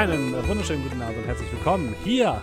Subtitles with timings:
[0.00, 2.40] Einen wunderschönen guten Abend und herzlich willkommen hier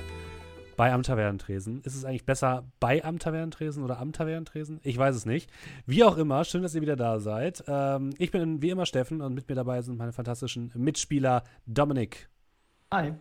[0.76, 1.82] bei Am Tavernentresen.
[1.82, 4.80] Ist es eigentlich besser bei Am Tavernentresen oder Am Tavernentresen?
[4.84, 5.50] Ich weiß es nicht.
[5.88, 7.64] Wie auch immer, schön, dass ihr wieder da seid.
[7.68, 12.30] Ähm, ich bin wie immer Steffen und mit mir dabei sind meine fantastischen Mitspieler Dominik.
[12.94, 13.16] Hi.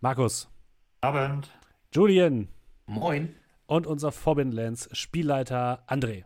[0.00, 0.48] Markus.
[1.02, 1.50] Abend.
[1.92, 2.48] Julian.
[2.86, 3.34] Moin.
[3.66, 6.24] Und unser Forbin Spielleiter André.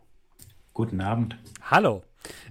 [0.73, 1.37] Guten Abend.
[1.63, 2.05] Hallo.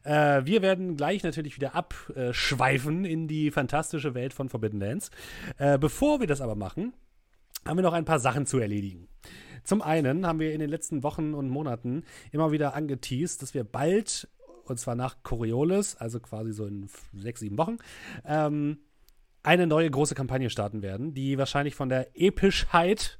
[0.04, 5.12] Äh, wir werden gleich natürlich wieder abschweifen in die fantastische Welt von Forbidden Lands.
[5.58, 6.94] Äh, bevor wir das aber machen,
[7.66, 9.08] haben wir noch ein paar Sachen zu erledigen.
[9.64, 13.64] Zum einen haben wir in den letzten Wochen und Monaten immer wieder angeteased, dass wir
[13.64, 14.28] bald,
[14.66, 17.78] und zwar nach Coriolis, also quasi so in sechs, sieben Wochen,
[18.26, 18.78] ähm,
[19.42, 23.20] eine neue große Kampagne starten werden, die wahrscheinlich von der Epischheit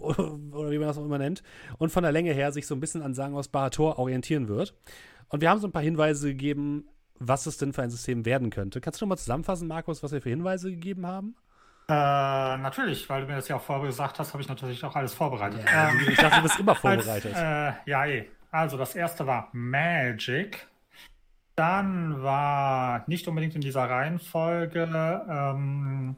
[0.00, 1.42] oder wie man das auch immer nennt,
[1.78, 4.74] und von der Länge her sich so ein bisschen an Sagen aus Barator orientieren wird.
[5.28, 6.88] Und wir haben so ein paar Hinweise gegeben,
[7.18, 8.80] was es denn für ein System werden könnte.
[8.80, 11.34] Kannst du noch mal zusammenfassen, Markus, was wir für Hinweise gegeben haben?
[11.88, 14.96] Äh, natürlich, weil du mir das ja auch vorher gesagt hast, habe ich natürlich auch
[14.96, 15.64] alles vorbereitet.
[15.64, 17.34] Ja, ähm, ich dachte, du bist immer vorbereitet.
[17.34, 18.28] Als, äh, ja, eh.
[18.50, 20.66] Also, das erste war Magic.
[21.54, 26.16] Dann war nicht unbedingt in dieser Reihenfolge, ähm,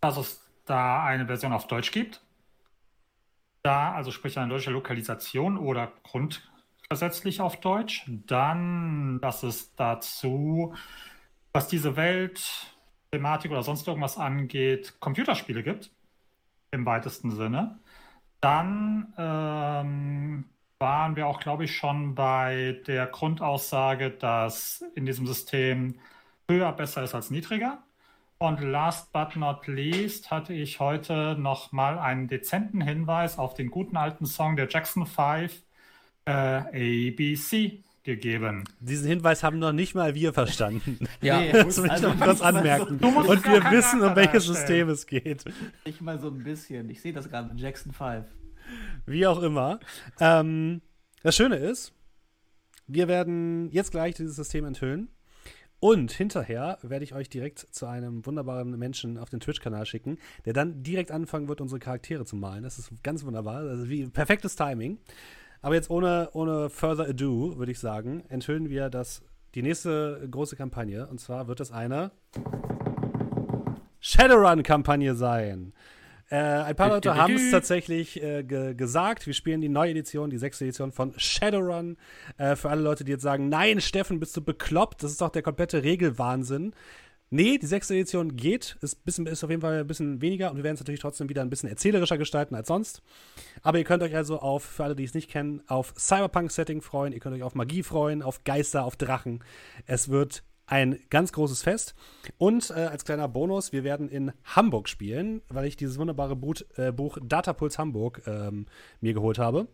[0.00, 2.22] dass es da eine Version auf Deutsch gibt.
[3.62, 5.92] Da, also sprich eine deutsche Lokalisation oder
[6.88, 8.04] grundgesetzlich auf Deutsch.
[8.06, 10.74] Dann, dass es dazu,
[11.52, 12.76] was diese Welt,
[13.12, 15.90] Thematik oder sonst irgendwas angeht, Computerspiele gibt.
[16.70, 17.78] Im weitesten Sinne.
[18.40, 20.44] Dann ähm,
[20.78, 26.00] waren wir auch, glaube ich, schon bei der Grundaussage, dass in diesem System
[26.50, 27.82] höher besser ist als niedriger.
[28.38, 33.70] Und last but not least hatte ich heute noch mal einen dezenten Hinweis auf den
[33.70, 35.63] guten alten Song der Jackson 5
[36.26, 36.30] äh,
[37.12, 38.64] ABC gegeben.
[38.80, 40.98] Diesen Hinweis haben noch nicht mal wir verstanden.
[41.22, 42.98] ja, das will ich also, noch kurz anmerken.
[43.00, 45.44] So, Und wir wissen, um welches System es geht.
[45.84, 46.90] Ich mal so ein bisschen.
[46.90, 48.26] Ich sehe das gerade mit Jackson 5.
[49.06, 49.80] Wie auch immer.
[50.20, 50.82] Ähm,
[51.22, 51.92] das Schöne ist,
[52.86, 55.08] wir werden jetzt gleich dieses System enthüllen.
[55.80, 60.54] Und hinterher werde ich euch direkt zu einem wunderbaren Menschen auf den Twitch-Kanal schicken, der
[60.54, 62.62] dann direkt anfangen wird, unsere Charaktere zu malen.
[62.62, 63.56] Das ist ganz wunderbar.
[63.56, 64.98] Also wie perfektes Timing.
[65.64, 69.22] Aber jetzt ohne, ohne further ado, würde ich sagen, enthüllen wir das,
[69.54, 71.06] die nächste große Kampagne.
[71.06, 72.10] Und zwar wird es eine
[73.98, 75.72] Shadowrun-Kampagne sein.
[76.28, 79.26] Äh, ein paar Leute haben es tatsächlich äh, ge gesagt.
[79.26, 81.96] Wir spielen die neue Edition, die sechste Edition von Shadowrun.
[82.36, 85.02] Äh, für alle Leute, die jetzt sagen, nein, Steffen, bist du bekloppt?
[85.02, 86.74] Das ist doch der komplette Regelwahnsinn.
[87.34, 90.56] Nee, die sechste Edition geht, ist, bisschen, ist auf jeden Fall ein bisschen weniger und
[90.56, 93.02] wir werden es natürlich trotzdem wieder ein bisschen erzählerischer gestalten als sonst.
[93.60, 97.12] Aber ihr könnt euch also auf, für alle, die es nicht kennen, auf Cyberpunk-Setting freuen,
[97.12, 99.42] ihr könnt euch auf Magie freuen, auf Geister, auf Drachen.
[99.84, 101.94] Es wird ein ganz großes Fest.
[102.38, 106.56] Und äh, als kleiner Bonus, wir werden in Hamburg spielen, weil ich dieses wunderbare Buch,
[106.76, 108.66] äh, Buch Datapulse Hamburg ähm,
[109.00, 109.68] mir geholt habe.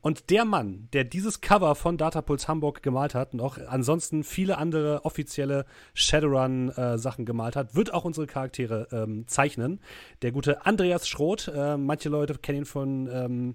[0.00, 4.58] Und der Mann, der dieses Cover von Datapulse Hamburg gemalt hat und auch ansonsten viele
[4.58, 5.64] andere offizielle
[5.94, 9.80] Shadowrun-Sachen äh, gemalt hat, wird auch unsere Charaktere ähm, zeichnen.
[10.22, 13.54] Der gute Andreas Schroth, äh, manche Leute kennen ihn von, ähm,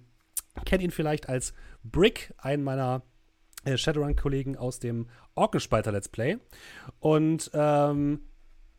[0.65, 3.01] kennen ihn vielleicht als Brick, einen meiner
[3.65, 6.37] äh, Shadowrun-Kollegen aus dem Orkenspalter Let's Play.
[6.99, 8.21] Und ähm,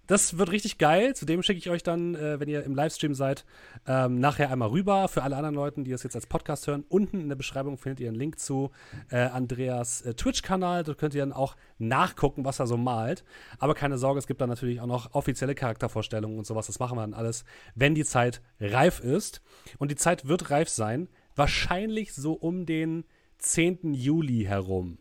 [0.08, 1.14] das wird richtig geil.
[1.14, 3.44] Zudem schicke ich euch dann, äh, wenn ihr im Livestream seid,
[3.86, 5.06] ähm, nachher einmal rüber.
[5.06, 8.00] Für alle anderen Leute, die das jetzt als Podcast hören, unten in der Beschreibung findet
[8.00, 8.70] ihr einen Link zu
[9.10, 10.82] äh, Andreas äh, Twitch-Kanal.
[10.82, 13.22] Dort könnt ihr dann auch nachgucken, was er so malt.
[13.58, 16.68] Aber keine Sorge, es gibt dann natürlich auch noch offizielle Charaktervorstellungen und sowas.
[16.68, 17.44] Das machen wir dann alles,
[17.74, 19.42] wenn die Zeit reif ist.
[19.76, 21.08] Und die Zeit wird reif sein.
[21.36, 23.04] Wahrscheinlich so um den
[23.40, 23.92] 10.
[23.92, 24.96] Juli herum.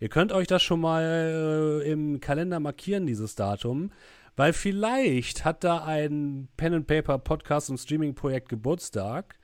[0.00, 3.92] Ihr könnt euch das schon mal äh, im Kalender markieren, dieses Datum,
[4.34, 9.38] weil vielleicht hat da ein Pen and Paper Podcast und Streaming Projekt Geburtstag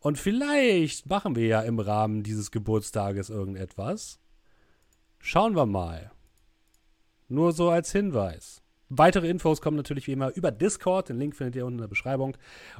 [0.00, 4.18] und vielleicht machen wir ja im Rahmen dieses Geburtstages irgendetwas.
[5.20, 6.10] Schauen wir mal.
[7.28, 8.60] Nur so als Hinweis.
[8.88, 11.88] Weitere Infos kommen natürlich wie immer über Discord, den Link findet ihr unten in der
[11.88, 12.36] Beschreibung,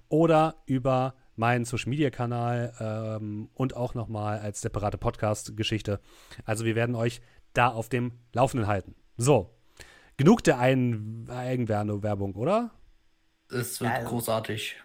[0.08, 6.00] oder über meinen Social Media Kanal ähm, und auch nochmal als separate Podcast-Geschichte.
[6.44, 7.20] Also wir werden euch
[7.54, 8.94] da auf dem Laufenden halten.
[9.16, 9.54] So,
[10.16, 12.70] genug der Ein Eigenwerbung, oder?
[13.50, 14.76] Es wird also, großartig.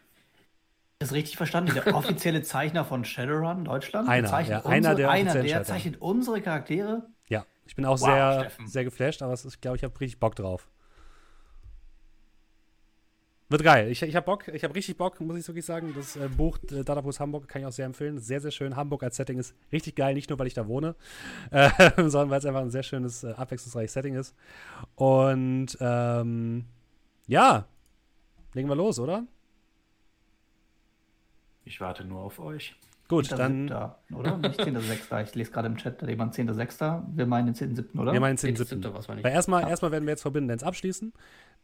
[1.00, 1.74] Ist richtig verstanden?
[1.74, 4.10] Der offizielle Zeichner von Shadowrun Deutschland?
[4.10, 7.08] Einer, ja, unsere, einer der, einer, der zeichnet unsere Charaktere?
[7.30, 10.36] Ja, ich bin auch wow, sehr, sehr geflasht, aber ich glaube, ich habe richtig Bock
[10.36, 10.68] drauf.
[13.50, 13.90] Wird geil.
[13.90, 14.48] Ich, ich habe Bock.
[14.50, 15.94] Ich habe richtig Bock, muss ich wirklich sagen.
[15.96, 18.20] Das äh, Buch äh, Datapus Hamburg kann ich auch sehr empfehlen.
[18.20, 18.76] Sehr, sehr schön.
[18.76, 20.14] Hamburg als Setting ist richtig geil.
[20.16, 20.96] Nicht nur, weil ich da wohne,
[21.52, 24.36] äh, sondern weil es einfach ein sehr schönes, äh, abwechslungsreiches Setting ist.
[24.96, 26.66] Und ähm,
[27.28, 27.68] ja,
[28.54, 29.26] legen wir los, oder?
[31.64, 32.76] Ich warte nur auf euch.
[33.08, 33.72] Gut, dann.
[34.14, 34.38] oder?
[34.38, 35.24] Nicht 10.6.
[35.24, 37.04] Ich lese gerade im Chat, da jemand 10.6.
[37.16, 38.12] Wir meinen den 10.7., oder?
[38.12, 39.24] Wir meinen den 10.7.
[39.24, 39.70] Weil erstmal, ja.
[39.70, 41.14] erstmal werden wir jetzt Forbidden Dance abschließen.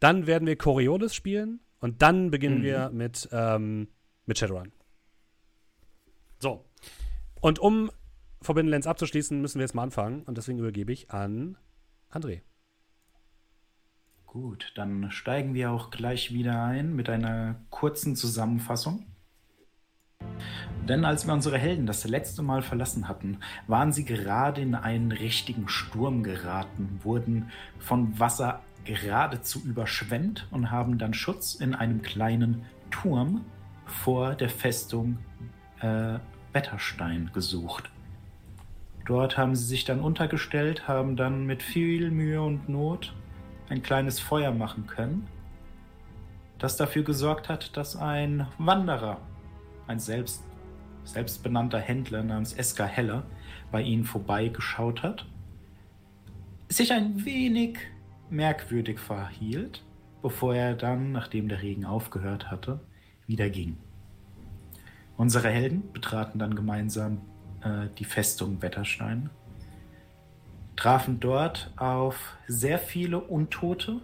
[0.00, 1.60] Dann werden wir Coriolis spielen.
[1.84, 2.62] Und dann beginnen mhm.
[2.62, 3.88] wir mit, ähm,
[4.24, 4.72] mit Shadowrun.
[6.38, 6.64] So.
[7.42, 7.90] Und um
[8.40, 10.22] Forbidden Lands abzuschließen, müssen wir jetzt mal anfangen.
[10.22, 11.58] Und deswegen übergebe ich an
[12.10, 12.40] André.
[14.24, 19.04] Gut, dann steigen wir auch gleich wieder ein mit einer kurzen Zusammenfassung.
[20.88, 25.12] Denn als wir unsere Helden das letzte Mal verlassen hatten, waren sie gerade in einen
[25.12, 32.64] richtigen Sturm geraten, wurden von Wasser geradezu überschwemmt und haben dann Schutz in einem kleinen
[32.90, 33.44] Turm
[33.86, 35.18] vor der Festung
[35.80, 36.18] äh,
[36.52, 37.90] Wetterstein gesucht.
[39.06, 43.14] Dort haben sie sich dann untergestellt, haben dann mit viel Mühe und Not
[43.68, 45.26] ein kleines Feuer machen können,
[46.58, 49.20] das dafür gesorgt hat, dass ein Wanderer,
[49.86, 50.42] ein selbst
[51.04, 53.24] selbstbenannter Händler namens Eska Heller
[53.70, 55.26] bei ihnen vorbeigeschaut hat,
[56.68, 57.78] sich ein wenig
[58.30, 59.84] merkwürdig verhielt,
[60.22, 62.80] bevor er dann, nachdem der Regen aufgehört hatte,
[63.26, 63.76] wieder ging.
[65.16, 67.20] Unsere Helden betraten dann gemeinsam
[67.62, 69.30] äh, die Festung Wetterstein,
[70.76, 74.00] trafen dort auf sehr viele Untote,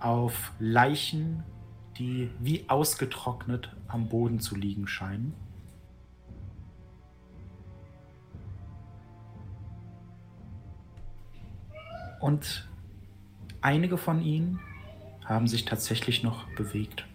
[0.00, 1.42] auf Leichen,
[1.98, 5.34] die wie ausgetrocknet am Boden zu liegen scheinen.
[12.20, 12.67] Und
[13.60, 14.60] einige von ihnen
[15.24, 17.06] haben sich tatsächlich noch bewegt.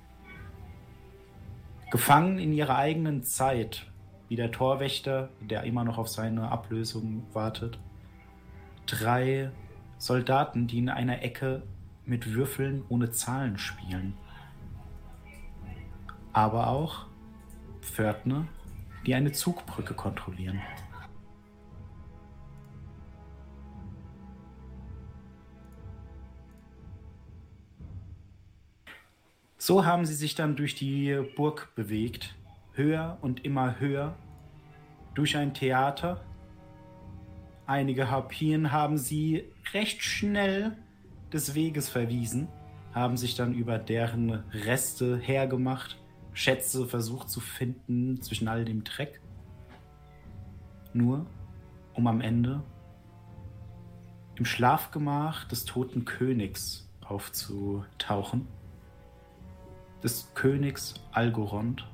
[1.92, 3.86] Gefangen in ihrer eigenen Zeit,
[4.28, 7.78] wie der Torwächter, der immer noch auf seine Ablösung wartet.
[8.86, 9.52] Drei
[9.98, 11.64] Soldaten, die in einer Ecke
[12.06, 14.16] mit Würfeln ohne Zahlen spielen.
[16.34, 17.06] Aber auch
[17.82, 18.48] Pförtner,
[19.06, 20.62] die eine Zugbrücke kontrollieren.
[29.66, 32.36] So haben sie sich dann durch die Burg bewegt,
[32.74, 34.18] höher und immer höher,
[35.14, 36.22] durch ein Theater.
[37.66, 40.76] Einige Harpien haben sie recht schnell
[41.32, 42.50] des Weges verwiesen,
[42.94, 45.98] haben sich dann über deren Reste hergemacht,
[46.34, 49.22] Schätze versucht zu finden zwischen all dem Dreck.
[50.92, 51.26] Nur
[51.94, 52.62] um am Ende
[54.36, 58.46] im Schlafgemach des toten Königs aufzutauchen
[60.04, 61.88] des Königs Algorond.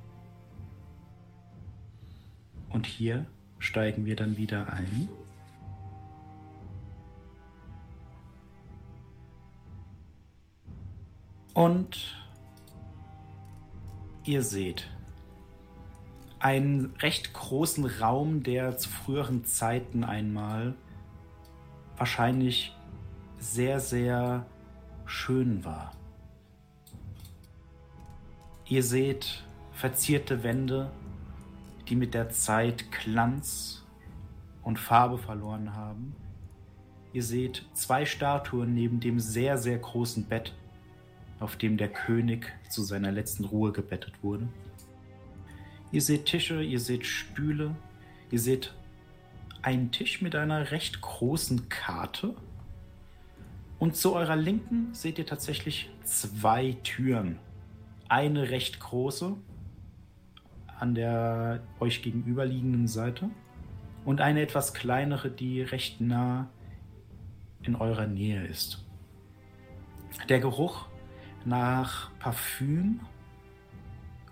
[2.69, 3.25] Und hier
[3.59, 5.09] steigen wir dann wieder ein.
[11.53, 12.15] Und
[14.23, 14.87] ihr seht
[16.39, 20.73] einen recht großen Raum, der zu früheren Zeiten einmal
[21.97, 22.73] wahrscheinlich
[23.39, 24.45] sehr, sehr
[25.05, 25.98] schön war.
[28.69, 30.91] Ihr seht verzierte Wände,
[31.87, 33.83] die mit der Zeit Glanz
[34.61, 36.15] und Farbe verloren haben.
[37.11, 40.53] Ihr seht zwei Statuen neben dem sehr, sehr großen Bett,
[41.39, 44.47] auf dem der König zu seiner letzten Ruhe gebettet wurde.
[45.91, 47.75] Ihr seht Tische, ihr seht Stühle,
[48.29, 48.75] ihr seht
[49.63, 52.35] einen Tisch mit einer recht großen Karte.
[53.79, 57.39] Und zu eurer Linken seht ihr tatsächlich zwei Türen
[58.09, 59.35] eine recht große
[60.79, 63.29] an der euch gegenüberliegenden Seite
[64.05, 66.49] und eine etwas kleinere, die recht nah
[67.63, 68.85] in eurer Nähe ist.
[70.29, 70.87] Der Geruch
[71.45, 73.01] nach Parfüm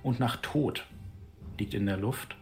[0.03, 0.86] und nach Tod
[1.60, 2.36] liegt in der Luft.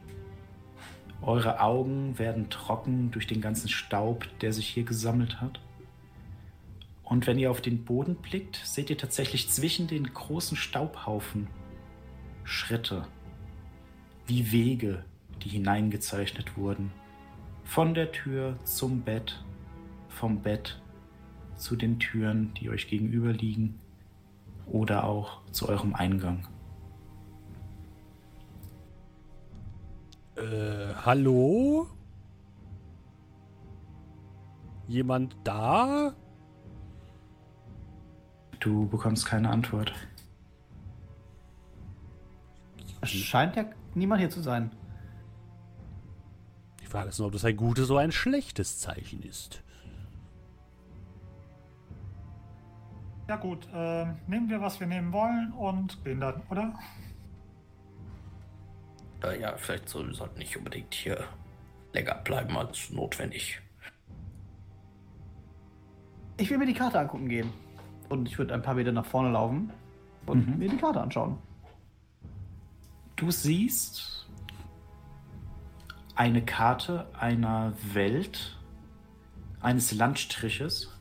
[1.22, 5.60] Eure Augen werden trocken durch den ganzen Staub, der sich hier gesammelt hat.
[7.06, 11.48] Und wenn ihr auf den Boden blickt, seht ihr tatsächlich zwischen den großen Staubhaufen
[12.44, 13.08] Schritte,
[14.26, 15.06] wie Wege,
[15.44, 16.92] die hineingezeichnet wurden.
[17.64, 19.44] Von der Tür zum Bett,
[20.10, 20.82] vom Bett
[21.56, 23.80] zu den Türen, die euch gegenüber liegen
[24.66, 26.48] oder auch zu eurem Eingang.
[30.36, 31.88] Äh, hallo?
[34.88, 36.14] Jemand da?
[38.60, 39.94] Du bekommst keine Antwort.
[43.02, 44.72] Es scheint ja niemand hier zu sein.
[46.82, 49.62] Die Frage ist nur, ob das ein gutes oder ein schlechtes Zeichen ist.
[53.28, 56.74] Ja gut, äh, nehmen wir, was wir nehmen wollen und gehen dann, oder?
[59.24, 61.24] Äh, ja, vielleicht sollten wir nicht unbedingt hier
[61.94, 63.62] länger bleiben als notwendig.
[66.38, 67.65] Ich will mir die Karte angucken gehen.
[68.10, 69.72] Und ich würde ein paar Meter nach vorne laufen
[70.26, 70.60] und mhm.
[70.60, 71.38] mir die Karte anschauen.
[73.16, 74.28] Du siehst
[76.16, 78.58] eine Karte einer Welt,
[79.62, 80.92] eines Landstriches,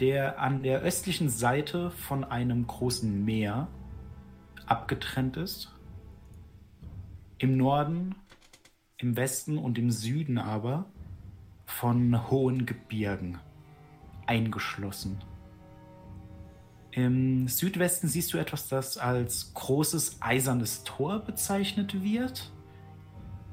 [0.00, 3.68] der an der östlichen Seite von einem großen Meer
[4.66, 5.72] abgetrennt ist.
[7.38, 8.14] Im Norden,
[8.98, 10.86] im Westen und im Süden aber
[11.64, 13.38] von hohen Gebirgen
[14.26, 15.18] eingeschlossen.
[16.96, 22.50] Im Südwesten siehst du etwas, das als großes eisernes Tor bezeichnet wird.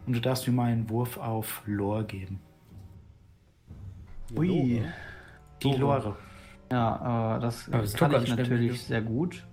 [0.05, 2.39] Und du darfst mir mal einen Wurf auf Lore geben.
[4.33, 4.81] Ui.
[5.61, 6.15] Die Lore.
[6.71, 9.45] Ja, äh, das, das kann ich natürlich sehr gut.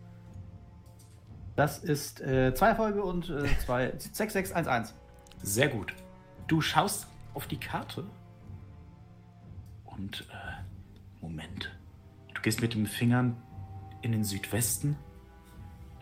[1.57, 4.95] Das ist äh, zwei Erfolge und äh, zwei, 6, 6, 1, 1.
[5.43, 5.95] Sehr gut.
[6.47, 8.05] Du schaust auf die Karte
[9.85, 11.77] und äh, Moment.
[12.35, 13.37] Du gehst mit den Fingern
[14.03, 14.97] in den Südwesten.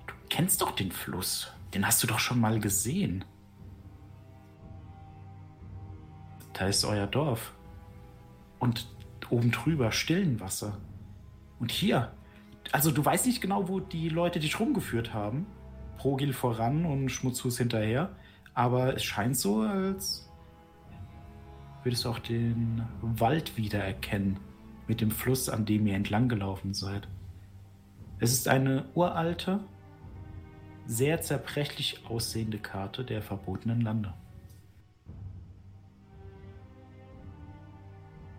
[0.06, 1.52] Du kennst doch den Fluss.
[1.74, 3.24] Den hast du doch schon mal gesehen.
[6.54, 7.52] Da ist euer Dorf.
[8.58, 8.88] Und
[9.30, 10.78] oben drüber stillen Wasser.
[11.60, 12.12] Und hier,
[12.72, 15.46] also du weißt nicht genau, wo die Leute dich rumgeführt haben.
[15.96, 18.16] Progil voran und Schmutzhus hinterher.
[18.54, 20.28] Aber es scheint so, als
[21.82, 24.38] würdest du auch den Wald wiedererkennen
[24.86, 27.08] mit dem Fluss, an dem ihr entlang gelaufen seid.
[28.20, 29.60] Es ist eine uralte,
[30.86, 34.12] sehr zerbrechlich aussehende Karte der verbotenen Lande.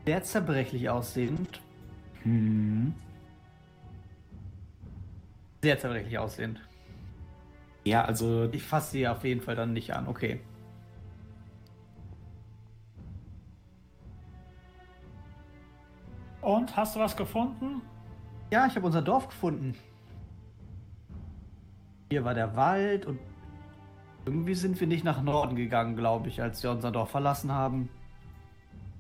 [0.05, 1.61] Sehr zerbrechlich aussehend.
[2.23, 2.93] Hm.
[5.61, 6.59] Sehr zerbrechlich aussehend.
[7.85, 8.49] Ja, also.
[8.51, 10.41] Ich fasse sie auf jeden Fall dann nicht an, okay.
[16.41, 17.81] Und hast du was gefunden?
[18.51, 19.75] Ja, ich habe unser Dorf gefunden.
[22.09, 23.19] Hier war der Wald und
[24.25, 27.89] irgendwie sind wir nicht nach Norden gegangen, glaube ich, als wir unser Dorf verlassen haben.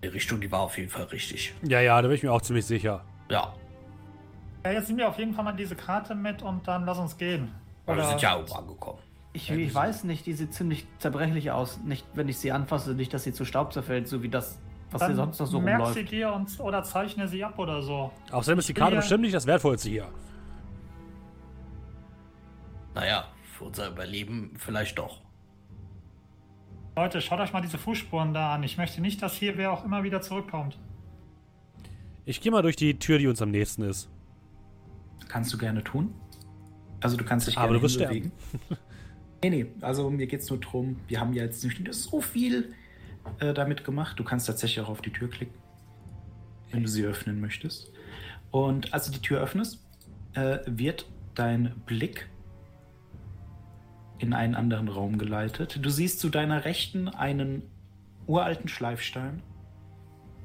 [0.03, 1.53] Die Richtung, die war auf jeden Fall richtig.
[1.63, 3.03] Ja, ja, da bin ich mir auch ziemlich sicher.
[3.29, 3.53] Ja.
[4.63, 7.17] Ja, jetzt nehmen wir auf jeden Fall mal diese Karte mit und dann lass uns
[7.17, 7.51] gehen.
[7.85, 8.99] Oder wir sind ja auch angekommen.
[9.33, 11.79] Ich, ich weiß nicht, die sieht ziemlich zerbrechlich aus.
[11.83, 14.59] Nicht, wenn ich sie anfasse, nicht, dass sie zu Staub zerfällt, so wie das
[14.91, 15.99] was Dann hier sonst noch so merk rumläuft.
[15.99, 18.11] sie dir und, oder zeichne sie ab oder so.
[18.31, 20.07] Außerdem ist die Karte bestimmt nicht das Wertvollste hier.
[22.95, 23.27] Naja,
[23.57, 25.21] für unser Überleben vielleicht doch.
[26.95, 28.63] Leute, schaut euch mal diese Fußspuren da an.
[28.63, 30.77] Ich möchte nicht, dass hier wer auch immer wieder zurückkommt.
[32.25, 34.09] Ich gehe mal durch die Tür, die uns am nächsten ist.
[35.27, 36.13] Kannst du gerne tun.
[36.99, 38.31] Also du kannst dich Aber gerne du wirst hinbewegen.
[39.43, 42.73] nee, nee, also mir geht es nur darum, wir haben ja jetzt nicht so viel
[43.39, 44.19] äh, damit gemacht.
[44.19, 45.57] Du kannst tatsächlich auch auf die Tür klicken,
[46.71, 47.91] wenn du sie öffnen möchtest.
[48.51, 49.85] Und als du die Tür öffnest,
[50.33, 51.05] äh, wird
[51.35, 52.29] dein Blick
[54.17, 55.79] in einen anderen Raum geleitet.
[55.81, 57.63] Du siehst zu deiner Rechten einen
[58.27, 59.41] uralten Schleifstein,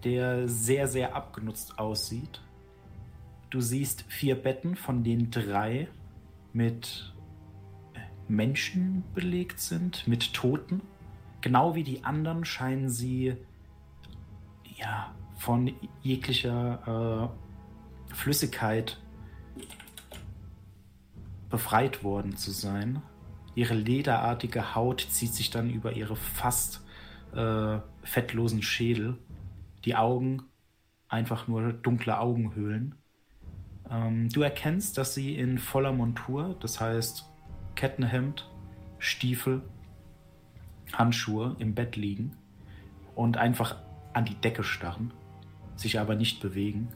[0.05, 2.41] der sehr, sehr abgenutzt aussieht.
[3.51, 5.89] Du siehst vier Betten, von denen drei
[6.53, 7.13] mit
[8.29, 10.81] Menschen belegt sind, mit Toten.
[11.45, 13.37] Genau wie die anderen scheinen sie
[14.79, 15.71] ja von
[16.01, 17.29] jeglicher
[18.09, 18.99] äh, Flüssigkeit
[21.51, 23.03] befreit worden zu sein.
[23.55, 26.83] Ihre lederartige Haut zieht sich dann über ihre fast
[27.35, 29.19] äh, fettlosen Schädel.
[29.85, 30.45] Die Augen
[31.09, 32.95] einfach nur dunkle Augenhöhlen.
[33.91, 37.31] Ähm, du erkennst, dass sie in voller Montur, das heißt
[37.75, 38.51] Kettenhemd,
[38.99, 39.61] Stiefel,
[40.99, 42.37] Handschuhe im Bett liegen
[43.15, 43.77] und einfach
[44.13, 45.13] an die Decke starren,
[45.77, 46.89] sich aber nicht bewegen.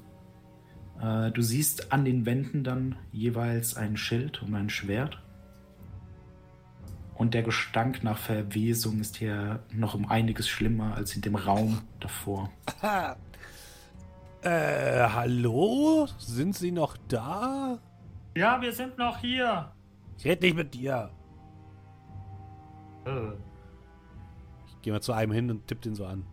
[1.00, 5.22] Äh, du siehst an den Wänden dann jeweils ein Schild und ein Schwert.
[7.14, 11.82] Und der Gestank nach Verwesung ist hier noch um einiges schlimmer als in dem Raum
[12.00, 12.50] davor.
[14.40, 16.06] Äh, hallo?
[16.18, 17.76] Sind Sie noch da?
[18.36, 19.72] Ja, wir sind noch hier.
[20.16, 21.10] Ich rede nicht mit dir.
[23.04, 23.32] Äh,
[24.82, 26.24] Gehe mal zu einem hin und tipp den so an.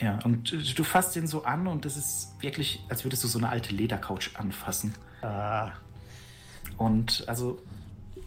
[0.00, 3.38] Ja, und du fasst ihn so an und es ist wirklich, als würdest du so
[3.38, 4.94] eine alte Ledercouch anfassen.
[5.22, 5.68] äh,
[6.76, 7.58] Und also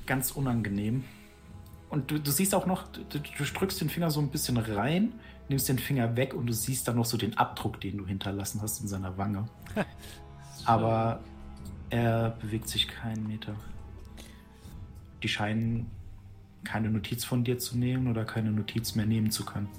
[0.08, 1.04] ganz unangenehm.
[1.90, 5.14] Und du, du siehst auch noch, du, du drückst den Finger so ein bisschen rein,
[5.48, 8.62] nimmst den Finger weg und du siehst dann noch so den Abdruck, den du hinterlassen
[8.62, 9.48] hast in seiner Wange.
[10.66, 11.20] Aber
[11.92, 13.56] Er bewegt sich keinen Meter.
[15.24, 15.90] Die scheinen
[16.64, 19.70] keine Notiz von dir zu nehmen oder keine Notiz mehr nehmen zu können.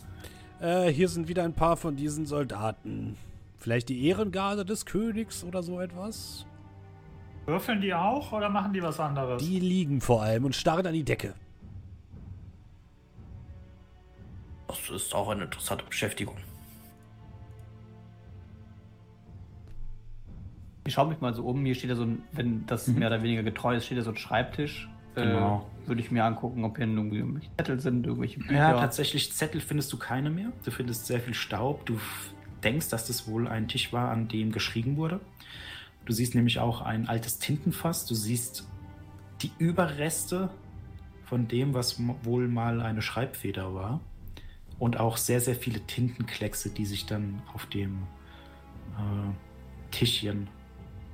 [0.61, 3.17] Äh, hier sind wieder ein paar von diesen Soldaten.
[3.57, 6.47] Vielleicht die Ehrengarde des Königs oder so etwas?
[7.47, 9.43] Würfeln die auch oder machen die was anderes?
[9.43, 11.35] Die liegen vor allem und starren an die Decke.
[14.69, 16.37] Das ist auch eine interessante Beschäftigung.
[20.87, 21.65] Ich schaue mich mal so um.
[21.65, 22.99] Hier steht ja so ein, wenn das mhm.
[22.99, 24.89] mehr oder weniger getreu ist, steht ja so ein Schreibtisch.
[25.15, 25.70] Äh, genau.
[25.87, 28.55] Würde ich mir angucken, ob hier irgendwelche Zettel sind, irgendwelche Bücher.
[28.55, 30.53] Ja, tatsächlich Zettel findest du keine mehr.
[30.65, 31.87] Du findest sehr viel Staub.
[31.87, 31.99] Du
[32.63, 35.21] denkst, dass das wohl ein Tisch war, an dem geschrieben wurde.
[36.05, 38.07] Du siehst nämlich auch ein altes Tintenfass.
[38.07, 38.67] Du siehst
[39.43, 40.51] die Überreste
[41.25, 44.01] von dem, was wohl mal eine Schreibfeder war.
[44.79, 47.99] Und auch sehr, sehr viele Tintenkleckse, die sich dann auf dem
[48.97, 50.49] äh, Tischchen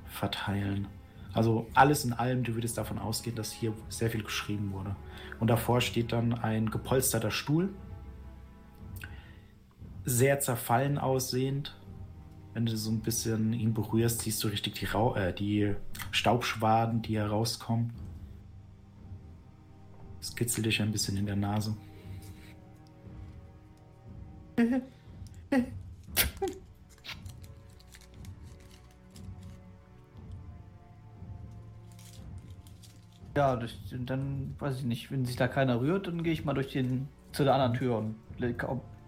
[0.07, 0.87] verteilen.
[1.37, 4.97] Also alles in allem, du würdest davon ausgehen, dass hier sehr viel geschrieben wurde.
[5.39, 7.69] Und davor steht dann ein gepolsterter Stuhl,
[10.07, 11.77] sehr zerfallen aussehend.
[12.55, 15.75] Wenn du so ein bisschen ihn berührst, siehst du richtig die, Rau äh, die
[16.11, 17.93] Staubschwaden, die herauskommen.
[20.23, 21.77] Es kitzelt dich ein bisschen in der Nase.
[33.37, 36.55] Ja, durch, dann weiß ich nicht, wenn sich da keiner rührt, dann gehe ich mal
[36.55, 38.17] durch den zu der anderen Tür und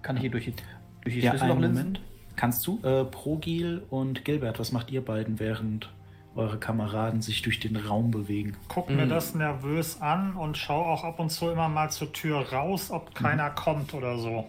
[0.02, 0.54] kann ich hier durch die,
[1.02, 2.00] durch die ja, Schlüsselloch Moment.
[2.36, 2.78] Kannst du?
[2.82, 5.90] Äh, Progil und Gilbert, was macht ihr beiden, während
[6.36, 8.56] eure Kameraden sich durch den Raum bewegen?
[8.68, 9.08] Guck mir mhm.
[9.08, 13.14] das nervös an und schau auch ab und zu immer mal zur Tür raus, ob
[13.14, 13.54] keiner mhm.
[13.56, 14.46] kommt oder so.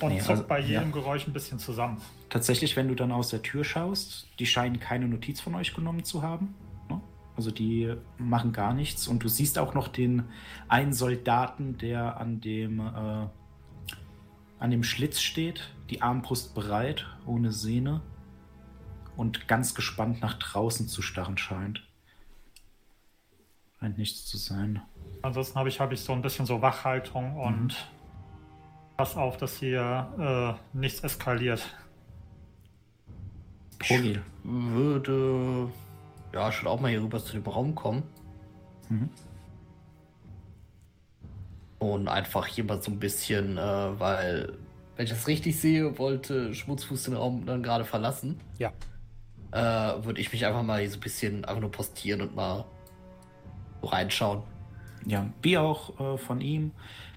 [0.00, 0.90] Und nee, zuckt also, bei jedem ja.
[0.90, 1.98] Geräusch ein bisschen zusammen.
[2.28, 6.04] Tatsächlich, wenn du dann aus der Tür schaust, die scheinen keine Notiz von euch genommen
[6.04, 6.54] zu haben.
[7.38, 9.06] Also die machen gar nichts.
[9.06, 10.24] Und du siehst auch noch den
[10.66, 13.28] einen Soldaten, der an dem, äh,
[14.58, 18.00] an dem Schlitz steht, die Armbrust bereit, ohne Sehne
[19.16, 21.86] und ganz gespannt nach draußen zu starren scheint.
[23.78, 24.82] Scheint nichts zu sein.
[25.22, 28.96] Ansonsten habe ich, hab ich so ein bisschen so Wachhaltung und mhm.
[28.96, 31.72] pass auf, dass hier äh, nichts eskaliert.
[33.80, 35.70] Ich würde
[36.32, 38.02] ja, schon auch mal hier rüber zu dem Raum kommen.
[38.88, 39.08] Mhm.
[41.78, 44.58] Und einfach hier mal so ein bisschen, äh, weil,
[44.96, 48.40] wenn ich das richtig sehe, wollte Schmutzfuß den Raum dann gerade verlassen.
[48.58, 48.72] Ja.
[49.52, 52.64] Äh, würde ich mich einfach mal hier so ein bisschen einfach nur postieren und mal
[53.80, 54.42] so reinschauen.
[55.06, 56.72] Ja, wie auch äh, von ihm.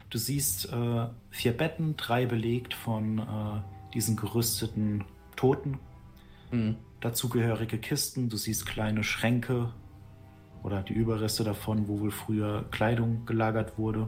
[0.09, 5.79] Du siehst äh, vier Betten, drei belegt von äh, diesen gerüsteten Toten.
[6.51, 9.73] Mhm dazugehörige Kisten, du siehst kleine Schränke
[10.63, 14.07] oder die Überreste davon, wo wohl früher Kleidung gelagert wurde.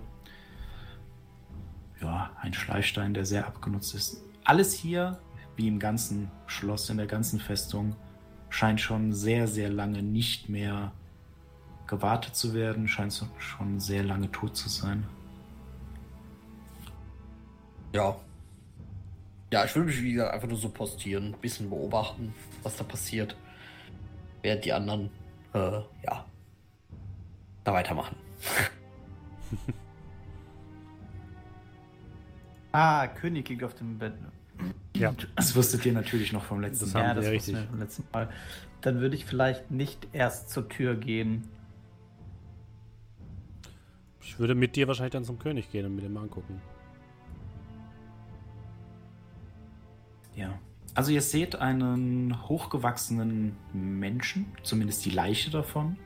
[1.99, 4.23] Ja, ein Schleifstein, der sehr abgenutzt ist.
[4.43, 5.19] Alles hier,
[5.56, 7.95] wie im ganzen Schloss, in der ganzen Festung,
[8.49, 10.91] scheint schon sehr, sehr lange nicht mehr
[11.88, 15.06] gewartet zu werden, scheint schon sehr lange tot zu sein.
[17.93, 18.15] Ja.
[19.51, 23.36] Ja, ich würde mich wieder einfach nur so postieren, ein bisschen beobachten was da passiert.
[24.41, 25.10] Während die anderen,
[25.54, 26.26] äh, ja,
[27.63, 28.15] da weitermachen.
[32.71, 34.13] ah, König liegt auf dem Bett.
[34.95, 37.04] Ja, das wusstet ihr natürlich noch vom letzten Mal.
[37.04, 37.58] Ja, das richtig.
[37.69, 38.30] vom letzten Mal.
[38.82, 41.47] Dann würde ich vielleicht nicht erst zur Tür gehen.
[44.21, 46.62] Ich würde mit dir wahrscheinlich dann zum König gehen und mit ihm angucken.
[50.36, 50.60] Ja.
[50.95, 55.97] Also ihr seht einen hochgewachsenen Menschen, zumindest die Leiche davon.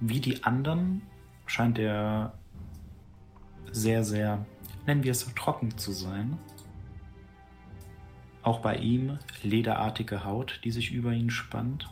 [0.00, 1.02] Wie die anderen
[1.46, 2.34] scheint er
[3.70, 4.44] sehr, sehr,
[4.86, 6.36] nennen wir es, trocken zu sein.
[8.42, 11.88] Auch bei ihm lederartige Haut, die sich über ihn spannt.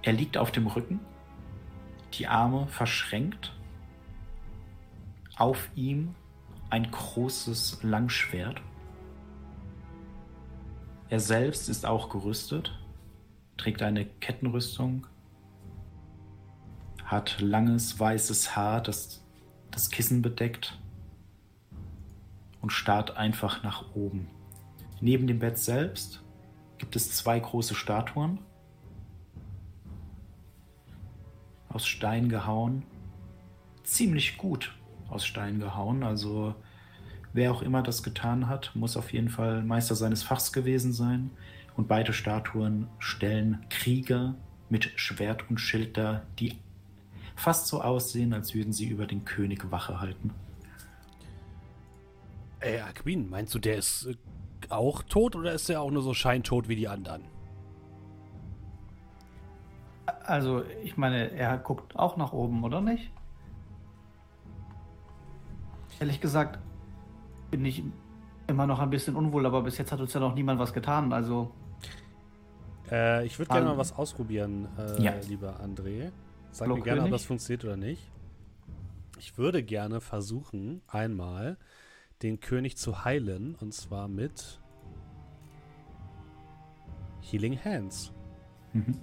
[0.00, 1.00] Er liegt auf dem Rücken,
[2.14, 3.52] die Arme verschränkt.
[5.36, 6.14] Auf ihm
[6.70, 8.62] ein großes Langschwert
[11.08, 12.78] er selbst ist auch gerüstet,
[13.56, 15.06] trägt eine Kettenrüstung,
[17.04, 19.24] hat langes weißes Haar, das
[19.74, 20.78] das Kissen bedeckt
[22.60, 24.28] und starrt einfach nach oben.
[25.00, 26.22] Neben dem Bett selbst
[26.78, 28.38] gibt es zwei große Statuen
[31.68, 32.84] aus Stein gehauen.
[33.82, 34.76] Ziemlich gut
[35.08, 36.54] aus Stein gehauen, also
[37.34, 41.30] Wer auch immer das getan hat, muss auf jeden Fall Meister seines Fachs gewesen sein.
[41.76, 44.36] Und beide Statuen stellen Krieger
[44.68, 46.60] mit Schwert und Schild da, die
[47.34, 50.32] fast so aussehen, als würden sie über den König Wache halten.
[52.60, 54.14] Ey, Aquin, meinst du, der ist äh,
[54.68, 57.24] auch tot oder ist er auch nur so scheintot wie die anderen?
[60.22, 63.10] Also, ich meine, er guckt auch nach oben, oder nicht?
[65.98, 66.60] Ehrlich gesagt
[67.54, 67.84] bin ich
[68.48, 71.12] immer noch ein bisschen unwohl, aber bis jetzt hat uns ja noch niemand was getan,
[71.12, 71.52] also.
[72.90, 75.14] Äh, ich würde gerne mal was ausprobieren, äh, ja.
[75.28, 76.10] lieber André.
[76.50, 78.10] Sag mir gerne, ob das funktioniert oder nicht.
[79.20, 81.56] Ich würde gerne versuchen, einmal
[82.22, 84.60] den König zu heilen, und zwar mit
[87.20, 88.12] Healing Hands.
[88.72, 88.98] Mhm.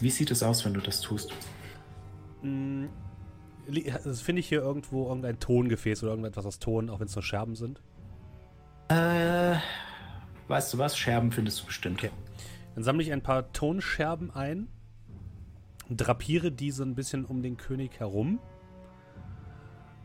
[0.00, 1.32] Wie sieht es aus, wenn du das tust?
[4.04, 7.22] Also Finde ich hier irgendwo irgendein Tongefäß oder irgendetwas aus Ton, auch wenn es nur
[7.22, 7.80] Scherben sind?
[8.88, 9.56] Äh,
[10.48, 10.96] weißt du was?
[10.98, 11.98] Scherben findest du bestimmt.
[11.98, 12.10] Okay.
[12.74, 14.68] Dann sammle ich ein paar Tonscherben ein,
[15.88, 18.38] drapiere diese ein bisschen um den König herum,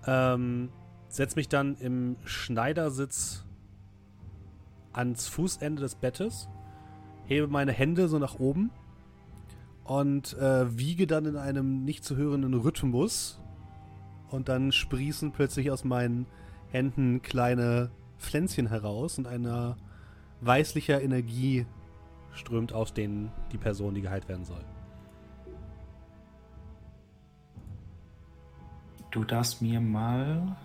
[0.05, 0.69] ähm,
[1.07, 3.45] setze mich dann im Schneidersitz
[4.93, 6.47] ans Fußende des Bettes,
[7.25, 8.71] hebe meine Hände so nach oben
[9.83, 13.41] und äh, wiege dann in einem nicht zu hörenden Rhythmus
[14.29, 16.25] und dann sprießen plötzlich aus meinen
[16.71, 19.77] Händen kleine Pflänzchen heraus und eine
[20.41, 21.65] weißlicher Energie
[22.33, 24.63] strömt aus denen die Person, die geheilt werden soll.
[29.11, 30.57] Du darfst mir mal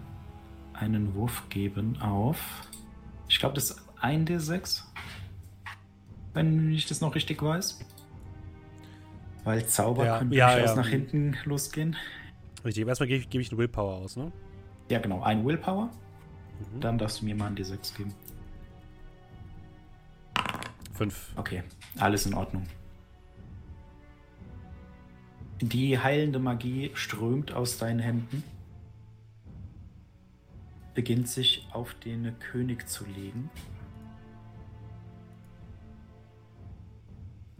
[0.72, 2.66] einen Wurf geben auf.
[3.28, 4.82] Ich glaube, das ist ein D6.
[6.34, 7.78] Wenn ich das noch richtig weiß.
[9.44, 10.76] Weil Zauber ja, können ja, durchaus ja.
[10.76, 11.96] nach hinten losgehen.
[12.64, 14.30] Richtig, erstmal gebe ich, geb ich einen Willpower aus, ne?
[14.90, 15.22] Ja, genau.
[15.22, 15.90] Ein Willpower.
[16.74, 16.80] Mhm.
[16.80, 18.14] Dann darfst du mir mal einen D6 geben.
[20.92, 21.32] Fünf.
[21.36, 21.62] Okay,
[21.98, 22.66] alles in Ordnung.
[25.62, 28.42] Die heilende Magie strömt aus deinen Händen,
[30.94, 33.50] beginnt sich auf den König zu legen.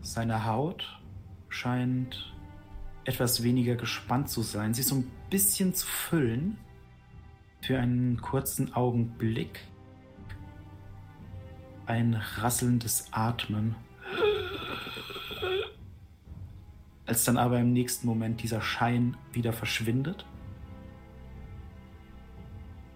[0.00, 1.00] Seine Haut
[1.48, 2.34] scheint
[3.04, 6.58] etwas weniger gespannt zu sein, sich so ein bisschen zu füllen
[7.60, 9.60] für einen kurzen Augenblick.
[11.86, 13.74] Ein rasselndes Atmen
[17.10, 20.24] als dann aber im nächsten Moment dieser Schein wieder verschwindet.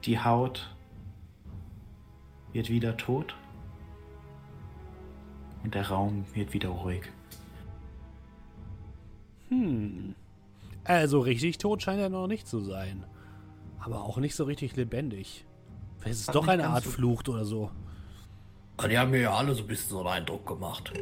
[0.05, 0.73] Die Haut
[2.53, 3.35] wird wieder tot
[5.65, 7.03] und der Raum wird wieder ruhig.
[9.49, 10.15] Hm.
[10.85, 13.05] Also richtig tot scheint er noch nicht zu sein.
[13.81, 15.45] Aber auch nicht so richtig lebendig.
[15.99, 17.71] Vielleicht ist es doch eine Art so Flucht oder so.
[18.89, 20.93] Die haben mir ja alle so ein bisschen so einen Eindruck gemacht.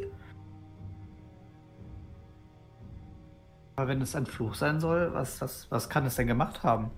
[3.77, 6.91] Aber wenn es ein Fluch sein soll, was, was, was kann es denn gemacht haben?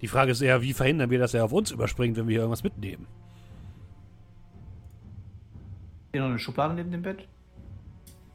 [0.00, 2.40] Die Frage ist eher, wie verhindern wir, dass er auf uns überspringt, wenn wir hier
[2.40, 3.06] irgendwas mitnehmen?
[6.12, 7.26] Hier noch eine Schublade neben dem Bett?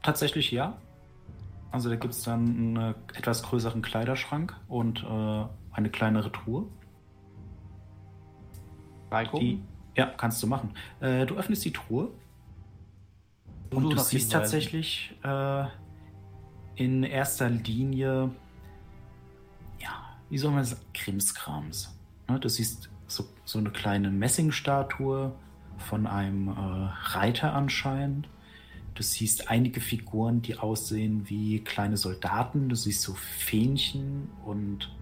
[0.02, 0.76] Tatsächlich ja.
[1.76, 6.68] Also da gibt es dann einen etwas größeren Kleiderschrank und äh, eine kleinere Truhe.
[9.42, 9.62] Die,
[9.94, 10.70] ja, kannst du machen.
[11.00, 12.08] Äh, du öffnest die Truhe
[13.68, 15.66] und, und du siehst tatsächlich äh,
[16.76, 18.30] in erster Linie,
[19.78, 21.94] ja, wie soll man sagen, Krimskrams.
[22.26, 25.30] Ne, du siehst so, so eine kleine Messingstatue
[25.76, 28.30] von einem äh, Reiter anscheinend.
[28.96, 32.68] Du siehst einige Figuren, die aussehen wie kleine Soldaten.
[32.68, 34.92] Du siehst so Fähnchen und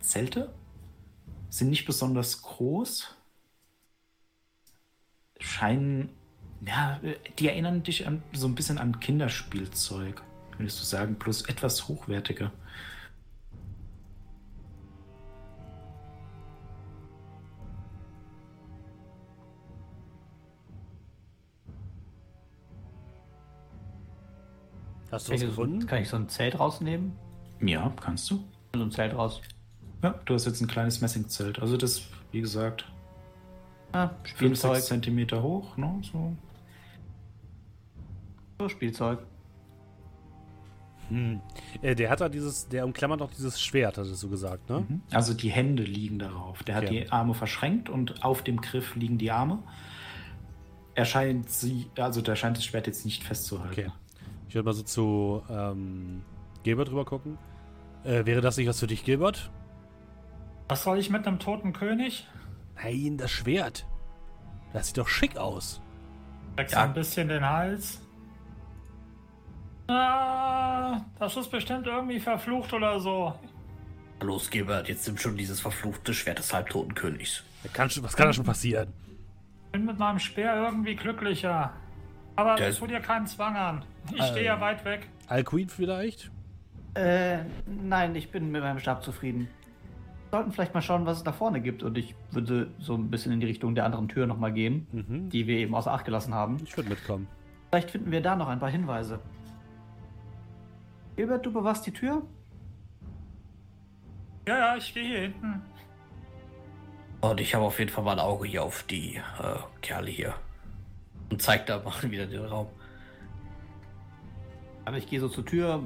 [0.00, 0.52] Zelte.
[1.48, 3.16] Sind nicht besonders groß.
[5.40, 6.10] Scheinen
[6.66, 7.00] ja,
[7.38, 10.22] die erinnern dich an, so ein bisschen an Kinderspielzeug,
[10.56, 12.52] würdest du sagen, plus etwas hochwertiger.
[25.14, 25.86] Hast du was gefunden?
[25.86, 27.12] Kann ich so ein Zelt rausnehmen?
[27.60, 28.42] Ja, kannst du.
[28.74, 29.40] So ein Zelt raus.
[30.02, 31.60] Ja, du hast jetzt ein kleines Messingzelt.
[31.60, 32.84] Also das, wie gesagt,
[33.92, 36.00] ah, 5, 6 Zentimeter hoch, ne?
[36.02, 36.36] So.
[38.58, 39.20] So, Spielzeug.
[41.10, 41.40] Hm.
[41.80, 44.84] Äh, der hat da dieses, der umklammert auch dieses Schwert, hast du gesagt, ne?
[44.88, 45.02] Mhm.
[45.12, 46.64] Also die Hände liegen darauf.
[46.64, 47.04] Der hat okay.
[47.04, 49.62] die Arme verschränkt und auf dem Griff liegen die Arme.
[50.96, 53.72] Er scheint sie, also der scheint das Schwert jetzt nicht festzuhalten.
[53.72, 53.92] Okay.
[54.48, 56.22] Ich würde mal so zu ähm,
[56.62, 57.38] Gilbert rüber gucken.
[58.04, 59.50] Äh, wäre das nicht was für dich, Gilbert?
[60.68, 62.26] Was soll ich mit einem toten König?
[62.82, 63.86] Nein, das Schwert.
[64.72, 65.80] Das sieht doch schick aus.
[66.56, 66.84] Wächst ja.
[66.84, 68.00] ein bisschen den Hals.
[69.86, 73.34] Ah, das ist bestimmt irgendwie verflucht oder so.
[74.20, 77.44] Los, Gebert, jetzt nimmt schon dieses verfluchte Schwert des halbtoten Königs.
[77.72, 78.92] Kann, was kann da schon passieren?
[79.66, 81.72] Ich bin mit meinem Speer irgendwie glücklicher.
[82.36, 83.84] Aber Der tu dir keinen Zwang an.
[84.12, 85.08] Ich äh, stehe ja weit weg.
[85.28, 86.30] Alcuin vielleicht?
[86.94, 89.48] Äh, nein, ich bin mit meinem Stab zufrieden.
[90.30, 91.82] Wir sollten vielleicht mal schauen, was es da vorne gibt.
[91.82, 95.28] Und ich würde so ein bisschen in die Richtung der anderen Tür nochmal gehen, mhm.
[95.30, 96.58] die wir eben außer Acht gelassen haben.
[96.64, 97.28] Ich würde mitkommen.
[97.70, 99.20] Vielleicht finden wir da noch ein paar Hinweise.
[101.16, 102.22] Gilbert, du bewachst die Tür?
[104.46, 105.62] Ja, ja, ich stehe hier hinten.
[107.20, 110.34] Und ich habe auf jeden Fall mal ein Auge hier auf die äh, Kerle hier.
[111.30, 112.68] Und zeigt da mal wieder den Raum.
[114.84, 115.82] Aber ich gehe so zur Tür,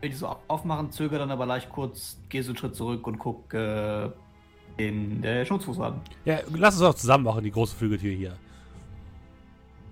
[0.00, 3.18] will die so aufmachen, zögere dann aber leicht kurz, gehe so einen Schritt zurück und
[3.18, 4.14] gucke
[4.76, 6.00] äh, den der Schutzfuß an.
[6.24, 8.36] Ja, lass uns auch zusammen machen, die große Flügeltür hier.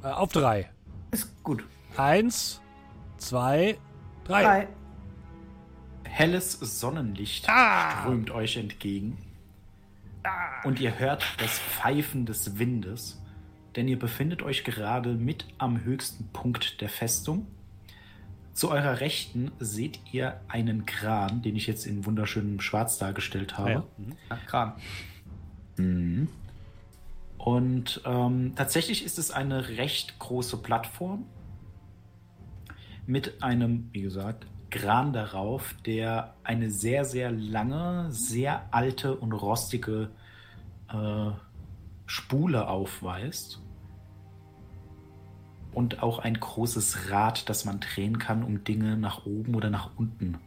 [0.03, 0.71] Äh, auf drei.
[1.11, 1.65] Ist gut.
[1.97, 2.61] Eins,
[3.17, 3.79] zwei,
[4.25, 4.43] drei.
[4.43, 4.69] drei.
[6.05, 8.03] Helles Sonnenlicht ah.
[8.03, 9.19] strömt euch entgegen.
[10.23, 10.63] Ah.
[10.65, 13.21] Und ihr hört das Pfeifen des Windes,
[13.77, 17.47] denn ihr befindet euch gerade mit am höchsten Punkt der Festung.
[18.55, 23.71] Zu eurer Rechten seht ihr einen Kran, den ich jetzt in wunderschönem Schwarz dargestellt habe.
[23.71, 23.85] Ja.
[23.99, 24.13] Mhm.
[24.31, 24.73] Ja, Kran.
[25.77, 26.29] Mhm.
[27.37, 31.27] Und ähm, tatsächlich ist es eine recht große Plattform
[33.07, 40.09] mit einem, wie gesagt, Kran darauf, der eine sehr, sehr lange, sehr alte und rostige
[40.89, 41.31] äh,
[42.07, 43.61] Spule aufweist
[45.77, 49.91] und auch ein großes Rad, das man drehen kann, um Dinge nach oben oder nach
[49.99, 50.39] unten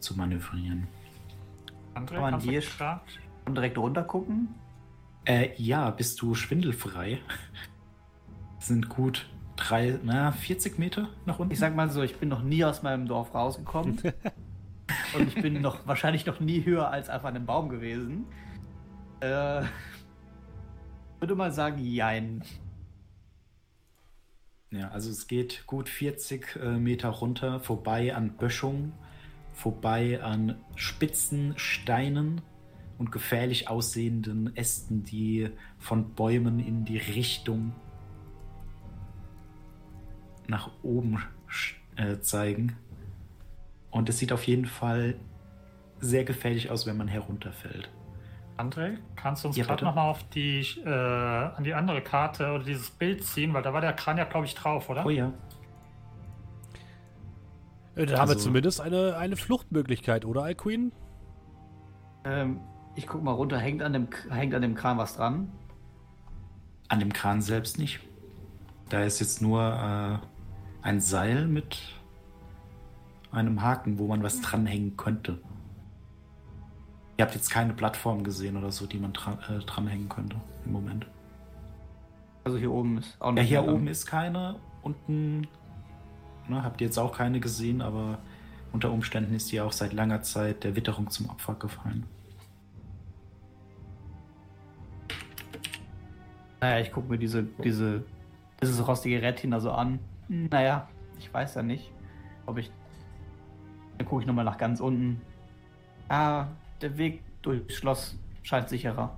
[0.00, 0.88] zu manövrieren.
[1.94, 2.60] André, kann man hier
[3.44, 4.48] und direkt runter gucken?
[5.24, 7.20] Äh, ja, bist du schwindelfrei.
[8.58, 11.52] sind gut drei, na, 40 Meter nach unten.
[11.52, 14.00] Ich sag mal so, ich bin noch nie aus meinem Dorf rausgekommen.
[15.16, 18.26] und ich bin noch wahrscheinlich noch nie höher als auf einem Baum gewesen.
[19.20, 19.62] Äh,
[21.20, 22.42] würde mal sagen, jein.
[24.70, 28.92] Ja, also es geht gut 40 äh, Meter runter, vorbei an Böschungen,
[29.54, 32.42] vorbei an spitzen Steinen
[32.98, 37.72] und gefährlich aussehenden Ästen, die von Bäumen in die Richtung
[40.46, 41.22] nach oben
[41.96, 42.76] äh, zeigen.
[43.90, 45.14] Und es sieht auf jeden Fall
[46.00, 47.90] sehr gefährlich aus, wenn man herunterfällt.
[48.58, 52.64] André, kannst du uns ja, gerade nochmal auf die, äh, an die andere Karte oder
[52.64, 55.06] dieses Bild ziehen, weil da war der Kran ja, glaube ich, drauf, oder?
[55.06, 55.32] Oh ja.
[57.94, 60.92] Äh, da also, haben wir also- zumindest eine, eine Fluchtmöglichkeit, oder, Alqueen?
[62.24, 62.60] Ähm,
[62.96, 65.52] ich guck mal runter, hängt an, dem, hängt an dem Kran was dran?
[66.88, 68.00] An dem Kran selbst nicht.
[68.88, 70.18] Da ist jetzt nur äh,
[70.82, 71.78] ein Seil mit
[73.30, 75.38] einem Haken, wo man was dranhängen könnte.
[77.18, 80.70] Ihr habt jetzt keine Plattform gesehen oder so, die man dran, äh, dranhängen könnte im
[80.70, 81.04] Moment.
[82.44, 83.50] Also hier oben ist auch nicht.
[83.50, 84.54] Ja, hier oben ist keine.
[84.82, 85.48] Unten
[86.46, 88.18] ne, habt ihr jetzt auch keine gesehen, aber
[88.72, 92.06] unter Umständen ist die auch seit langer Zeit der Witterung zum Opfer gefallen.
[96.60, 98.04] Naja, ich gucke mir diese, diese,
[98.62, 99.98] dieses rostige da so an.
[100.28, 101.90] Naja, ich weiß ja nicht,
[102.46, 102.70] ob ich.
[103.96, 105.20] Dann gucke ich nochmal nach ganz unten.
[106.08, 106.46] Ah,
[106.80, 109.16] der Weg durchs Schloss scheint sicherer.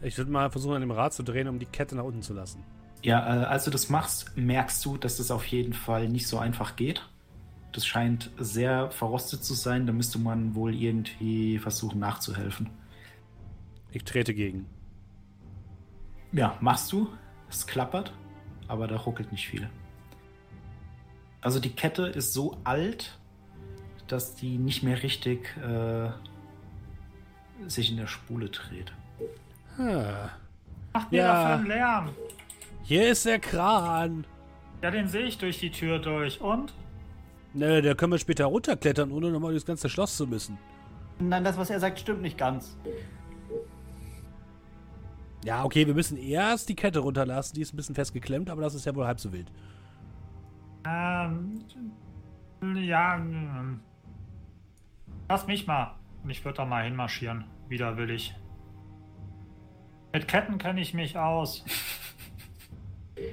[0.00, 2.34] Ich würde mal versuchen, an dem Rad zu drehen, um die Kette nach unten zu
[2.34, 2.64] lassen.
[3.02, 6.38] Ja, äh, als du das machst, merkst du, dass das auf jeden Fall nicht so
[6.38, 7.08] einfach geht.
[7.72, 9.86] Das scheint sehr verrostet zu sein.
[9.86, 12.70] Da müsste man wohl irgendwie versuchen nachzuhelfen.
[13.90, 14.66] Ich trete gegen.
[16.32, 17.08] Ja, machst du.
[17.48, 18.12] Es klappert,
[18.68, 19.68] aber da ruckelt nicht viel.
[21.40, 23.18] Also die Kette ist so alt,
[24.06, 26.10] dass die nicht mehr richtig äh,
[27.68, 28.92] sich in der Spule dreht.
[29.76, 30.04] Hm.
[30.92, 31.32] Macht mir ja.
[31.32, 32.08] dafür einen Lärm.
[32.82, 34.26] Hier ist der Kran.
[34.82, 36.40] Ja, den sehe ich durch die Tür durch.
[36.40, 36.74] Und?
[37.54, 40.58] Ne, da können wir später runterklettern, ohne nochmal durchs ganze Schloss zu müssen.
[41.18, 42.76] Nein, das, was er sagt, stimmt nicht ganz.
[45.44, 47.54] Ja, okay, wir müssen erst die Kette runterlassen.
[47.54, 49.50] Die ist ein bisschen festgeklemmt, aber das ist ja wohl halb so wild.
[50.86, 51.64] Ähm,
[52.76, 53.80] ja, ähm,
[55.28, 55.94] lass mich mal.
[56.22, 57.44] Und ich würde da mal hinmarschieren.
[57.72, 58.34] Widerwillig.
[60.12, 61.64] Mit Ketten kenne ich mich aus.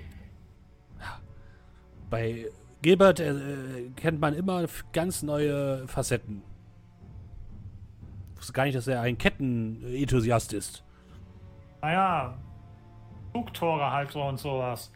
[2.10, 2.48] Bei
[2.82, 6.42] Gilbert äh, kennt man immer ganz neue Facetten.
[8.34, 10.86] Ich wusste gar nicht, dass er ein Kettenenthusiast ist.
[11.82, 12.38] Naja,
[13.34, 14.90] Zugtore halt so und sowas.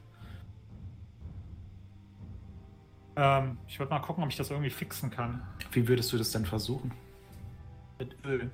[3.18, 5.42] Ähm, ich würde mal gucken, ob ich das irgendwie fixen kann.
[5.74, 6.94] Wie würdest du das denn versuchen?
[8.00, 8.50] Mit Öl.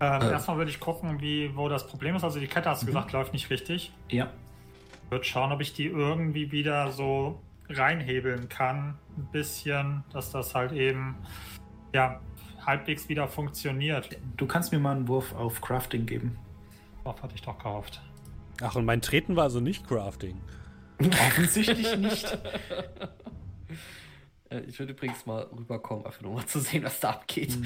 [0.00, 0.30] Ähm, Äh.
[0.30, 2.24] Erstmal würde ich gucken, wie, wo das Problem ist.
[2.24, 2.92] Also die Kette, hast du Mhm.
[2.92, 3.92] gesagt, läuft nicht richtig.
[4.08, 4.30] Ja.
[5.04, 8.96] Ich würde schauen, ob ich die irgendwie wieder so reinhebeln kann.
[9.16, 11.16] Ein bisschen, dass das halt eben
[11.92, 12.20] ja
[12.64, 14.08] halbwegs wieder funktioniert.
[14.36, 16.38] Du kannst mir mal einen Wurf auf Crafting geben.
[17.04, 18.00] Darauf hatte ich doch gehofft.
[18.62, 20.38] Ach, und mein Treten war also nicht Crafting.
[21.00, 22.38] Offensichtlich nicht.
[24.50, 27.58] Äh, Ich würde übrigens mal rüberkommen, einfach nur mal zu sehen, was da abgeht.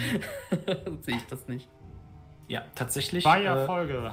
[0.84, 1.68] Sonst Sehe ich das nicht.
[2.48, 3.24] Ja, tatsächlich.
[3.24, 4.12] Zwei äh, Erfolge.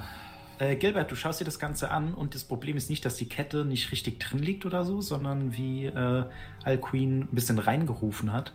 [0.60, 3.28] Äh, Gilbert, du schaust dir das Ganze an und das Problem ist nicht, dass die
[3.28, 6.26] Kette nicht richtig drin liegt oder so, sondern wie äh,
[6.64, 8.54] Alcuin ein bisschen reingerufen hat.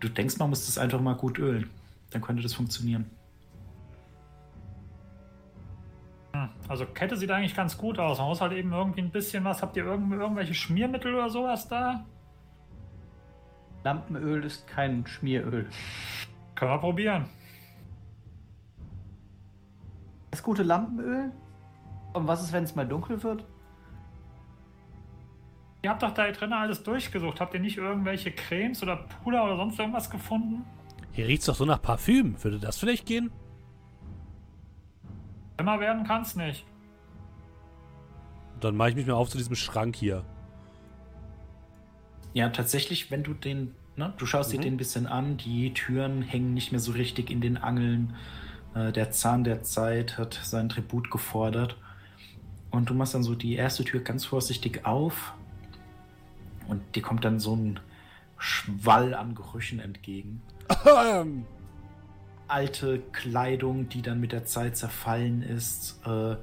[0.00, 1.70] Du denkst, man muss das einfach mal gut ölen.
[2.10, 3.10] Dann könnte das funktionieren.
[6.32, 8.18] Hm, Also Kette sieht eigentlich ganz gut aus.
[8.18, 9.60] Man muss halt eben irgendwie ein bisschen was.
[9.60, 12.06] Habt ihr irgendw irgendwelche Schmiermittel oder sowas da?
[13.84, 15.68] Lampenöl ist kein Schmieröl.
[16.54, 17.26] Können wir probieren.
[20.30, 21.32] Das gute Lampenöl?
[22.12, 23.44] Und was ist, wenn es mal dunkel wird?
[25.82, 27.40] Ihr habt doch da drin alles durchgesucht.
[27.40, 30.64] Habt ihr nicht irgendwelche Cremes oder Puder oder sonst irgendwas gefunden?
[31.12, 32.42] Hier riecht's doch so nach Parfüm.
[32.42, 33.30] Würde das vielleicht gehen?
[35.58, 36.64] Immer werden kann's nicht.
[38.60, 40.24] Dann mache ich mich mal auf zu diesem Schrank hier.
[42.34, 44.62] Ja, tatsächlich, wenn du den, ne, du schaust dir Mhm.
[44.62, 48.14] den ein bisschen an, die Türen hängen nicht mehr so richtig in den Angeln.
[48.74, 51.76] Äh, der Zahn der Zeit hat seinen Tribut gefordert.
[52.70, 55.32] Und du machst dann so die erste Tür ganz vorsichtig auf.
[56.66, 57.80] Und dir kommt dann so ein
[58.36, 60.42] Schwall an Gerüchen entgegen.
[62.48, 66.36] alte Kleidung, die dann mit der Zeit zerfallen ist, äh,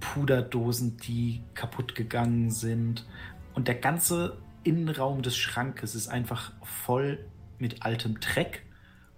[0.00, 3.06] Puderdosen, die kaputt gegangen sind.
[3.54, 7.24] Und der ganze Innenraum des Schrankes ist einfach voll
[7.58, 8.62] mit altem Dreck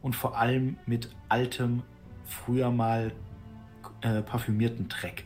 [0.03, 1.83] und vor allem mit altem,
[2.25, 3.12] früher mal
[4.03, 5.25] äh, parfümierten Dreck.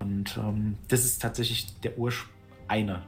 [0.00, 1.92] Und ähm, das ist tatsächlich der
[2.68, 3.02] einer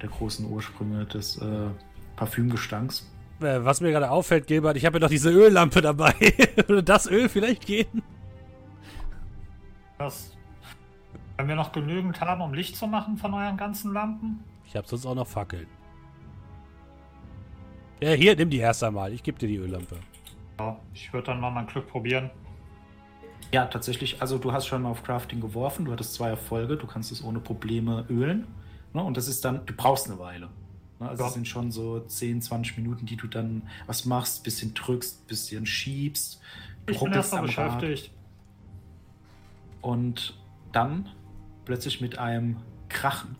[0.00, 1.68] der großen Ursprünge des äh,
[2.16, 3.10] Parfümgestanks.
[3.40, 6.14] Äh, Was mir gerade auffällt, Gilbert, ich habe ja noch diese Öllampe dabei.
[6.66, 8.02] Würde das Öl vielleicht gehen?
[9.98, 10.36] Das,
[11.36, 14.42] wenn wir noch genügend haben, um Licht zu machen von euren ganzen Lampen?
[14.66, 15.66] Ich habe sonst auch noch Fackeln.
[18.02, 19.12] Ja, hier, nimm die erst einmal.
[19.12, 19.96] Ich gebe dir die Öllampe.
[20.58, 22.30] Ja, ich würde dann mal mein Glück probieren.
[23.52, 24.20] Ja, tatsächlich.
[24.20, 27.22] Also du hast schon mal auf Crafting geworfen, du hattest zwei Erfolge, du kannst es
[27.22, 28.46] ohne Probleme ölen.
[28.92, 29.02] Ne?
[29.02, 30.48] Und das ist dann, du brauchst eine Weile.
[30.98, 31.08] Ne?
[31.08, 31.28] Also Ja.
[31.28, 35.66] es sind schon so 10, 20 Minuten, die du dann was machst, bisschen drückst, bisschen
[35.66, 36.40] schiebst.
[36.86, 37.46] Du Ich bin erstmal Rad.
[37.80, 38.10] beschäftigt.
[39.80, 40.38] Und
[40.72, 41.08] dann
[41.64, 42.56] plötzlich mit einem
[42.88, 43.36] Krachen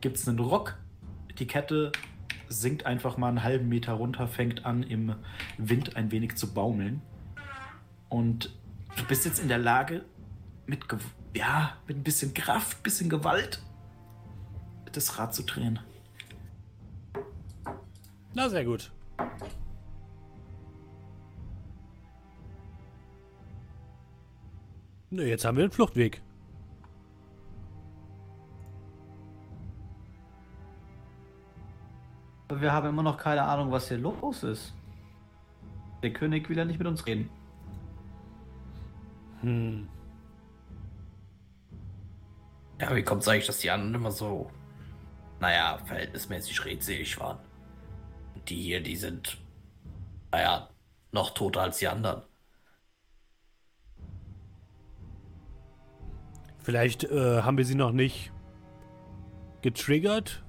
[0.00, 0.76] gibt es einen Ruck.
[1.38, 1.90] Die Kette
[2.48, 5.14] sinkt einfach mal einen halben Meter runter, fängt an im
[5.58, 7.02] Wind ein wenig zu baumeln.
[8.08, 8.54] Und
[8.96, 10.04] du bist jetzt in der Lage,
[10.66, 10.98] mit, Gew-
[11.34, 13.62] ja, mit ein bisschen Kraft, bisschen Gewalt,
[14.92, 15.78] das Rad zu drehen.
[18.34, 18.90] Na, sehr gut.
[25.10, 26.22] Nö, jetzt haben wir den Fluchtweg.
[32.54, 34.74] Aber wir haben immer noch keine Ahnung, was hier los ist.
[36.04, 37.28] Der König will ja nicht mit uns reden.
[39.40, 39.88] Hm.
[42.80, 44.48] Ja, wie kommt es eigentlich, dass die anderen immer so,
[45.40, 47.38] naja, verhältnismäßig redselig waren?
[48.36, 49.36] Und die hier, die sind,
[50.30, 50.68] naja,
[51.10, 52.22] noch toter als die anderen.
[56.58, 58.30] Vielleicht äh, haben wir sie noch nicht
[59.60, 60.43] getriggert.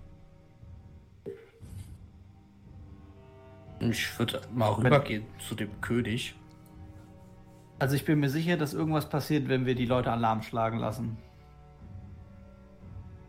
[3.80, 6.36] Ich würde mal rübergehen zu dem König.
[7.78, 11.18] Also ich bin mir sicher, dass irgendwas passiert, wenn wir die Leute Alarm schlagen lassen.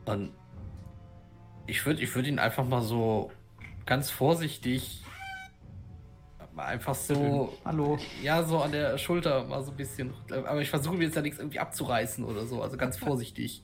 [0.05, 0.31] Und
[1.67, 3.33] ich würde ich würd ihn einfach mal so
[3.85, 5.03] ganz vorsichtig
[6.57, 7.99] einfach so, Hallo.
[8.23, 10.15] ja, so an der Schulter mal so ein bisschen.
[10.31, 13.63] Aber ich versuche mir jetzt ja nichts irgendwie abzureißen oder so, also ganz vorsichtig.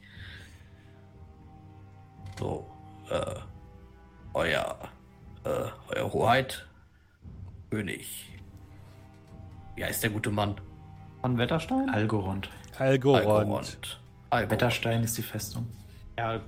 [2.39, 2.67] So,
[3.11, 3.35] äh,
[4.35, 4.79] euer,
[5.45, 6.67] äh, euer Hoheit,
[7.73, 8.31] König.
[9.77, 10.61] Wie heißt der gute Mann?
[11.23, 11.89] Von Wetterstein?
[11.89, 12.51] Algorond.
[12.79, 13.27] Algorand.
[13.27, 13.99] Algorand.
[14.29, 14.51] Algorand.
[14.51, 15.67] Wetterstein ist die Festung.
[16.19, 16.39] Ja,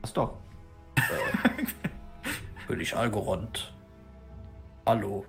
[0.00, 0.38] was doch.
[2.68, 3.74] König Algorand.
[4.86, 5.24] Hallo.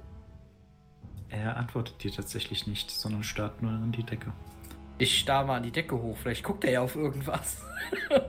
[1.29, 4.31] Er antwortet dir tatsächlich nicht, sondern starrt nur in die Decke.
[4.99, 6.17] Ich starre mal an die Decke hoch.
[6.17, 7.65] Vielleicht guckt er ja auf irgendwas.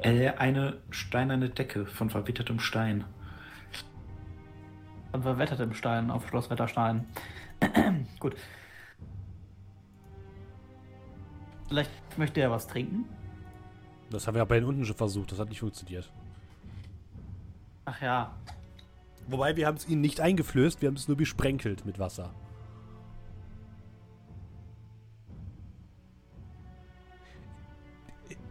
[0.01, 3.05] Äh, eine steinerne Decke von verwittertem Stein.
[5.17, 7.07] Von verwettertem Stein auf Schloss Wetterstein.
[8.21, 8.37] Gut.
[11.69, 13.07] Vielleicht möchte er was trinken?
[14.11, 16.13] Das haben wir ja bei den unten schon versucht, das hat nicht funktioniert.
[17.87, 18.35] Ach ja.
[19.27, 22.35] Wobei wir haben es ihnen nicht eingeflößt, wir haben es nur besprenkelt mit Wasser.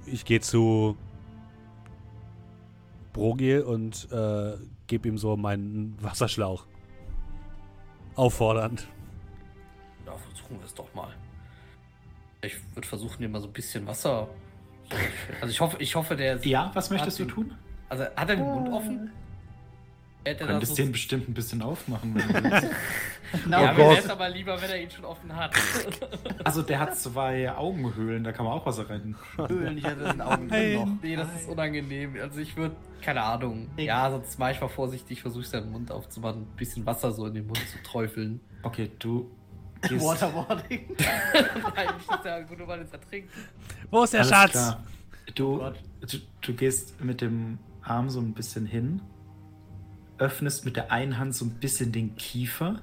[0.07, 0.97] Ich gehe zu
[3.13, 4.57] Brogil und äh,
[4.87, 6.65] gebe ihm so meinen Wasserschlauch.
[8.15, 8.87] Auffordernd.
[10.05, 11.13] Ja, versuchen wir es doch mal.
[12.41, 14.27] Ich würde versuchen, dir mal so ein bisschen Wasser.
[15.41, 16.37] Also ich hoffe, ich hoffe, der.
[16.45, 17.53] Ja, was möchtest du den- tun?
[17.89, 19.11] Also hat er den Mund offen?
[20.25, 22.67] Hätte könntest so den bestimmt ein bisschen aufmachen, wenn du willst.
[23.43, 23.61] Genau.
[23.61, 25.51] ja, Oh mir es aber lieber, wenn er ihn schon offen hat.
[26.43, 29.15] Also der hat zwei Augenhöhlen, da kann man auch Wasser rein.
[29.35, 30.87] Höhlen, ich hatte das in den Augen drin noch.
[31.01, 32.15] nee, das ist unangenehm.
[32.21, 33.67] Also ich würde, keine Ahnung.
[33.77, 37.33] Ja, sonst mache ich mal vorsichtig, versuche seinen Mund aufzumachen, ein bisschen Wasser so in
[37.33, 38.41] den Mund zu träufeln.
[38.61, 39.31] Okay, du
[39.81, 40.05] gehst...
[40.05, 40.95] Waterboarding.
[41.75, 43.31] Nein, nicht, dass er gut über das ertrinkt.
[43.89, 44.77] Wo ist der Alles Schatz?
[45.33, 45.75] Du, Gott.
[46.01, 49.01] du, du gehst mit dem Arm so ein bisschen hin,
[50.17, 52.81] öffnest mit der einen Hand so ein bisschen den Kiefer,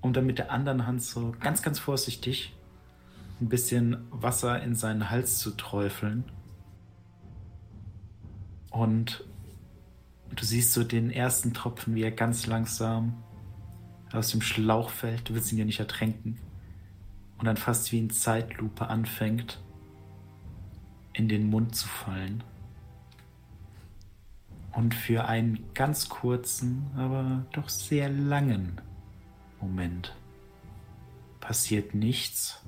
[0.00, 2.54] um dann mit der anderen Hand so ganz, ganz vorsichtig
[3.40, 6.24] ein bisschen Wasser in seinen Hals zu träufeln.
[8.70, 9.24] Und
[10.34, 13.22] du siehst so den ersten Tropfen, wie er ganz langsam
[14.12, 15.28] aus dem Schlauch fällt.
[15.28, 16.38] Du willst ihn ja nicht ertränken.
[17.38, 19.60] Und dann fast wie in Zeitlupe anfängt,
[21.12, 22.44] in den Mund zu fallen.
[24.72, 28.80] Und für einen ganz kurzen, aber doch sehr langen
[29.60, 30.16] Moment
[31.40, 32.62] passiert nichts,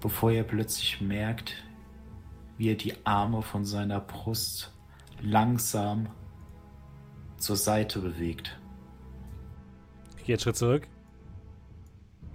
[0.00, 1.62] bevor er plötzlich merkt,
[2.58, 4.72] wie er die Arme von seiner Brust
[5.20, 6.08] langsam
[7.36, 8.58] zur Seite bewegt.
[10.18, 10.88] Ich gehe einen Schritt zurück.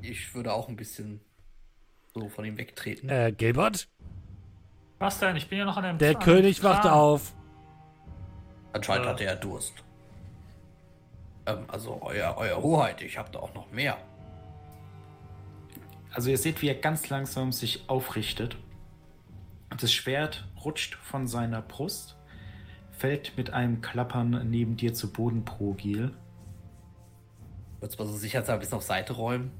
[0.01, 1.21] Ich würde auch ein bisschen
[2.13, 3.09] so von ihm wegtreten.
[3.09, 3.89] Äh, Gilbert?
[4.99, 5.35] Was denn?
[5.35, 6.93] Ich bin ja noch an dem Der an dem König wacht Kran.
[6.93, 7.33] auf.
[8.73, 9.09] Anscheinend äh.
[9.09, 9.73] hat er Durst.
[11.45, 13.97] Ähm, also euer, euer Hoheit, ich habe da auch noch mehr.
[16.11, 18.57] Also ihr seht, wie er ganz langsam sich aufrichtet.
[19.79, 22.15] Das Schwert rutscht von seiner Brust,
[22.91, 26.13] fällt mit einem Klappern neben dir zu Boden, Progil.
[27.79, 29.51] Würdest mal so sicherheitshalber ein bisschen auf Seite räumen?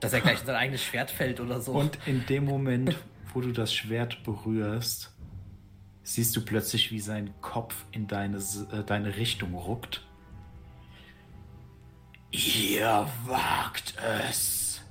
[0.00, 1.72] Dass er gleich in sein eigenes Schwert fällt oder so.
[1.72, 2.96] Und in dem Moment,
[3.34, 5.14] wo du das Schwert berührst,
[6.02, 10.06] siehst du plötzlich, wie sein Kopf in deine, äh, deine Richtung ruckt.
[12.30, 14.82] Ihr wagt es.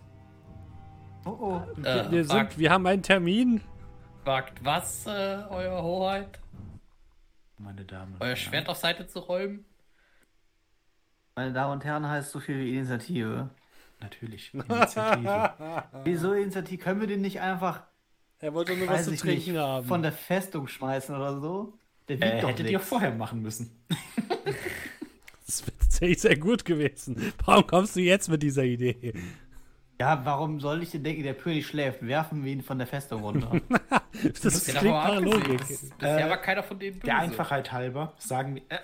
[1.26, 1.82] Oh oh.
[1.84, 3.62] äh, wir, sind, wir haben einen Termin.
[4.24, 6.40] fragt was, äh, euer Hoheit?
[7.58, 8.38] Meine Damen und Euer Herren.
[8.38, 9.66] Schwert auf Seite zu räumen?
[11.36, 13.50] Meine Damen und Herren heißt so viel wie Initiative.
[14.00, 14.54] Natürlich.
[14.54, 15.54] Initiative.
[16.04, 16.82] Wieso Initiative?
[16.82, 17.84] Können wir den nicht einfach,
[18.40, 19.86] Er wollte nur weiß was zu trinken nicht, haben.
[19.88, 21.74] von der Festung schmeißen oder so?
[22.08, 22.72] Der wiegt äh, doch hättet nix.
[22.72, 23.70] ihr vorher machen müssen.
[25.46, 27.34] das wäre tatsächlich sehr gut gewesen.
[27.46, 29.14] Warum kommst du jetzt mit dieser Idee?
[30.00, 32.06] Ja, warum soll ich denn denken, der König schläft?
[32.06, 33.60] Werfen wir ihn von der Festung runter.
[34.42, 35.60] Das Ja, klingt nach Logik.
[35.60, 37.06] das- Bisher Äh, war keiner von denen böse.
[37.06, 38.64] Der Einfachheit halber sagen wir.
[38.70, 38.80] Äh,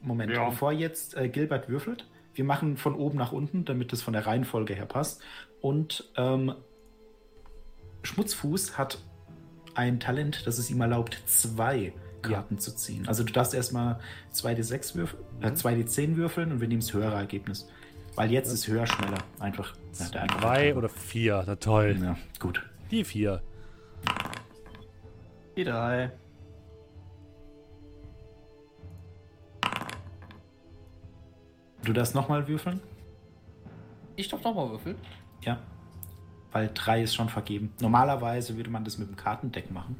[0.00, 0.48] Moment, Ja.
[0.48, 4.26] bevor jetzt äh, Gilbert würfelt, wir machen von oben nach unten, damit es von der
[4.26, 5.20] Reihenfolge her passt.
[5.60, 6.54] Und ähm,
[8.02, 8.98] Schmutzfuß hat
[9.74, 11.92] ein Talent, das es ihm erlaubt, zwei
[12.22, 13.06] Karten zu ziehen.
[13.08, 13.98] Also du darfst erstmal
[14.34, 17.68] 2d6 würfeln, äh, 2d10 würfeln und wir nehmen das höhere Ergebnis.
[18.16, 19.18] Weil jetzt ist höher schneller.
[19.38, 19.74] Einfach.
[19.98, 20.78] Ja, der Einfachheit Zwei halber.
[20.78, 21.96] oder vier, na toll.
[22.02, 22.62] Ja, gut.
[22.90, 23.42] Die vier.
[25.56, 26.10] Die drei.
[31.84, 32.80] Du darfst nochmal würfeln?
[34.16, 34.96] Ich darf nochmal würfeln.
[35.42, 35.58] Ja.
[36.52, 37.72] Weil drei ist schon vergeben.
[37.80, 39.96] Normalerweise würde man das mit dem Kartendeck machen.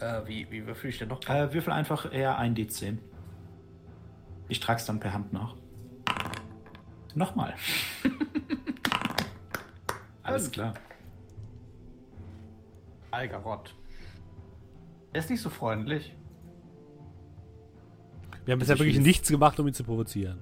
[0.00, 1.22] Äh, wie, wie würfel ich denn noch?
[1.28, 2.98] Äh, würfel einfach eher ein D10.
[4.48, 5.54] Ich trag's dann per Hand nach.
[7.14, 7.54] Nochmal.
[10.22, 10.74] Alles klar.
[13.10, 13.74] Algarott.
[15.12, 16.14] Er ist nicht so freundlich.
[18.44, 20.38] Wir haben bisher wirklich nichts gemacht, um ihn zu provozieren.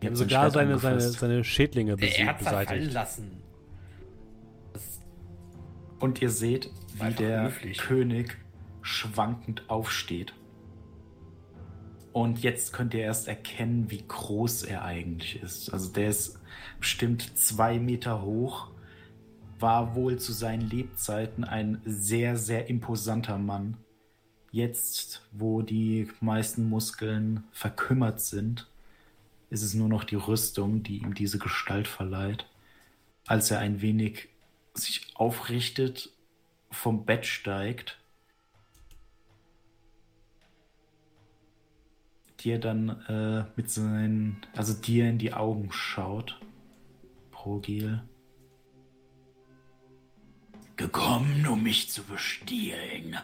[0.00, 2.92] Wir haben sogar seine, seine, seine Schädlinge er besi- hat beseitigt.
[2.92, 3.42] lassen.
[5.98, 7.78] Und ihr seht, wie Einfach der höflich.
[7.78, 8.36] König
[8.82, 10.34] schwankend aufsteht.
[12.12, 15.70] Und jetzt könnt ihr erst erkennen, wie groß er eigentlich ist.
[15.70, 16.40] Also der ist
[16.78, 18.70] bestimmt zwei Meter hoch,
[19.58, 23.76] war wohl zu seinen Lebzeiten ein sehr, sehr imposanter Mann.
[24.50, 28.66] Jetzt, wo die meisten Muskeln verkümmert sind,
[29.50, 32.46] ist es nur noch die Rüstung, die ihm diese Gestalt verleiht.
[33.26, 34.28] Als er ein wenig
[34.76, 36.10] sich aufrichtet,
[36.70, 37.98] vom Bett steigt,
[42.40, 46.40] dir dann äh, mit seinen, also dir in die Augen schaut,
[47.30, 48.02] Progil.
[50.76, 53.16] Gekommen, um mich zu bestehlen.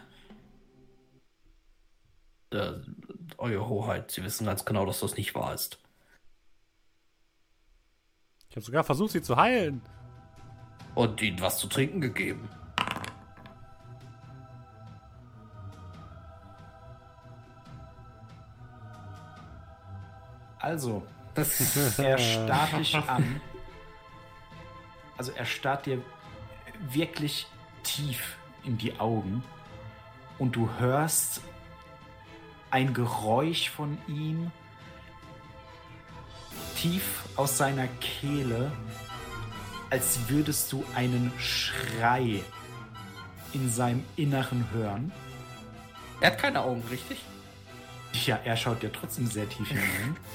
[2.51, 2.73] Äh,
[3.39, 5.79] Eure Hoheit, Sie wissen ganz genau, dass das nicht wahr ist.
[8.51, 9.83] Ich habe sogar versucht, sie zu heilen.
[10.95, 12.49] Und Ihnen was zu trinken gegeben.
[20.59, 21.03] Also,
[21.99, 23.41] er starrt dich an.
[25.19, 26.03] Also er starrt dir
[26.91, 27.47] wirklich
[27.83, 29.43] tief in die Augen
[30.39, 31.43] und du hörst
[32.71, 34.51] ein Geräusch von ihm
[36.77, 38.73] tief aus seiner Kehle,
[39.93, 42.43] als würdest du einen Schrei
[43.53, 45.13] in seinem Inneren hören.
[46.23, 47.23] Er hat keine Augen, richtig?
[48.25, 50.17] Ja, er schaut dir trotzdem sehr tief hinein.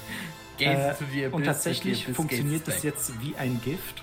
[0.60, 2.84] Äh, to the und tatsächlich abyss funktioniert back.
[2.84, 4.02] jetzt wie ein Gift.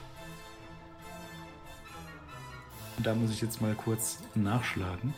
[2.97, 5.15] Und da muss ich jetzt mal kurz nachschlagen.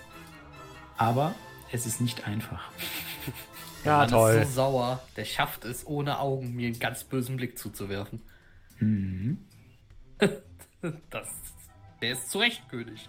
[0.97, 1.35] Aber
[1.73, 2.71] es ist nicht einfach.
[3.85, 4.35] Ja, Mann toll.
[4.37, 5.03] ist so sauer.
[5.17, 8.23] Der schafft es, ohne Augen mir einen ganz bösen Blick zuzuwerfen.
[8.81, 9.39] Mhm.
[11.11, 11.29] Das,
[12.01, 13.09] der ist zu Recht König.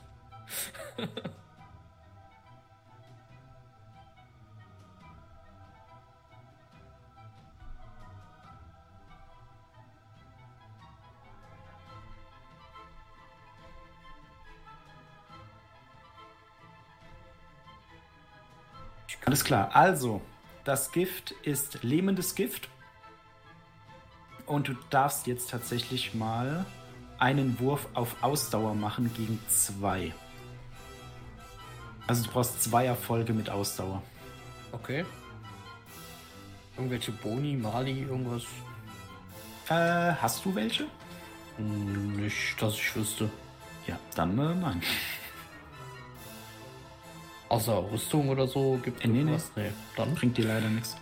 [19.28, 19.76] Alles klar.
[19.76, 20.22] Also,
[20.64, 22.70] das Gift ist lähmendes Gift.
[24.46, 26.66] Und du darfst jetzt tatsächlich mal
[27.20, 30.14] einen Wurf auf Ausdauer machen gegen zwei.
[32.08, 34.02] Also du brauchst zwei Erfolge mit Ausdauer.
[34.72, 35.06] Okay.
[36.78, 38.44] Irgendwelche Boni, Mali, irgendwas?
[39.70, 40.86] Äh, hast du welche?
[41.58, 43.30] Hm, Nicht, dass ich wüsste.
[43.88, 44.82] Ja, dann äh, nein.
[47.50, 49.38] Außer Rüstung oder so gibt es Äh, nee, nee.
[49.56, 49.72] Nee.
[49.96, 50.14] Dann.
[50.16, 50.96] Bringt dir leider nichts.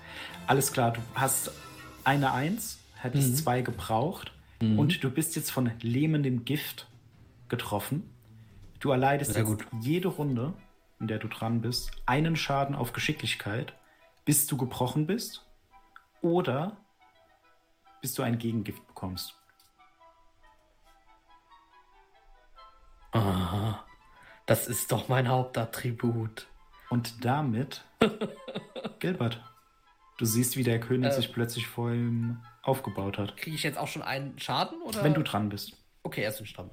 [0.47, 1.51] Alles klar, du hast
[2.03, 3.36] eine Eins, hättest Mhm.
[3.36, 4.32] zwei gebraucht
[4.62, 4.80] Mhm.
[4.80, 6.88] und du bist jetzt von lähmendem Gift
[7.49, 8.10] getroffen.
[8.80, 9.38] Du erleidest
[9.82, 10.53] jede Runde,
[10.99, 13.74] in der du dran bist, einen Schaden auf Geschicklichkeit,
[14.26, 15.45] bis du gebrochen bist
[16.22, 16.78] oder
[18.01, 19.36] bis du ein Gegengift bekommst.
[23.12, 23.84] Aha.
[24.45, 26.47] Das ist doch mein Hauptattribut.
[26.89, 27.84] Und damit,
[28.99, 29.41] Gilbert,
[30.18, 31.14] du siehst, wie der König Äh.
[31.16, 33.38] sich plötzlich vor ihm aufgebaut hat.
[33.38, 34.82] Kriege ich jetzt auch schon einen Schaden?
[34.82, 35.03] Oder?
[35.03, 35.78] Wenn du dran bist.
[36.03, 36.70] Okay, erst den Stamm.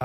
[0.00, 0.04] Äh,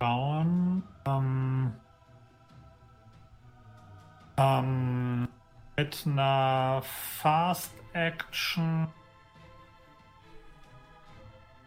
[0.00, 0.82] schauen.
[1.06, 1.72] Ähm,
[4.36, 5.28] ähm,
[5.76, 8.88] mit einer Fast Action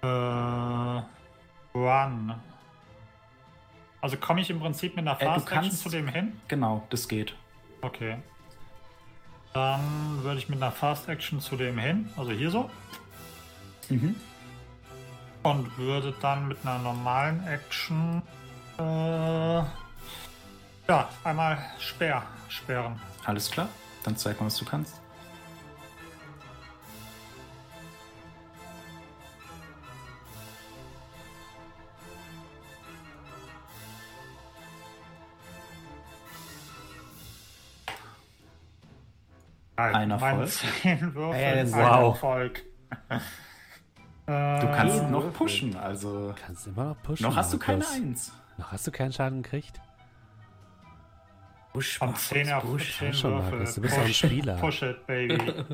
[0.01, 1.01] äh,
[1.73, 2.35] Run.
[4.03, 6.33] Also komme ich im Prinzip mit einer Äh, Fast Action kannst- zu dem hin?
[6.49, 7.33] Genau, das geht.
[7.81, 8.17] Okay.
[9.53, 12.69] Dann würde ich mit einer Fast Action zu dem hin, also hier so,
[13.87, 14.15] Mhm.
[15.43, 18.21] und würde dann mit einer normalen Action
[18.77, 19.69] äh, ja,
[21.23, 22.99] einmal Speer sperren.
[23.23, 23.69] Alles klar,
[24.03, 24.99] dann zeig mal, was du kannst.
[39.91, 40.49] Ein Erfolg.
[40.49, 42.13] 10 Würfel, wow.
[42.15, 42.63] Erfolg.
[44.25, 47.23] Du Äh, kannst Jeden noch pushen, also Kannst immer noch pushen.
[47.27, 47.85] noch hast du keine.
[47.87, 48.31] Eins.
[48.57, 49.81] Noch hast du keinen Schaden gekriegt?
[51.73, 52.97] Busch, Von 10 auf Busch.
[52.99, 53.51] 10 schon, Würfel.
[53.51, 54.55] Markus, du bist doch ein Spieler.
[54.57, 55.65] Push it, baby.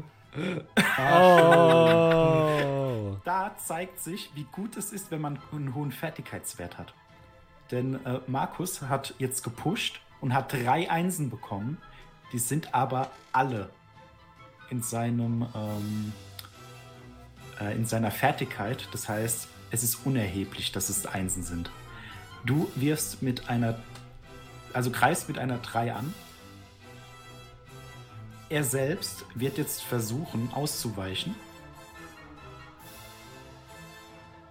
[1.49, 3.18] Oh!
[3.26, 6.93] Da zeigt sich, wie gut es ist, wenn man einen hohen Fertigkeitswert hat.
[7.72, 11.78] Denn äh, Markus hat jetzt gepusht und hat drei Einsen bekommen.
[12.32, 13.70] Die sind aber alle
[14.70, 16.13] in seinem ähm,
[17.59, 18.88] äh, in seiner Fertigkeit.
[18.91, 21.70] Das heißt, es ist unerheblich, dass es Einsen sind.
[22.45, 23.80] Du wirfst mit einer,
[24.74, 26.13] also greifst mit einer 3 an.
[28.49, 31.36] Er selbst wird jetzt versuchen auszuweichen.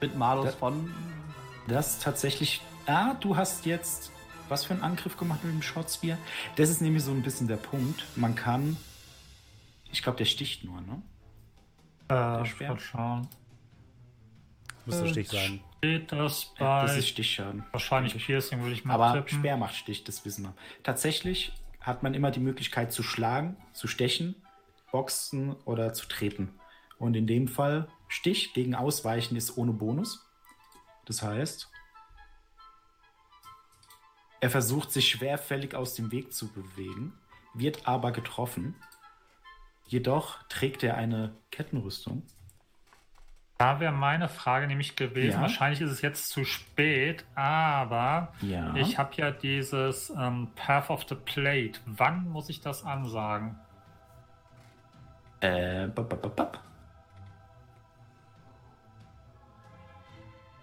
[0.01, 0.95] Mit Malus Das- von.
[1.67, 2.63] Das tatsächlich.
[2.87, 4.11] Ah, du hast jetzt
[4.49, 6.17] was für einen Angriff gemacht mit dem Shortspear?
[6.57, 8.03] Das ist nämlich so ein bisschen der Punkt.
[8.17, 8.77] Man kann.
[9.91, 11.03] Ich glaube, der sticht nur, ne?
[12.11, 13.29] Äh, ich wollte schauen.
[14.87, 15.61] Müsste Äh, Stich sein.
[15.79, 16.65] Steht das bei.
[16.65, 17.65] Ja, das ist Stichschaden.
[17.73, 19.39] wahrscheinlich Piercing, würde ich mal Aber tippen.
[19.39, 20.55] Speer macht Stich, das wissen wir.
[20.83, 24.35] Tatsächlich hat man immer die Möglichkeit zu schlagen, zu stechen,
[24.91, 26.59] boxen oder zu treten.
[26.99, 30.27] Und in dem Fall Stich gegen Ausweichen ist ohne Bonus.
[31.05, 31.71] Das heißt,
[34.41, 37.13] er versucht sich schwerfällig aus dem Weg zu bewegen,
[37.55, 38.75] wird aber getroffen.
[39.89, 42.23] Jedoch trägt er eine Kettenrüstung.
[43.57, 45.37] Da wäre meine Frage nämlich gewesen.
[45.37, 45.41] Ja.
[45.41, 48.73] Wahrscheinlich ist es jetzt zu spät, aber Ja.
[48.77, 51.81] ich habe ja dieses ähm, Path of the Plate.
[51.87, 53.59] Wann muss ich das ansagen?
[55.41, 56.61] Äh, bap, bap, bap.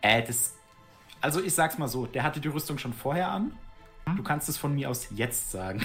[0.01, 0.55] Äh, das.
[1.19, 3.57] Also, ich sag's mal so: der hatte die Rüstung schon vorher an.
[4.15, 5.83] Du kannst es von mir aus jetzt sagen.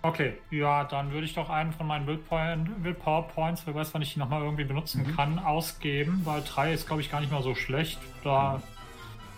[0.00, 4.02] Okay, ja, dann würde ich doch einen von meinen Willpoint, Willpower Points, wer weiß, wann
[4.02, 7.42] ich die nochmal irgendwie benutzen kann, ausgeben, weil drei ist, glaube ich, gar nicht mal
[7.42, 7.98] so schlecht.
[8.22, 8.62] Da,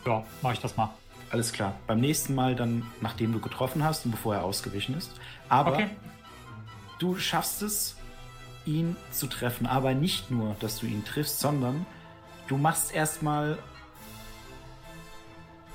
[0.05, 0.91] ja, mache ich das mal.
[1.31, 1.75] Alles klar.
[1.87, 5.19] Beim nächsten Mal dann, nachdem du getroffen hast und bevor er ausgewichen ist.
[5.49, 5.87] Aber Okay.
[6.99, 7.97] du schaffst es,
[8.67, 9.67] ihn zu treffen.
[9.67, 11.87] Aber nicht nur, dass du ihn triffst, sondern
[12.49, 13.59] du machst erstmal.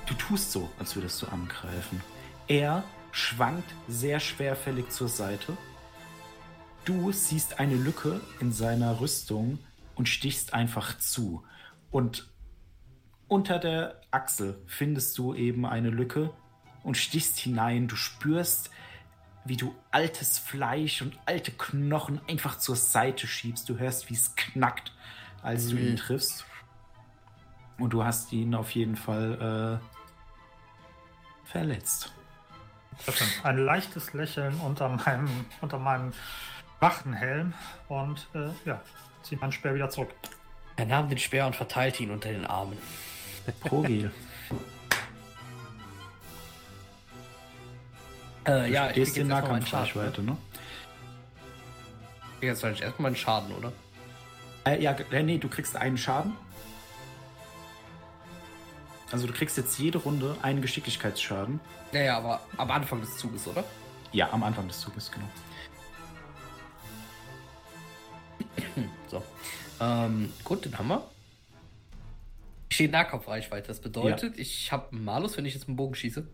[0.06, 2.00] Du tust so, als würdest du angreifen.
[2.46, 2.84] Er
[3.16, 5.56] schwankt sehr schwerfällig zur Seite.
[6.84, 9.58] Du siehst eine Lücke in seiner Rüstung
[9.94, 11.42] und stichst einfach zu.
[11.90, 12.28] Und
[13.26, 16.30] unter der Achsel findest du eben eine Lücke
[16.82, 17.88] und stichst hinein.
[17.88, 18.70] Du spürst,
[19.46, 23.66] wie du altes Fleisch und alte Knochen einfach zur Seite schiebst.
[23.68, 24.92] Du hörst, wie es knackt,
[25.42, 25.96] als du ihn Mhm.
[25.96, 26.44] triffst.
[27.78, 32.12] Und du hast ihn auf jeden Fall äh, verletzt.
[33.42, 36.12] Ein leichtes Lächeln unter meinem, unter meinem
[36.80, 37.54] Wachtenhelm
[37.88, 38.80] und äh, ja,
[39.22, 40.10] ziehe meinen Speer wieder zurück.
[40.76, 42.78] Er nahm den Speer und verteilte ihn unter den Armen.
[43.60, 44.10] Progil.
[48.46, 49.88] Äh, ja, ich krieg in jetzt erstmal meinen Schaden.
[49.88, 50.36] Nahkampfreichweite, ne?
[52.34, 53.72] Ich krieg jetzt wahrscheinlich erstmal meinen Schaden, oder?
[54.64, 56.36] Äh, ja, nee, du kriegst einen Schaden.
[59.12, 61.60] Also du kriegst jetzt jede Runde einen Geschicklichkeitsschaden.
[61.92, 63.64] Ja, ja, aber am Anfang des Zuges, oder?
[64.12, 65.26] Ja, am Anfang des Zuges, genau.
[69.08, 69.22] So.
[69.80, 71.04] Ähm, gut, den haben wir.
[72.68, 73.68] Ich stehe in Nahkampfreichweite.
[73.68, 76.26] Das bedeutet, ich habe einen Malus, wenn ich jetzt mit dem Bogen schieße.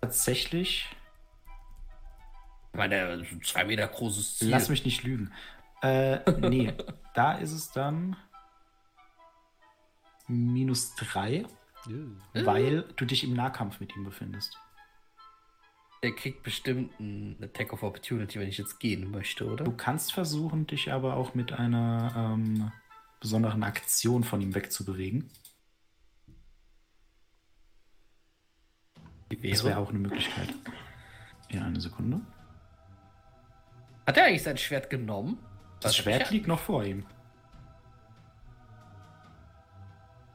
[0.00, 0.88] Tatsächlich,
[2.72, 4.48] Ich meine, zwei Meter großes Ziel.
[4.50, 5.32] lass mich nicht lügen.
[5.82, 6.72] Äh, nee,
[7.14, 8.16] da ist es dann
[10.26, 11.44] minus drei,
[12.34, 14.56] weil du dich im Nahkampf mit ihm befindest.
[16.02, 19.64] Der kriegt bestimmt einen Attack of Opportunity, wenn ich jetzt gehen möchte, oder?
[19.64, 22.72] Du kannst versuchen, dich aber auch mit einer ähm,
[23.20, 25.30] besonderen Aktion von ihm wegzubewegen.
[29.28, 30.48] Das wäre auch eine Möglichkeit.
[31.50, 32.20] Ja, eine Sekunde.
[34.06, 35.38] Hat er eigentlich sein Schwert genommen?
[35.80, 37.06] Das Was Schwert liegt noch vor ihm.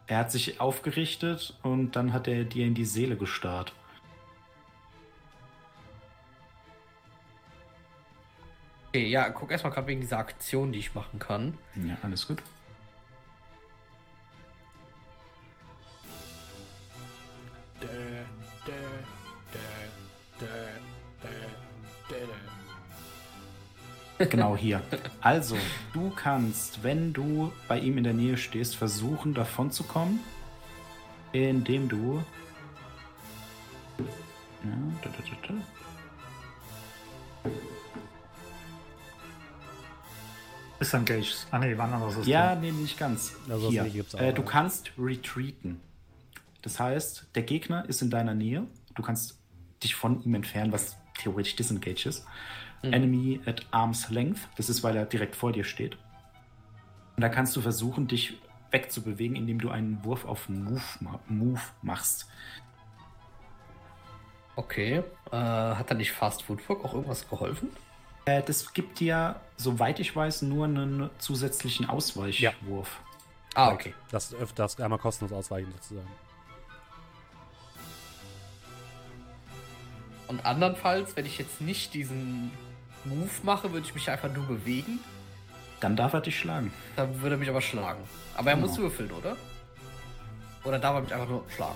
[0.08, 3.74] Er hat sich aufgerichtet und dann hat er dir in die Seele gestarrt.
[8.88, 11.58] Okay, ja, guck erstmal gerade wegen dieser Aktion, die ich machen kann.
[11.76, 12.41] Ja, alles gut.
[24.20, 24.82] Genau hier.
[25.22, 25.55] Also,
[25.93, 30.20] du kannst, wenn du bei ihm in der Nähe stehst, versuchen, davon zu kommen,
[31.34, 32.24] indem du.
[34.63, 34.72] Ja,
[35.03, 35.53] da, da, da, da.
[40.80, 41.47] Disengaged.
[41.51, 42.32] Ah nee, war ein anderes System.
[42.32, 43.36] Ja, nee, nicht ganz.
[43.49, 43.86] Also Hier.
[44.18, 45.80] äh, du kannst retreaten.
[46.61, 48.68] Das heißt, der Gegner ist in deiner Nähe.
[48.93, 49.39] Du kannst
[49.84, 52.26] dich von ihm entfernen, was theoretisch Disengage ist.
[52.84, 54.47] Enemy at Arm's Length.
[54.55, 55.97] Das ist, weil er direkt vor dir steht.
[57.15, 58.38] Und da kannst du versuchen, dich
[58.71, 60.82] wegzubewegen, indem du einen Wurf auf Move,
[61.28, 62.30] Move machst.
[64.55, 65.03] Okay.
[65.32, 67.69] Äh, hat da nicht Fast Footwork auch irgendwas geholfen?
[68.25, 72.99] Äh, das gibt dir, soweit ich weiß, nur einen zusätzlichen Ausweichwurf.
[73.55, 73.93] Ah, okay.
[74.11, 76.09] Das darfst einmal kostenlos ausweichen, sozusagen.
[80.28, 82.51] Und andernfalls, wenn ich jetzt nicht diesen
[83.10, 84.99] Move mache, würde ich mich einfach nur bewegen.
[85.80, 86.72] Dann darf er dich schlagen.
[86.95, 88.03] Dann würde er mich aber schlagen.
[88.36, 88.68] Aber er Genau.
[88.68, 89.38] muss würfeln, oder?
[90.64, 91.76] Oder darf er mich einfach nur schlagen?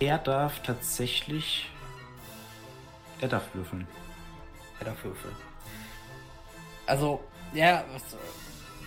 [0.00, 1.68] Er darf tatsächlich.
[3.20, 3.86] Er darf würfeln.
[4.80, 5.34] Er darf würfeln.
[6.86, 7.22] Also,
[7.54, 8.02] ja, was,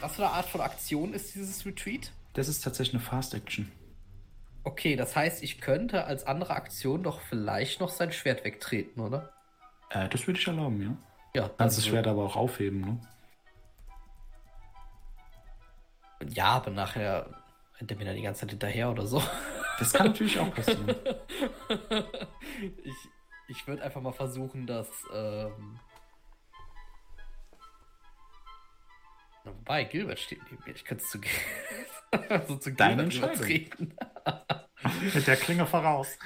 [0.01, 2.11] was für eine Art von Aktion ist dieses Retreat?
[2.33, 3.71] Das ist tatsächlich eine Fast Action.
[4.65, 9.31] Okay, das heißt, ich könnte als andere Aktion doch vielleicht noch sein Schwert wegtreten, oder?
[9.91, 11.41] Äh, das würde ich erlauben, ja.
[11.41, 13.01] Ja, Kannst das Schwert aber auch aufheben, ne?
[16.29, 17.29] Ja, aber nachher
[17.77, 19.21] rennt er mir dann die ganze Zeit hinterher oder so.
[19.77, 20.87] Das kann natürlich auch passieren.
[22.83, 22.95] ich
[23.47, 24.89] ich würde einfach mal versuchen, dass.
[25.13, 25.79] Ähm...
[29.43, 30.73] Wobei, Gilbert steht neben mir.
[30.73, 31.19] Ich könnte es zu,
[32.29, 33.35] Also zu Deine Entscheidung.
[33.35, 33.93] übertreten.
[35.13, 36.17] Mit der Klinge voraus.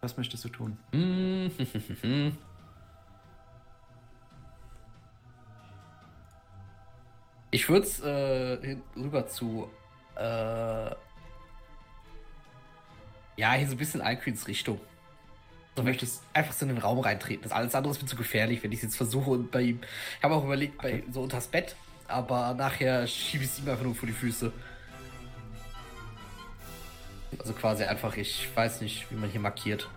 [0.00, 0.78] Was möchtest du tun?
[0.92, 1.50] Hm,
[7.54, 9.70] Ich würde es äh, rüber zu.
[10.16, 10.90] Äh,
[13.36, 14.80] ja, hier so ein bisschen Alquins Richtung.
[15.74, 16.22] Du möchtest.
[16.32, 17.42] Einfach so in den Raum reintreten.
[17.42, 19.80] Das alles andere ist mir zu gefährlich, wenn ich es jetzt versuche und bei ihm.
[20.18, 21.74] Ich habe auch überlegt, bei so unters Bett,
[22.08, 24.52] aber nachher schiebe ich es ihm einfach nur vor die Füße.
[27.38, 29.88] Also quasi einfach, ich weiß nicht, wie man hier markiert.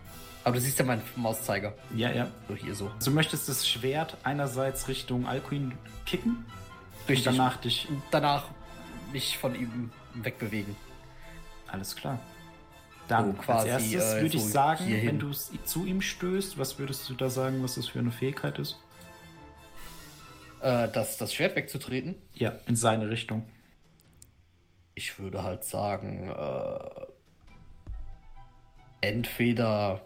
[0.44, 1.74] Aber du siehst ja meinen Mauszeiger.
[1.94, 2.28] Ja, ja.
[2.48, 2.90] So hier so.
[3.04, 5.74] Du möchtest das Schwert einerseits Richtung Alcuin
[6.06, 6.46] kicken
[7.08, 7.28] Richtig.
[7.28, 7.88] und danach dich.
[7.90, 8.46] Und danach
[9.12, 10.76] mich von ihm wegbewegen.
[11.68, 12.20] Alles klar.
[13.08, 15.08] Dann So quasi, als erstes äh, würde ich so sagen, hierhin.
[15.08, 18.12] wenn du es zu ihm stößt, was würdest du da sagen, was das für eine
[18.12, 18.80] Fähigkeit ist?
[20.62, 22.16] Äh, das, das Schwert wegzutreten.
[22.34, 23.48] Ja, in seine Richtung.
[24.96, 27.06] Ich würde halt sagen, äh,
[29.02, 30.02] entweder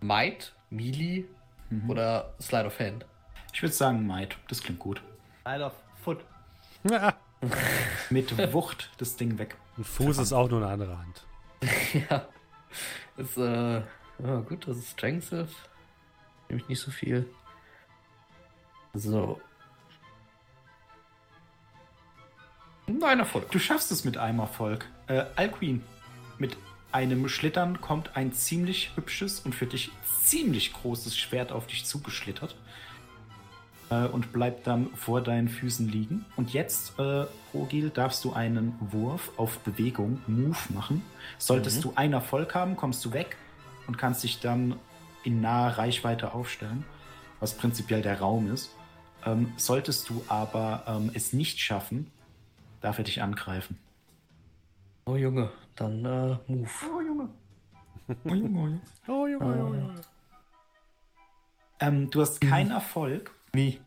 [0.00, 1.24] Might, Melee
[1.68, 1.88] Mhm.
[1.90, 3.06] oder Slide of Hand.
[3.52, 4.36] Ich würde sagen Might.
[4.48, 5.02] Das klingt gut.
[5.46, 6.24] Side of Foot.
[6.88, 7.14] Ja,
[8.10, 9.56] Mit Wucht das Ding weg.
[9.78, 11.26] ein Fuß ist auch nur eine andere Hand.
[12.10, 12.28] ja.
[13.16, 13.82] Ist, äh,
[14.22, 15.32] ja, gut, das ist Strength.
[16.48, 17.28] Nämlich nicht so viel.
[18.94, 19.40] So.
[22.86, 23.50] Ein Erfolg.
[23.50, 24.86] Du schaffst es mit einem Erfolg.
[25.06, 25.82] Äh, Alcuin,
[26.38, 26.56] mit
[26.92, 29.92] einem Schlittern kommt ein ziemlich hübsches und für dich
[30.24, 32.56] ziemlich großes Schwert auf dich zugeschlittert
[33.90, 36.24] äh, und bleibt dann vor deinen Füßen liegen.
[36.36, 41.02] Und jetzt, äh, Rogil, darfst du einen Wurf auf Bewegung, Move machen.
[41.38, 41.82] Solltest Mhm.
[41.82, 43.36] du einen Erfolg haben, kommst du weg
[43.86, 44.76] und kannst dich dann
[45.24, 46.84] in naher Reichweite aufstellen,
[47.40, 48.74] was prinzipiell der Raum ist.
[49.26, 52.10] Ähm, solltest du aber ähm, es nicht schaffen,
[52.80, 53.78] darf er dich angreifen.
[55.04, 56.68] Oh Junge, dann äh, Move.
[56.96, 57.28] Oh Junge.
[58.24, 58.80] Oh Junge.
[59.06, 59.94] Oh, Junge, Junge, Junge.
[61.80, 63.80] Ähm, du hast keinen Erfolg Wie?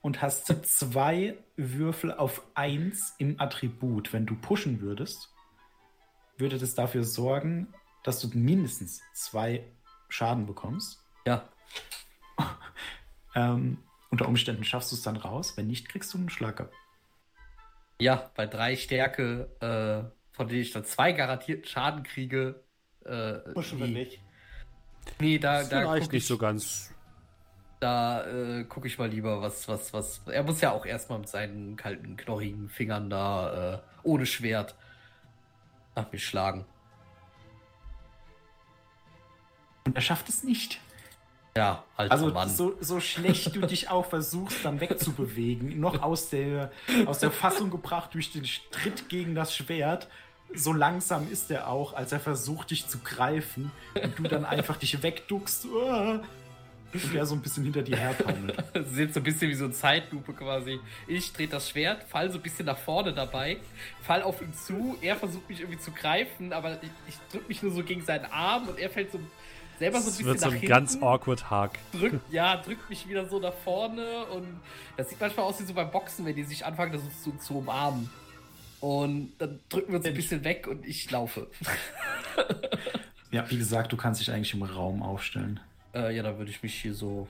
[0.00, 4.12] und hast zwei Würfel auf eins im Attribut.
[4.12, 5.34] Wenn du pushen würdest,
[6.36, 7.74] würde das dafür sorgen,
[8.04, 9.64] dass du mindestens zwei
[10.08, 11.04] Schaden bekommst.
[11.26, 11.48] Ja.
[13.34, 13.78] Ähm,
[14.10, 15.56] unter Umständen schaffst du es dann raus.
[15.56, 16.72] Wenn nicht, kriegst du einen Schlag ab.
[18.00, 22.64] Ja, bei drei Stärke, äh, von denen ich dann zwei garantiert Schaden kriege.
[23.04, 24.04] Äh, Pushen wir nee.
[24.04, 24.20] nicht.
[25.20, 26.92] Nee, da, Das da vielleicht guck nicht ich, so ganz.
[27.80, 30.20] Da äh, gucke ich mal lieber, was, was, was.
[30.26, 34.74] Er muss ja auch erstmal mit seinen kalten, knochigen Fingern da äh, ohne Schwert
[35.94, 36.64] nach mir schlagen.
[39.84, 40.80] Und er schafft es nicht.
[41.56, 42.48] Ja, alter Also Mann.
[42.48, 46.70] so, so schlecht du dich auch versuchst, dann wegzubewegen, noch aus der,
[47.06, 50.08] aus der Fassung gebracht durch den Tritt gegen das Schwert.
[50.54, 54.76] So langsam ist er auch, als er versucht, dich zu greifen und du dann einfach
[54.76, 56.20] dich wegduckst uah,
[56.92, 58.56] und er so ein bisschen hinter dir hertaumelt.
[58.72, 60.78] Das ist jetzt so ein bisschen wie so eine Zeitlupe quasi.
[61.06, 63.58] Ich drehe das Schwert, fall so ein bisschen nach vorne dabei,
[64.02, 67.62] fall auf ihn zu, er versucht mich irgendwie zu greifen, aber ich, ich drücke mich
[67.62, 69.20] nur so gegen seinen Arm und er fällt so
[69.78, 70.72] selber so ein Das bisschen wird so nach ein hinten.
[70.74, 71.78] ganz awkward Hack.
[71.92, 74.46] drückt, ja, drückt mich wieder so nach vorne und
[74.96, 77.58] das sieht manchmal aus wie so beim Boxen, wenn die sich anfangen, das so zu
[77.58, 78.10] umarmen.
[78.80, 81.48] Und dann drücken wir uns ein bisschen weg und ich laufe.
[83.30, 85.60] Ja, wie gesagt, du kannst dich eigentlich im Raum aufstellen.
[85.94, 87.28] Äh, ja, dann würde ich mich hier so.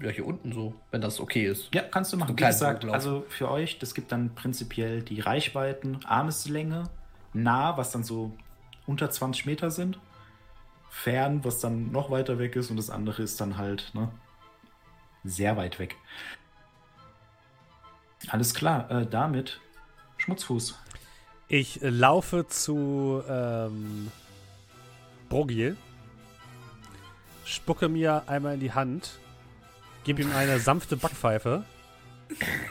[0.00, 1.72] Ja, hier unten so, wenn das okay ist.
[1.74, 2.36] Ja, kannst du machen.
[2.36, 6.84] Wie gesagt, also für euch, das gibt dann prinzipiell die Reichweiten, Armeslänge,
[7.32, 8.32] nah, was dann so
[8.86, 9.98] unter 20 Meter sind.
[10.92, 14.10] fern, was dann noch weiter weg ist und das andere ist dann halt ne,
[15.24, 15.96] sehr weit weg.
[18.28, 19.60] Alles klar, äh, damit
[20.18, 20.78] Schmutzfuß.
[21.48, 24.12] Ich laufe zu ähm,
[25.28, 25.76] Brogil,
[27.44, 29.18] spucke mir einmal in die Hand,
[30.04, 31.64] gebe ihm eine sanfte Backpfeife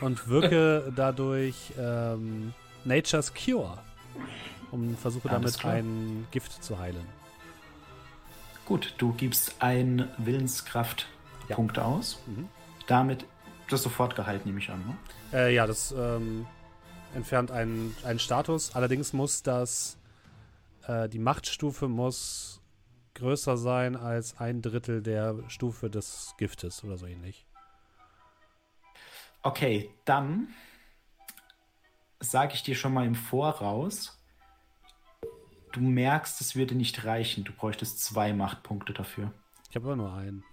[0.02, 2.54] und wirke dadurch ähm,
[2.84, 3.78] Nature's Cure
[4.72, 7.06] und versuche damit ein Gift zu heilen.
[8.66, 12.20] Gut, du gibst ein Willenskraftpunkt aus.
[12.28, 12.48] Mhm.
[12.88, 13.26] Damit
[13.70, 14.80] das sofort geheilt, nehme ich an.
[14.80, 14.98] Ne?
[15.34, 16.46] Äh, ja, das ähm,
[17.14, 18.76] entfernt einen, einen Status.
[18.76, 19.98] Allerdings muss das,
[20.88, 22.61] äh, die Machtstufe muss
[23.22, 27.46] größer sein als ein Drittel der Stufe des Giftes oder so ähnlich.
[29.44, 30.50] Okay, dann
[32.20, 34.20] sage ich dir schon mal im Voraus,
[35.72, 37.44] du merkst, es würde nicht reichen.
[37.44, 39.32] Du bräuchtest zwei Machtpunkte dafür.
[39.70, 40.44] Ich habe aber nur einen.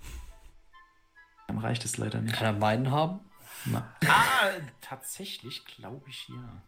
[1.47, 2.35] Dann reicht es leider nicht.
[2.35, 3.21] Kann er meinen haben?
[3.65, 3.95] Na.
[4.07, 4.51] Ah,
[4.83, 6.63] tatsächlich glaube ich ja.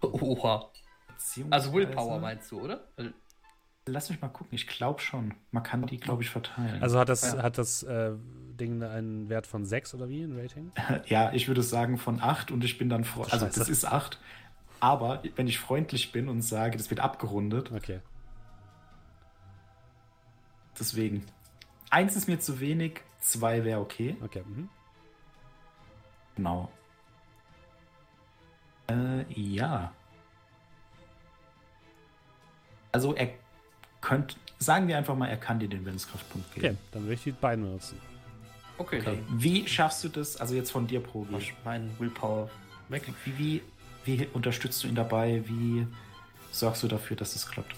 [0.00, 0.70] Oha.
[1.50, 2.88] Also Willpower meinst du, oder?
[3.86, 5.34] Lass mich mal gucken, ich glaube schon.
[5.50, 6.80] Man kann die, glaube ich, verteilen.
[6.82, 7.42] Also hat das, Ja.
[7.42, 8.12] hat das äh,
[8.60, 10.70] Ding einen Wert von 6 oder wie, ein Rating?
[11.06, 13.22] ja, ich würde sagen von 8 und ich bin dann froh.
[13.28, 14.20] Also das ist 8.
[14.78, 18.00] Aber wenn ich freundlich bin und sage, das wird abgerundet, Okay.
[20.78, 21.24] deswegen.
[21.90, 24.16] Eins ist mir zu wenig, zwei wäre okay.
[24.24, 24.42] Okay.
[24.46, 24.68] Mhm.
[26.36, 26.70] Genau.
[28.88, 29.92] Äh, ja.
[32.92, 33.28] Also er
[34.02, 36.78] könnte, sagen wir einfach mal, er kann dir den Willenskraftpunkt Okay, geben.
[36.92, 37.98] dann will ich die beiden benutzen.
[38.78, 39.18] Okay, Okay.
[39.30, 40.36] Wie schaffst du das?
[40.36, 41.52] Also jetzt von dir, Probi.
[41.64, 42.50] meinen Willpower
[42.90, 43.04] weg.
[43.24, 43.62] Wie, wie,
[44.04, 45.42] wie unterstützt du ihn dabei?
[45.46, 45.86] Wie
[46.50, 47.74] sorgst du dafür, dass es klappt?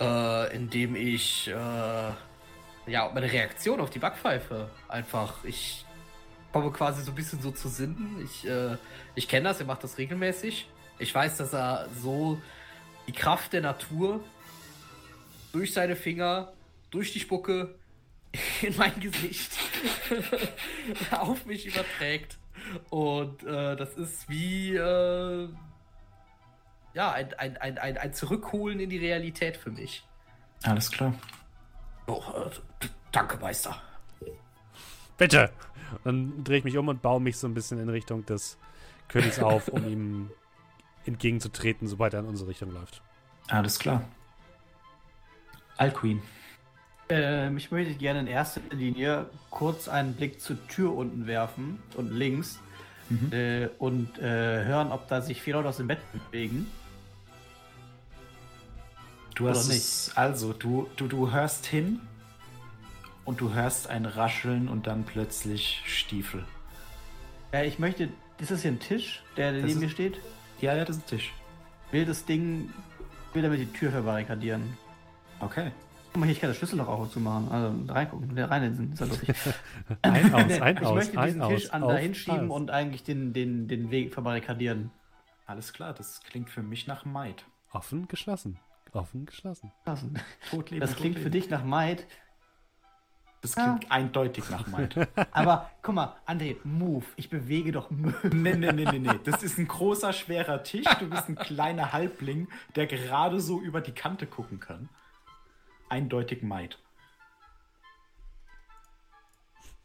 [0.00, 5.84] Äh, indem ich, äh, ja, meine Reaktion auf die Backpfeife einfach, ich
[6.52, 8.20] komme quasi so ein bisschen so zu Sinnen.
[8.24, 8.76] Ich, äh,
[9.14, 10.68] ich kenne das, er macht das regelmäßig.
[10.98, 12.38] Ich weiß, dass er so
[13.06, 14.20] die Kraft der Natur
[15.52, 16.52] durch seine Finger,
[16.90, 17.74] durch die Spucke
[18.62, 19.52] in mein Gesicht
[21.10, 22.38] auf mich überträgt.
[22.90, 25.48] Und äh, das ist wie, äh,
[26.94, 30.04] ja, ein, ein, ein, ein, ein Zurückholen in die Realität für mich.
[30.64, 31.14] Alles klar.
[32.06, 33.80] Oh, äh, danke, Meister.
[35.16, 35.50] Bitte!
[36.04, 38.58] Dann drehe ich mich um und baue mich so ein bisschen in Richtung des
[39.08, 40.30] Königs auf, um ihm
[41.06, 43.02] entgegenzutreten, sobald er in unsere Richtung läuft.
[43.48, 44.04] Alles klar.
[45.78, 46.20] Alqueen.
[47.08, 52.12] Ähm, ich möchte gerne in erster Linie kurz einen Blick zur Tür unten werfen und
[52.12, 52.58] links
[53.10, 53.32] Mhm.
[53.32, 54.22] äh, und äh,
[54.66, 56.66] hören, ob da sich vier Leute aus dem Bett bewegen.
[59.34, 59.78] Du Oder hast nicht?
[59.78, 62.00] es, also du, du, du hörst hin
[63.24, 66.44] und du hörst ein Rascheln und dann plötzlich Stiefel.
[67.52, 70.20] Äh, ich möchte, ist das hier ein Tisch, der Das neben ist- mir steht?
[70.60, 71.32] Ja, ja, das ist ein Tisch.
[71.92, 72.68] Will das Ding,
[73.32, 74.76] will damit die Tür verbarrikadieren.
[75.40, 75.72] Okay.
[76.12, 77.48] Guck mal, hier, ich kann das Schlüsselloch auch zu machen.
[77.50, 79.36] Also reingucken, da reinlinsen, ist ja lustig.
[80.02, 81.70] Ein aus, ein ich aus, möchte diesen ein Tisch aus.
[81.70, 84.90] an dahin schieben und eigentlich den, den, den Weg verbarrikadieren.
[85.46, 87.44] Alles klar, das klingt für mich nach Maid.
[87.72, 88.58] Offen, geschlossen.
[88.92, 89.70] Offen, geschlossen.
[90.50, 92.06] Totleben, Das klingt für dich nach Maid.
[93.40, 94.96] Das klingt eindeutig nach Maid.
[95.30, 97.04] Aber guck mal, André, move.
[97.16, 98.14] Ich bewege doch Müll.
[98.32, 99.20] nee, nee, nee, nee, nee.
[99.24, 100.86] Das ist ein großer, schwerer Tisch.
[100.98, 104.88] Du bist ein kleiner Halbling, der gerade so über die Kante gucken kann.
[105.88, 106.78] Eindeutig Maid.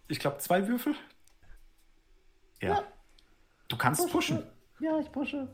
[0.07, 0.95] Ich glaube, zwei Würfel?
[2.61, 2.69] Ja.
[2.69, 2.83] Ja.
[3.67, 4.43] Du kannst pushen.
[4.79, 5.47] Ja, ich pushe.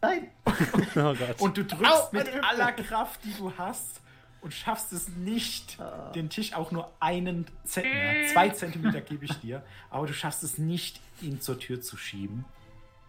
[0.00, 0.30] Nein.
[0.96, 1.40] Oh Gott.
[1.40, 4.00] Und du drückst Au, mit aller Kraft, die du hast,
[4.40, 5.78] und schaffst es nicht,
[6.14, 10.58] den Tisch auch nur einen Zentimeter, zwei Zentimeter gebe ich dir, aber du schaffst es
[10.58, 12.44] nicht, ihn zur Tür zu schieben.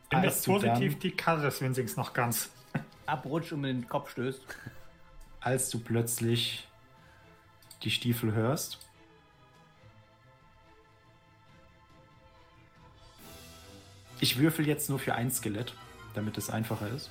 [0.10, 2.50] Wenn Als das du positiv, dann- die Karte des Winsings noch ganz.
[3.06, 4.42] Abrutscht und mir den Kopf stößt.
[5.40, 6.68] als du plötzlich
[7.84, 8.80] die Stiefel hörst.
[14.20, 15.74] Ich würfel jetzt nur für ein Skelett,
[16.14, 17.10] damit es einfacher ist.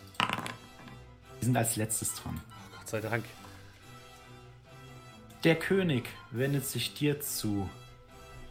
[1.39, 2.41] Wir sind als letztes dran.
[2.77, 3.25] Gott sei Dank.
[5.45, 7.71] Der König wendet sich dir zu,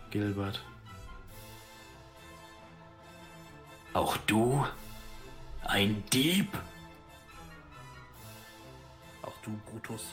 [0.10, 0.64] Gilbert.
[3.94, 4.66] Auch du?
[5.64, 6.58] Ein Dieb?
[9.22, 10.06] Auch du, Brutus.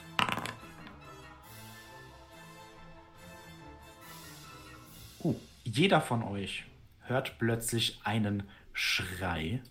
[5.64, 6.66] Jeder von euch
[7.00, 9.62] hört plötzlich einen Schrei.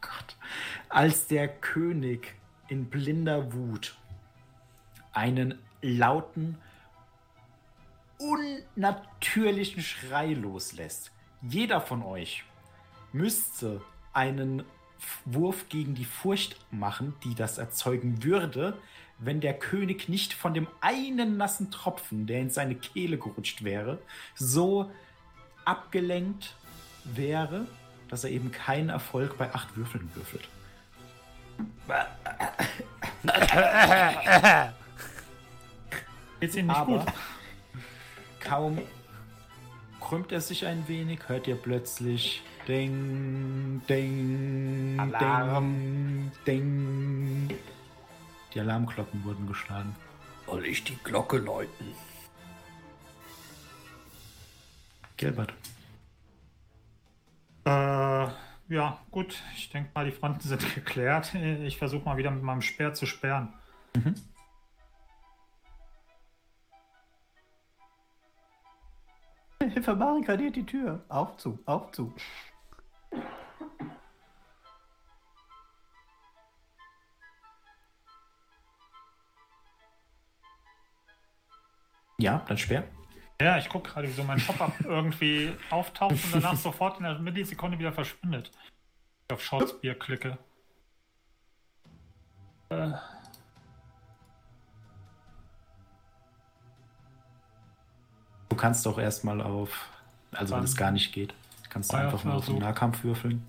[0.00, 0.36] Gott.
[0.88, 2.34] Als der König
[2.68, 3.96] in blinder Wut
[5.12, 6.58] einen lauten,
[8.18, 11.12] unnatürlichen Schrei loslässt.
[11.42, 12.44] Jeder von euch
[13.12, 13.82] müsste
[14.12, 14.64] einen
[15.24, 18.78] Wurf gegen die Furcht machen, die das erzeugen würde,
[19.24, 23.98] wenn der König nicht von dem einen nassen Tropfen, der in seine Kehle gerutscht wäre,
[24.34, 24.90] so
[25.64, 26.54] abgelenkt
[27.04, 27.66] wäre,
[28.08, 30.48] dass er eben keinen Erfolg bei acht Würfeln würfelt.
[36.40, 37.12] Geht's Ihnen nicht Aber gut?
[38.40, 38.78] kaum
[40.00, 46.30] krümmt er sich ein wenig, hört ihr plötzlich Ding, Ding, Alarm.
[46.46, 47.58] Ding, Ding.
[48.54, 49.94] Die Alarmglocken wurden geschlagen.
[50.46, 51.94] Soll ich die Glocke läuten?
[55.16, 55.54] Gilbert.
[57.64, 58.28] Äh,
[58.68, 59.42] ja, gut.
[59.56, 61.34] Ich denke mal, die Fronten sind geklärt.
[61.34, 63.52] Ich versuche mal wieder mit meinem Speer zu sperren.
[69.82, 71.04] Verbarrikadiert die Tür.
[71.08, 72.12] Auf zu, auf zu.
[82.18, 82.84] Ja, dann Speer.
[83.40, 87.18] Ja, ich gucke gerade, wie so mein Pop-Up irgendwie auftaucht und danach sofort in der
[87.18, 88.50] Millisekunde wieder verschwindet.
[89.28, 90.38] Ich auf Shortspear klicke.
[92.68, 92.92] Äh,
[98.48, 99.88] Du kannst doch erstmal auf,
[100.32, 101.32] also wenn es gar nicht geht,
[101.70, 102.58] kannst du einfach nur auf den.
[102.58, 103.48] Nahkampf würfeln.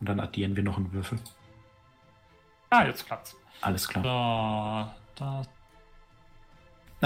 [0.00, 1.20] Und dann addieren wir noch einen Würfel.
[2.70, 3.36] ah, jetzt klappt's.
[3.60, 4.02] Alles klar.
[4.02, 5.42] So, da.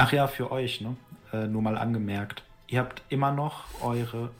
[0.03, 0.96] Ach ja, für euch, ne?
[1.32, 2.42] Äh, nur mal angemerkt.
[2.68, 4.30] Ihr habt immer noch eure,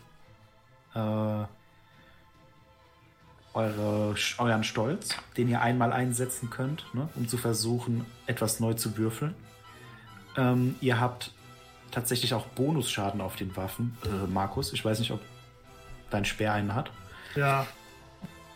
[0.94, 1.44] äh,
[3.54, 7.09] eure, euren Stolz, den ihr einmal einsetzen könnt, ne?
[7.14, 9.34] um zu versuchen, etwas neu zu würfeln.
[10.36, 11.32] Ähm, ihr habt
[11.90, 13.96] tatsächlich auch Bonusschaden auf den Waffen.
[14.04, 15.20] Äh, Markus, ich weiß nicht, ob
[16.11, 16.90] dein Speer einen hat.
[17.34, 17.66] Ja.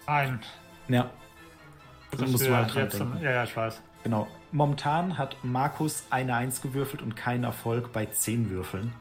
[0.06, 0.40] Ein.
[0.88, 1.10] Ja.
[2.16, 3.18] Da musst du halt dran denken.
[3.22, 3.80] Ja, ja, ich weiß.
[4.04, 4.28] Genau.
[4.52, 8.92] Momentan hat Markus eine 1 gewürfelt und keinen Erfolg bei 10 Würfeln.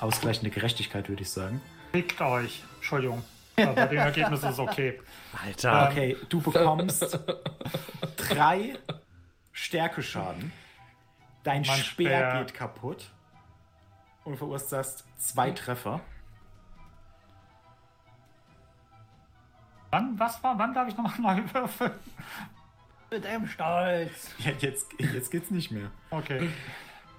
[0.00, 1.62] Ausgleichende Gerechtigkeit, würde ich sagen.
[1.92, 2.64] Fickt euch.
[2.74, 3.22] Entschuldigung.
[3.56, 5.00] Aber bei dem Ergebnis ist es okay.
[5.44, 5.88] Alter.
[5.88, 7.18] Okay, du bekommst
[8.16, 8.76] drei
[9.52, 10.52] Stärkeschaden.
[11.44, 12.38] Dein Speer Speer.
[12.40, 13.10] geht kaputt.
[14.24, 16.00] Und verursachst zwei Treffer.
[19.92, 21.92] Wann, was war, wann darf ich nochmal neu würfeln?
[23.16, 24.30] Mit deinem Stolz.
[24.38, 25.90] Ja, jetzt, jetzt geht's nicht mehr.
[26.10, 26.38] Okay.
[26.38, 26.46] Du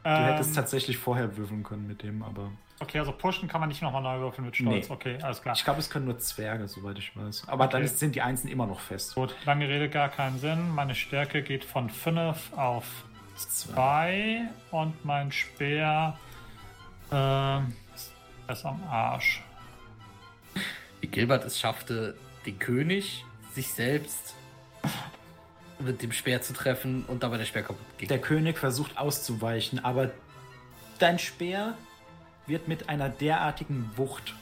[0.10, 3.82] Ähm, hättest tatsächlich vorher würfeln können mit dem, aber okay, also pushen kann man nicht
[3.82, 4.88] nochmal neu würfeln mit Stolz.
[4.88, 4.94] Nee.
[4.94, 5.56] Okay, alles klar.
[5.56, 7.48] ich glaube, es können nur Zwerge, soweit ich weiß.
[7.48, 7.86] Aber dann Okay.
[7.92, 9.16] ist, sind die Einsen immer noch fest.
[9.16, 10.70] Gut, lange Rede, gar keinen Sinn.
[10.76, 12.86] Meine Stärke geht von 5 auf
[13.36, 16.16] 2 und mein Speer
[17.12, 17.74] ähm,
[18.48, 19.42] ist am Arsch.
[21.02, 24.36] Wie Gilbert es schaffte, den König, sich selbst
[25.80, 28.08] mit dem Speer zu treffen und dabei der Speer kaputt ging.
[28.10, 30.12] Der König versucht auszuweichen, aber
[31.00, 31.78] dein Speer
[32.48, 34.34] wird mit einer derartigen Wucht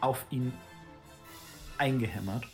[0.00, 0.52] auf ihn
[1.78, 2.46] eingehämmert.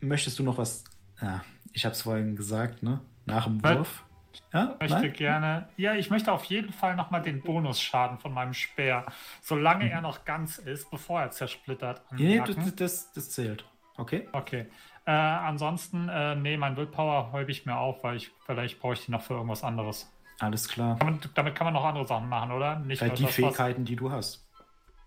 [0.00, 0.84] Möchtest du noch was?
[1.20, 3.00] Ja, ich habe es vorhin gesagt, ne?
[3.26, 3.78] Nach dem Was?
[3.78, 4.04] Wurf.
[4.52, 5.12] Ja, Ich möchte nein?
[5.12, 5.68] gerne.
[5.76, 9.06] Ja, ich möchte auf jeden Fall nochmal den Bonusschaden von meinem Speer,
[9.42, 12.02] solange er noch ganz ist, bevor er zersplittert.
[12.12, 13.64] Nee, das, das, das zählt.
[13.96, 14.28] Okay.
[14.32, 14.66] Okay.
[15.06, 19.04] Äh, ansonsten, äh, nee, mein Willpower häube ich mir auf, weil ich vielleicht brauche ich
[19.04, 20.10] die noch für irgendwas anderes.
[20.38, 20.98] Alles klar.
[21.02, 22.78] Man, damit kann man noch andere Sachen machen, oder?
[22.78, 24.46] Nicht nur die das, was, Fähigkeiten, die du hast.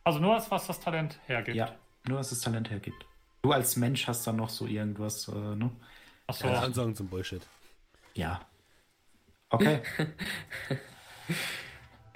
[0.03, 1.55] Also nur das, was das Talent hergibt.
[1.55, 1.69] Ja,
[2.07, 3.05] nur was das Talent hergibt.
[3.41, 5.71] Du als Mensch hast dann noch so irgendwas, äh, ne?
[6.27, 6.47] Achso.
[6.47, 7.45] Ja, ansonsten zum Bullshit.
[8.13, 8.41] Ja.
[9.49, 9.81] Okay.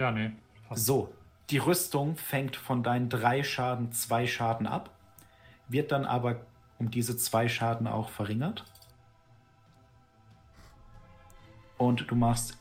[0.00, 0.30] Ja, nee.
[0.68, 0.86] Passt.
[0.86, 1.12] So,
[1.50, 4.90] die Rüstung fängt von deinen drei Schaden zwei Schaden ab,
[5.66, 6.40] wird dann aber
[6.78, 8.64] um diese zwei Schaden auch verringert.
[11.76, 12.56] Und du machst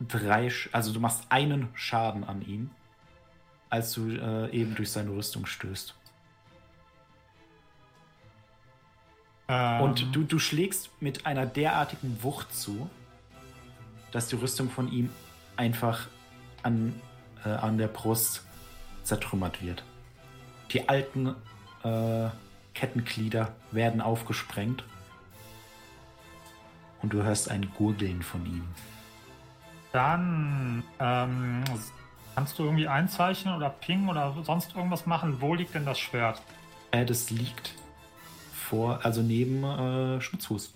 [0.00, 2.70] drei, also du machst einen Schaden an ihm,
[3.70, 5.94] als du äh, eben durch seine Rüstung stößt.
[9.48, 12.88] Ähm, Und du, du schlägst mit einer derartigen Wucht zu,
[14.12, 15.10] dass die Rüstung von ihm
[15.56, 16.06] einfach
[16.62, 17.00] an,
[17.44, 18.44] äh, an der Brust
[19.04, 19.82] zertrümmert wird.
[20.72, 21.34] Die alten
[21.82, 22.28] äh,
[22.82, 24.84] Kettenglieder werden aufgesprengt.
[27.02, 28.68] Und du hörst ein Gurgeln von ihm.
[29.92, 31.64] Dann ähm,
[32.34, 35.40] kannst du irgendwie einzeichnen oder pingen oder sonst irgendwas machen.
[35.40, 36.40] Wo liegt denn das Schwert?
[36.92, 37.74] Äh, das liegt
[38.52, 40.74] vor, also neben äh, Schutzfuß.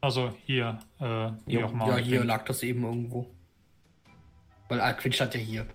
[0.00, 1.88] Also hier, äh, wie Ja, auch immer.
[1.88, 3.26] ja, hier lag das eben irgendwo.
[4.68, 5.66] Weil Alquin stand ja hier.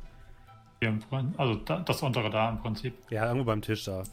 [0.80, 2.96] Hier im Prin- Also da, das untere da im Prinzip.
[3.10, 4.04] Ja, irgendwo beim Tisch da.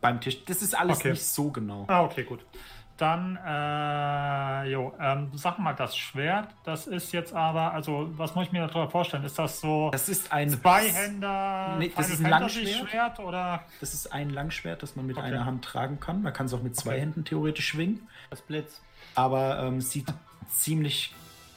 [0.00, 0.44] Beim Tisch.
[0.44, 1.10] Das ist alles Okay.
[1.10, 1.84] nicht so genau.
[1.88, 2.44] Ah, okay, gut.
[2.96, 8.46] Dann, äh, jo, ähm, sag mal, das Schwert, das ist jetzt aber, also, was muss
[8.46, 9.22] ich mir darüber vorstellen?
[9.24, 12.88] Ist das so Das ist ein Zweihänder Nee, das ist ein Langschwert.
[12.90, 13.62] Schwert oder?
[13.78, 15.26] Das ist ein Langschwert, das man mit Okay.
[15.26, 16.22] einer Hand tragen kann.
[16.22, 17.00] Man kann es auch mit zwei Okay.
[17.02, 18.08] Händen theoretisch schwingen.
[18.30, 18.80] Das Blitz.
[19.14, 20.12] Aber ähm, sieht
[20.50, 21.14] ziemlich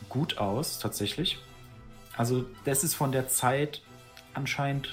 [0.09, 1.39] gut aus, tatsächlich.
[2.17, 3.81] Also, das ist von der Zeit
[4.35, 4.89] anscheinend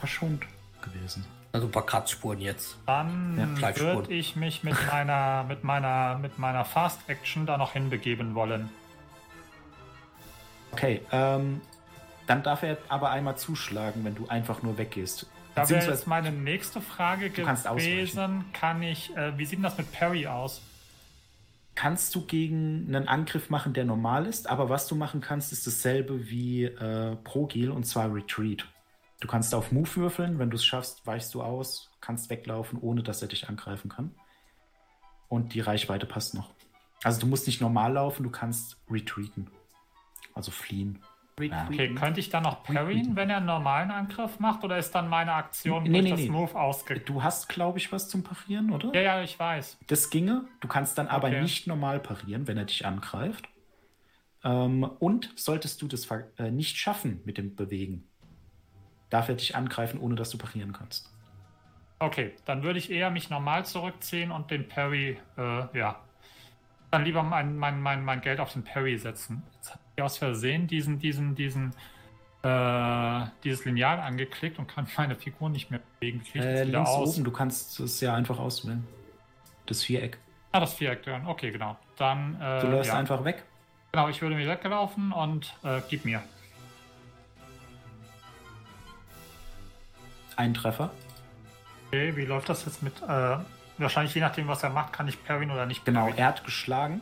[0.00, 0.44] verschont
[0.80, 1.26] gewesen.
[1.52, 2.76] Also ein paar Kratzspuren jetzt.
[2.86, 7.72] Dann Ja, würde ich mich mit meiner, mit meiner, mit meiner Fast Action da noch
[7.72, 8.68] hinbegeben wollen.
[10.72, 11.60] Okay, ähm,
[12.26, 15.26] dann darf er aber einmal zuschlagen, wenn du einfach nur weggehst.
[15.54, 19.90] Da wäre jetzt meine nächste Frage gewesen, kann ich, äh, wie sieht denn das mit
[19.92, 20.60] Parry aus?
[21.78, 25.64] kannst du gegen einen Angriff machen, der normal ist, aber was du machen kannst, ist
[25.64, 28.66] dasselbe wie äh, Pro-Gil und zwar Retreat.
[29.20, 33.02] Du kannst auf Move würfeln, wenn du es schaffst, weichst du aus, kannst weglaufen, ohne
[33.02, 34.14] dass er dich angreifen kann.
[35.28, 36.50] Und die Reichweite passt noch.
[37.02, 39.50] Also du musst nicht normal laufen, du kannst retreaten.
[40.34, 41.02] Also fliehen.
[41.68, 45.08] Okay, könnte ich dann noch parryen, wenn er einen normalen Angriff macht, oder ist dann
[45.08, 46.30] meine Aktion Nee, durch nee, das nee.
[46.30, 46.98] Move ausge...
[46.98, 48.92] Du hast, glaube ich, was zum Parieren, oder?
[48.92, 49.78] Ja, ja, ich weiß.
[49.86, 50.46] Das ginge.
[50.58, 51.42] Du kannst dann aber Okay.
[51.42, 53.48] nicht normal parieren, wenn er dich angreift.
[54.42, 56.08] Ähm, und solltest du das
[56.38, 58.07] äh, nicht schaffen mit dem Bewegen,
[59.10, 61.10] darf er dich angreifen, ohne dass du parieren kannst.
[62.00, 66.00] Okay, dann würde ich eher mich normal zurückziehen und den Parry, äh, ja.
[66.90, 69.42] Dann lieber mein, mein, mein, mein Geld auf den Parry setzen.
[69.56, 71.74] Jetzt habe ich aus Versehen diesen, diesen, diesen,
[72.42, 76.22] äh, dieses Lineal angeklickt und kann meine Figur nicht mehr bewegen.
[76.24, 77.14] Ich Äh, links aus?
[77.14, 78.86] oben, du kannst es ja einfach auswählen.
[79.66, 80.18] Das Viereck.
[80.52, 81.00] Ah, das Viereck.
[81.26, 81.76] Okay, genau.
[81.96, 82.98] Dann, äh, Du läufst ja.
[82.98, 83.44] einfach weg.
[83.92, 86.22] Genau, ich würde mir weggelaufen und äh, gib mir.
[90.38, 90.90] Ein Treffer.
[91.88, 93.38] Okay, wie läuft das jetzt mit, äh,
[93.78, 96.16] wahrscheinlich je nachdem, was er macht, kann ich parryen oder nicht Genau, parryen.
[96.18, 97.00] er hat geschlagen.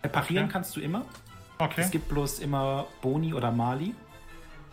[0.00, 0.52] Äh, Parieren Okay.
[0.54, 1.04] kannst du immer.
[1.58, 1.82] Okay.
[1.82, 3.94] Es gibt bloß immer Boni oder Mali.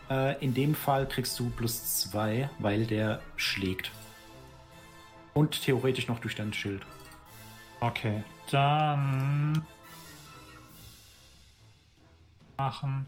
[0.09, 3.91] Äh, in dem Fall kriegst du plus zwei, weil der schlägt.
[5.33, 6.83] Und theoretisch noch durch dein Schild.
[7.81, 9.65] Okay, dann
[12.57, 13.07] machen.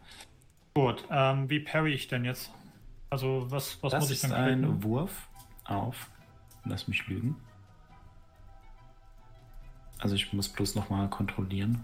[0.73, 2.51] Gut, ähm, wie parry ich denn jetzt?
[3.11, 4.83] Also was, was das muss ich ist denn ein klicken?
[4.83, 5.27] Wurf
[5.65, 6.09] auf.
[6.63, 7.35] Lass mich lügen.
[9.99, 11.83] Also ich muss bloß noch mal kontrollieren.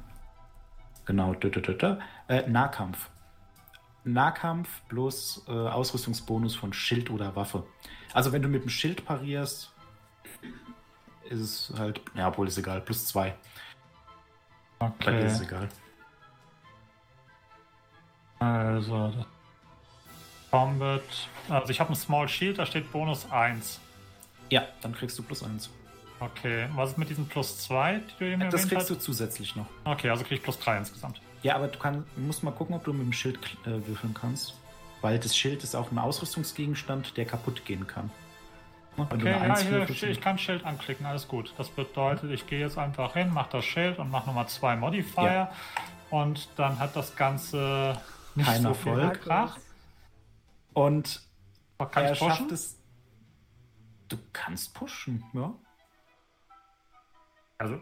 [1.06, 1.34] Genau.
[1.34, 1.98] dö, dö, dö.
[2.28, 3.10] Äh, Nahkampf.
[4.06, 7.66] Nahkampf bloß äh, Ausrüstungsbonus von Schild oder Waffe.
[8.14, 9.74] Also wenn du mit dem Schild parierst,
[11.30, 11.40] ist
[11.72, 13.36] es halt, ja, obwohl ist egal, plus zwei.
[15.04, 15.70] Bei dir ist es Okay, egal.
[18.40, 19.26] also das
[20.52, 21.02] Combat.
[21.50, 23.80] Also ich habe ein Small Shield, da steht Bonus 1.
[24.50, 25.70] Ja, dann kriegst du plus eins.
[26.20, 28.90] Okay, was ist mit diesem Plus 2, die du eben Das erwähnt kriegst hast?
[28.90, 29.68] du zusätzlich noch.
[29.84, 31.22] Okay, also krieg ich plus 3 insgesamt.
[31.44, 34.56] Ja, aber du kann, musst mal gucken, ob du mit dem Schild äh, würfeln kannst.
[35.02, 38.10] Weil das Schild ist auch ein Ausrüstungsgegenstand, der kaputt gehen kann.
[38.96, 41.54] Wenn Okay, ja, hier, würfelst, ich kann Schild anklicken, alles gut.
[41.58, 45.24] Das bedeutet, ich gehe jetzt einfach hin, mache das Schild und mache nochmal zwei Modifier.
[45.24, 45.52] Ja.
[46.10, 48.02] Und dann hat das Ganze
[48.34, 49.60] nicht Kein so viel Erfolg.
[50.78, 51.22] Und
[51.80, 52.78] Kann er schafft es.
[54.10, 55.56] Du kannst pushen, ja.
[57.58, 57.80] Also,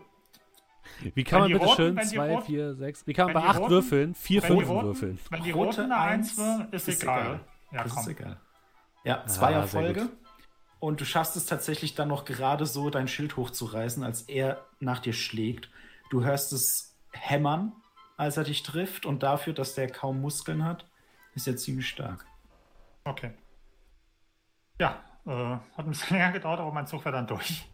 [1.13, 3.05] Wie kann Wenn man bitte roten- schön wenn die 2, roten- 4, 6.
[3.07, 5.19] Wie kann man bei die 8 roten- Würfeln 4 wenn die Fünfen roten- würfeln?
[5.29, 7.21] wenn die Rote roten eine Eins 1 wird, ist, ist egal.
[7.21, 7.39] egal.
[7.71, 8.01] Ja, das komm.
[8.03, 8.39] ist egal.
[9.03, 10.09] Ja, zwei Ah, Erfolge.
[10.79, 14.99] Und du schaffst es tatsächlich dann noch gerade so, dein Schild hochzureißen, als er nach
[14.99, 15.69] dir schlägt.
[16.11, 17.73] Du hörst es hämmern,
[18.15, 19.05] als er dich trifft.
[19.05, 20.85] Und dafür, dass der kaum Muskeln hat,
[21.33, 22.25] ist er ziemlich stark.
[23.05, 23.31] Okay.
[24.79, 27.65] Ja, äh, hat ein bisschen länger gedauert, aber mein Zug war dann durch.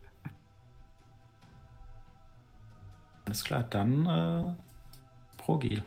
[3.26, 4.54] Alles klar, dann äh,
[5.38, 5.84] Progil.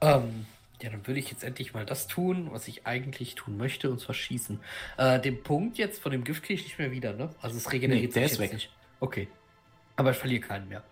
[0.00, 0.46] Ähm,
[0.80, 4.00] ja, dann würde ich jetzt endlich mal das tun, was ich eigentlich tun möchte, und
[4.00, 4.58] zwar schießen.
[4.96, 7.30] Äh, den Punkt jetzt von dem Gift kriege ich nicht mehr wieder, ne?
[7.40, 8.52] Also es regeneriert Nee, der sich ist jetzt weg.
[8.54, 8.70] nicht.
[8.98, 9.28] Okay.
[9.96, 10.82] Aber ich verliere keinen mehr.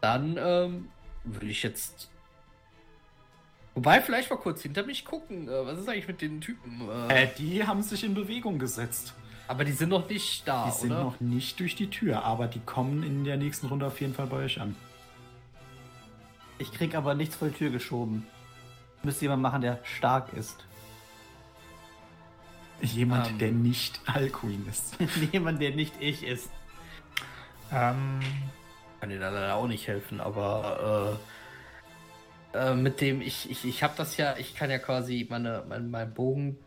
[0.00, 0.88] Dann ähm,
[1.22, 2.10] würde ich jetzt.
[3.74, 5.48] Wobei, vielleicht mal kurz hinter mich gucken.
[5.48, 6.88] Äh, was ist eigentlich mit den Typen?
[7.10, 9.14] Äh, Äh, die haben sich in Bewegung gesetzt.
[9.48, 11.02] aber die sind noch nicht da, Die sind oder?
[11.04, 14.26] noch nicht durch die Tür, aber die kommen in der nächsten Runde auf jeden Fall
[14.26, 14.74] bei euch an.
[16.58, 18.26] Ich krieg aber nichts vor die Tür geschoben.
[19.02, 20.64] Müsste jemand machen, der stark ist.
[22.80, 23.38] Jemand, Ähm.
[23.38, 24.96] der nicht Alcuin ist.
[25.32, 26.48] Jemand, der nicht ich ist.
[27.72, 28.20] Ähm,
[29.00, 31.43] Kann dir da leider auch nicht helfen, aber äh,
[32.54, 35.90] äh, mit dem, ich, ich, ich habe das ja, ich kann ja quasi meine, mein,
[35.90, 36.58] mein Bogen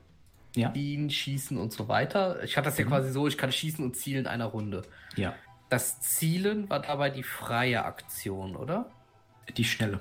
[0.56, 0.74] Ja.
[0.74, 2.44] ziehen, schießen und so weiter.
[2.44, 2.90] Ich hatte das ja Mhm.
[2.90, 4.84] quasi so, ich kann schießen und zielen in einer Runde.
[5.16, 5.34] Ja.
[5.70, 8.90] Das Zielen war dabei die freie Aktion, oder?
[9.56, 10.00] Die Schnelle.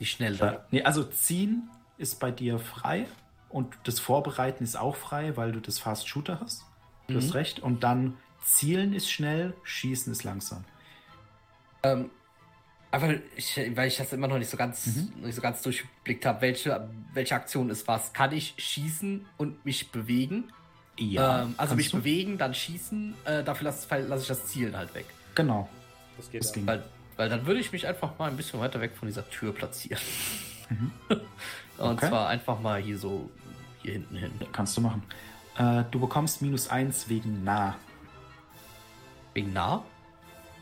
[0.00, 0.64] Die schnelle.
[0.70, 1.68] Nee, also ziehen
[1.98, 3.06] ist bei dir frei
[3.48, 6.62] und das Vorbereiten ist auch frei, weil du das Fast Shooter hast.
[7.06, 7.18] Du Mhm.
[7.18, 7.60] hast recht.
[7.60, 10.64] Und dann zielen ist schnell, schießen ist langsam.
[11.84, 12.10] Ähm,
[12.92, 15.24] einfach, ich, weil ich das immer noch nicht so ganz, Mhm.
[15.24, 18.12] nicht so ganz durchblickt habe, welche, welche Aktion ist was.
[18.12, 20.52] Kann ich schießen und mich bewegen?
[20.98, 21.96] ähm, also mich du.
[21.98, 25.06] bewegen, dann schießen, äh, dafür lasse lass ich das Zielen halt weg.
[25.34, 25.68] Genau.
[26.16, 26.54] Das geht Das ja.
[26.54, 26.66] ging.
[26.66, 26.84] Weil,
[27.16, 30.00] weil dann würde ich mich einfach mal ein bisschen weiter weg von dieser Tür platzieren.
[30.68, 30.92] Mhm.
[31.78, 32.08] Und Okay.
[32.08, 33.30] zwar einfach mal hier so
[33.82, 34.30] hier hinten hin.
[34.52, 35.02] Kannst du machen.
[35.58, 37.74] Äh, du bekommst minus eins wegen nah.
[39.34, 39.82] Wegen nah?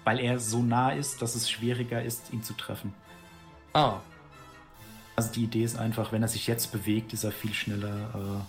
[0.04, 2.94] Weil er so nah ist, dass es schwieriger ist, ihn zu treffen.
[3.72, 3.98] Ah,
[5.16, 8.44] Also die Idee ist einfach, wenn er sich jetzt bewegt, ist er viel schneller.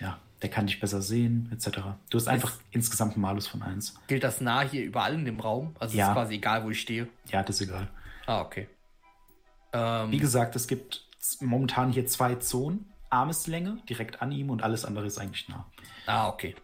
[0.00, 1.78] Äh, ja, der kann dich besser sehen, etc.
[2.10, 3.94] Du hast einfach insgesamt einen Malus von 1.
[4.06, 5.76] gilt das nah hier überall in dem Raum?
[5.78, 6.08] Also Ja.
[6.08, 7.08] ist quasi egal, wo ich stehe.
[7.30, 7.88] Ja, das ist egal.
[8.26, 8.68] Ah, okay.
[9.72, 11.04] Ähm, Wie gesagt, es gibt
[11.40, 12.86] momentan hier zwei Zonen.
[13.10, 15.64] Armeslänge direkt an ihm und alles andere ist eigentlich nah.
[16.06, 16.56] Ah, okay.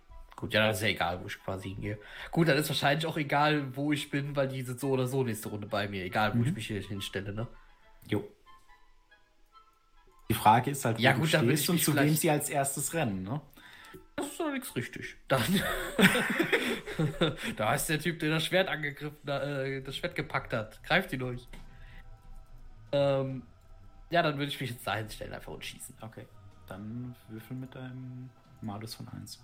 [0.42, 2.00] Gut, ja, das ist ja egal, wo ich quasi hingehe.
[2.32, 5.22] Gut, dann ist wahrscheinlich auch egal, wo ich bin, weil die sind so oder so
[5.22, 6.04] nächste Runde bei mir.
[6.04, 6.46] Egal, wo Mhm.
[6.48, 7.46] ich mich hier hinstelle, ne?
[8.08, 8.28] Jo.
[10.28, 12.50] Die Frage ist halt, wo Ja, du gut, will stehst und zu wem sie als
[12.50, 13.40] erstes rennen, ne?
[14.16, 15.16] Das ist doch nichts richtig.
[15.28, 15.62] Dann.
[17.56, 20.82] da ist der Typ, der das Schwert angegriffen, äh, das Schwert gepackt hat.
[20.82, 21.46] Greift ihn durch.
[22.90, 23.44] Ähm,
[24.10, 25.94] ja, dann würde ich mich jetzt dahin stellen, einfach und schießen.
[26.00, 26.26] Okay.
[26.66, 28.28] Dann würfel mit deinem
[28.60, 29.40] Malus von 1.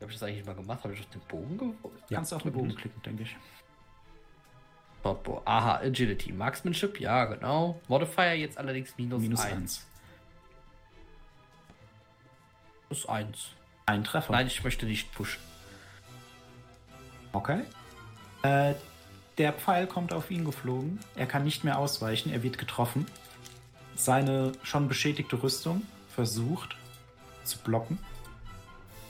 [0.00, 0.84] Habe ich das eigentlich mal gemacht?
[0.84, 2.02] Habe ich auf den Bogen geworfen?
[2.08, 3.36] Kannst du auf den Bogen klicken, denke ich.
[5.02, 5.42] Bobo.
[5.44, 6.32] Aha, Agility.
[6.32, 7.80] Marksmanship, ja, genau.
[7.88, 9.52] Modifier jetzt allerdings minus, Minus 1.
[9.52, 9.86] 1.
[12.88, 13.48] Plus 1.
[13.86, 14.32] Ein Treffer.
[14.32, 15.40] Nein, ich möchte nicht pushen.
[17.32, 17.62] Okay.
[18.42, 18.74] Äh,
[19.38, 20.98] der Pfeil kommt auf ihn geflogen.
[21.14, 22.32] Er kann nicht mehr ausweichen.
[22.32, 23.06] Er wird getroffen.
[23.94, 25.82] Seine schon beschädigte Rüstung
[26.14, 26.76] versucht
[27.44, 27.98] zu blocken.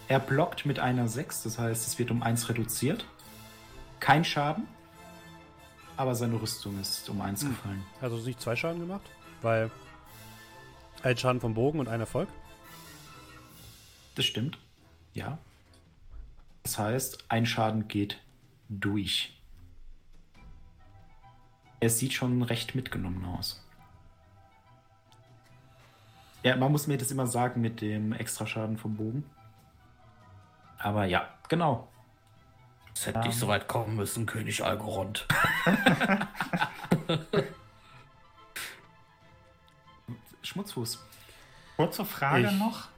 [0.09, 3.05] Er blockt mit einer 6, das heißt, es wird um 1 reduziert.
[4.01, 4.67] Kein Schaden,
[5.99, 7.85] aber seine Rüstung ist um 1 gefallen.
[8.01, 9.03] Also nicht zwei Schaden gemacht?
[9.43, 9.71] Weil
[11.03, 12.29] ein Schaden vom Bogen und ein Erfolg?
[14.15, 14.59] Das stimmt.
[15.13, 15.39] Ja.
[16.63, 18.19] Das heißt, ein Schaden geht
[18.69, 19.39] durch.
[21.81, 23.65] Er sieht schon recht mitgenommen aus.
[26.43, 29.25] Ja, man muss mir das immer sagen mit dem Extraschaden vom Bogen.
[30.79, 31.89] Aber ja, genau.
[32.95, 33.27] Es hätte Ähm.
[33.27, 35.27] nicht so weit kommen müssen, König Algorond.
[40.43, 41.05] Schmutzfuß.
[41.77, 42.89] kurze Frage Ich- noch.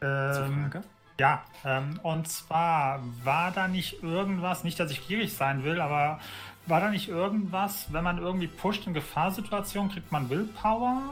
[0.00, 0.08] Zur
[0.46, 0.84] Ähm, Frage.
[1.18, 6.20] Ja, ähm, und zwar war da nicht irgendwas, nicht, dass ich gierig sein will, aber
[6.66, 11.02] war da nicht irgendwas, wenn man irgendwie pusht in Gefahrsituationen, kriegt man Willpower,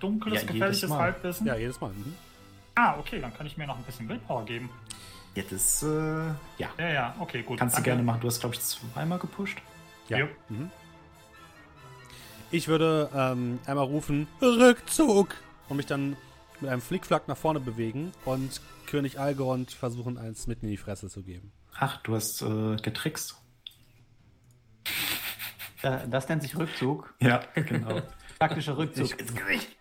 [0.00, 0.90] dunkles, Ja, gefährliches.
[0.90, 1.46] Halbwissen?
[1.46, 1.90] Ja, jedes Mal.
[1.92, 2.16] Mhm.
[2.74, 4.70] Ah, okay, dann kann ich mir noch ein bisschen Willpower geben.
[5.34, 6.68] Ja, das, äh, ja.
[6.78, 7.58] Ja, ja, okay, gut.
[7.58, 7.90] Kannst du danke.
[7.90, 8.20] gerne machen.
[8.20, 9.58] Du hast, glaube ich, zweimal gepusht.
[10.08, 10.18] Ja.
[10.18, 10.28] Jo.
[10.48, 10.70] Mhm.
[12.50, 15.34] Ich würde ähm, einmal rufen, Rückzug!
[15.68, 16.16] Und mich dann
[16.60, 21.08] mit einem Flickflack nach vorne bewegen und König Algorand versuchen, eins mitten in die Fresse
[21.08, 21.50] zu geben.
[21.78, 23.36] Ach, du hast äh, getrickst.
[25.82, 27.14] Äh, das nennt sich Rückzug.
[27.20, 28.02] Ja, genau.
[28.38, 29.18] Taktischer Rückzug.
[29.18, 29.76] Ins Gesicht.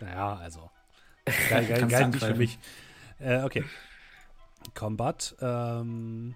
[0.00, 0.70] Naja, also.
[1.48, 2.58] Geil, geil, geil nicht für mich.
[3.18, 3.64] Äh, okay.
[4.74, 5.34] Combat.
[5.40, 6.34] Ähm,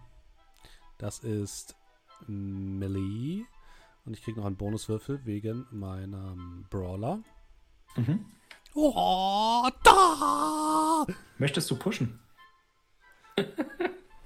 [0.96, 1.76] das ist
[2.26, 3.44] Melee.
[4.04, 7.20] Und ich kriege noch einen Bonuswürfel wegen meinem Brawler.
[7.96, 8.24] mhm.
[8.74, 11.06] Oh, da!
[11.38, 12.18] Möchtest du pushen?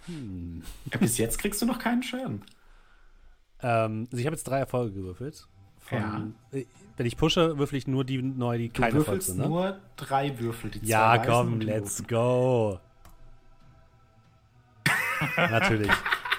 [0.07, 0.65] Hm.
[0.99, 2.45] Bis jetzt kriegst du noch keinen Schaden.
[3.61, 5.47] Ähm, also ich habe jetzt drei Erfolge gewürfelt.
[5.83, 6.65] Von, äh,
[6.97, 9.39] Wenn ich pushe, würfel ich nur die neu, die Du keine würfelst sind.
[9.39, 9.49] Ne?
[9.49, 10.71] nur drei Würfel.
[10.71, 12.79] Die Ja, zwei komm, let's go.
[15.37, 15.91] Natürlich.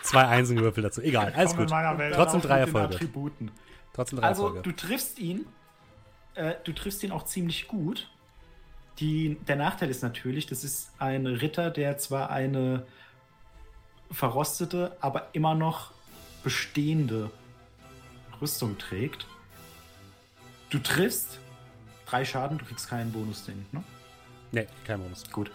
[0.02, 1.02] Zwei Einzelwürfel dazu.
[1.02, 1.70] Egal, alles gut.
[1.70, 3.00] Trotzdem drei Erfolge.
[3.94, 4.62] Trotzdem drei Also, Erfolge.
[4.64, 5.46] du triffst ihn.
[6.36, 8.10] Äh, du triffst ihn auch ziemlich gut.
[9.00, 12.86] Die, der Nachteil ist natürlich, das ist ein Ritter, der zwar eine
[14.12, 15.92] verrostete, aber immer noch
[16.44, 17.32] bestehende
[18.42, 19.26] Rüstung trägt.
[20.74, 21.38] Du triffst
[22.08, 23.84] drei Schaden, du kriegst keinen Bonus-Ding, ne?
[24.52, 25.30] Nee, kein Bonus.
[25.32, 25.52] Gut.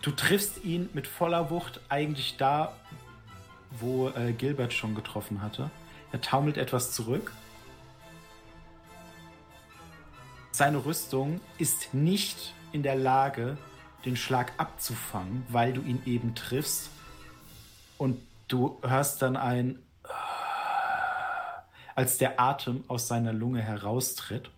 [0.00, 2.72] Du triffst ihn mit voller Wucht eigentlich da,
[3.72, 5.70] wo äh, Gilbert schon getroffen hatte.
[6.12, 7.32] Er taumelt etwas zurück.
[10.50, 13.58] Seine Rüstung ist nicht in der Lage,
[14.06, 16.88] den Schlag abzufangen, weil du ihn eben triffst.
[17.98, 18.18] Und
[18.48, 19.78] du hörst dann ein,
[21.94, 24.50] als der Atem aus seiner Lunge heraustritt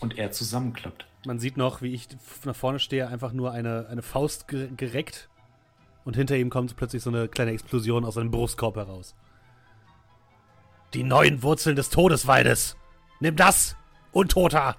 [0.00, 1.06] und er zusammenklappt.
[1.26, 2.08] Man sieht noch, wie ich
[2.44, 5.28] nach vorne stehe, einfach nur eine, eine Faust gereckt
[6.04, 9.14] und hinter ihm kommt plötzlich so eine kleine Explosion aus seinem Brustkorb heraus.
[10.94, 12.76] Die neuen Wurzeln des Todeswaldes!
[13.20, 13.76] Nimm das,
[14.12, 14.76] Untoter!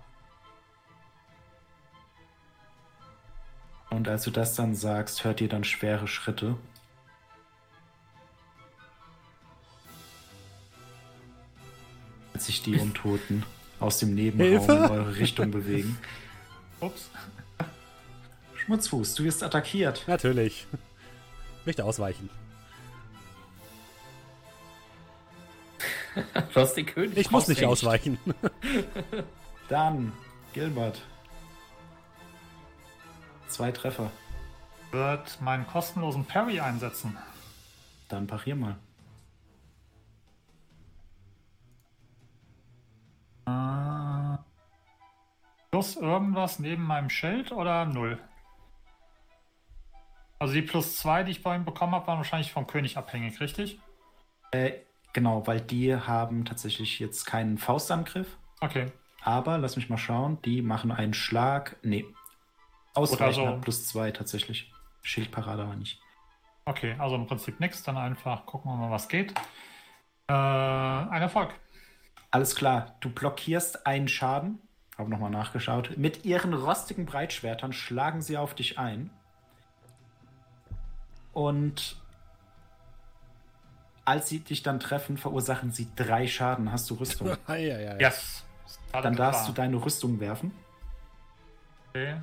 [3.92, 6.56] Und als du das dann sagst, hört ihr dann schwere Schritte.
[12.40, 13.44] Als sich die Untoten
[13.82, 14.72] aus dem Nebenraum Hilfe?
[14.72, 16.00] in eure Richtung bewegen.
[16.80, 17.10] Ups.
[18.56, 20.06] Schmutzfuß, du wirst attackiert.
[20.08, 20.66] Natürlich.
[21.60, 22.30] Ich möchte ausweichen.
[26.16, 27.18] du hast den König.
[27.18, 28.18] Ich muss nicht ausweichen.
[29.68, 30.14] Dann,
[30.54, 31.02] Gilbert.
[33.50, 34.12] Zwei Treffer.
[34.92, 37.18] Wird meinen kostenlosen Parry einsetzen.
[38.08, 38.78] Dann parier mal.
[45.72, 48.20] Plus irgendwas neben meinem Schild oder null?
[50.40, 53.40] Also die plus zwei, die ich bei ihm bekommen habe, waren wahrscheinlich vom König abhängig,
[53.42, 53.80] richtig?
[54.52, 54.72] Äh,
[55.14, 58.38] genau, weil die haben tatsächlich jetzt keinen Faustangriff.
[58.62, 58.86] Okay.
[59.22, 61.76] Aber lass mich mal schauen, die machen einen Schlag.
[61.84, 62.06] Nee,
[62.94, 64.72] Ausweichen also, plus zwei tatsächlich.
[65.02, 66.00] Schildparade aber nicht.
[66.66, 67.84] Okay, also im Prinzip nichts.
[67.84, 69.34] Dann einfach gucken wir mal, was geht.
[70.28, 71.54] Äh, ein Erfolg.
[72.32, 72.96] Alles klar.
[73.00, 74.60] Du blockierst einen Schaden.
[74.98, 75.98] Habe nochmal nachgeschaut.
[75.98, 79.10] Mit ihren rostigen Breitschwertern schlagen sie auf dich ein.
[81.32, 81.96] Und
[84.04, 86.72] als sie dich dann treffen, verursachen sie drei Schaden.
[86.72, 87.38] Hast du Rüstung?
[87.48, 87.98] ja, ja, ja.
[88.00, 88.44] Yes.
[88.92, 90.52] Dann darfst du deine Rüstung werfen.
[91.90, 92.18] Okay.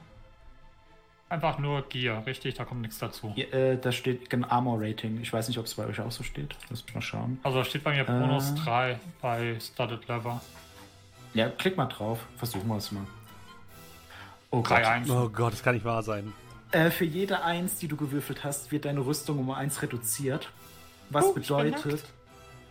[1.29, 2.55] Einfach nur Gear, richtig?
[2.55, 3.33] Da kommt nichts dazu.
[3.35, 5.21] Ja, äh, da steht ein Armor Rating.
[5.21, 6.55] Ich weiß nicht, ob es bei euch auch so steht.
[6.71, 7.41] Lass mich mal schauen.
[7.43, 10.41] Also da steht bei mir Bonus äh, 3 bei Studded Lever.
[11.35, 12.21] Ja, klick mal drauf.
[12.37, 13.07] Versuchen wir es mal.
[14.51, 14.87] Oh 3, Gott.
[14.87, 15.11] 1.
[15.11, 16.33] oh Gott, das kann nicht wahr sein.
[16.71, 20.51] Äh, für jede 1, die du gewürfelt hast, wird deine Rüstung um 1 reduziert.
[21.11, 22.05] Was oh, bedeutet,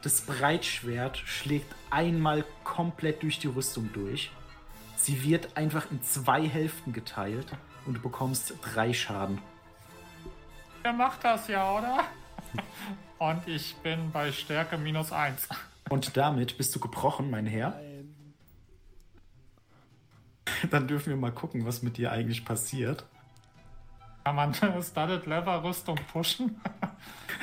[0.01, 4.31] das Breitschwert schlägt einmal komplett durch die Rüstung durch.
[4.95, 7.47] Sie wird einfach in zwei Hälften geteilt
[7.85, 9.41] und du bekommst drei Schaden.
[10.83, 12.03] Er macht das ja, oder?
[13.19, 15.47] und ich bin bei Stärke minus eins.
[15.89, 17.71] Und damit bist du gebrochen, mein Herr.
[17.71, 18.15] Nein.
[20.71, 23.05] Dann dürfen wir mal gucken, was mit dir eigentlich passiert.
[24.23, 24.53] Kann man
[24.83, 26.59] Studded Lever Rüstung pushen?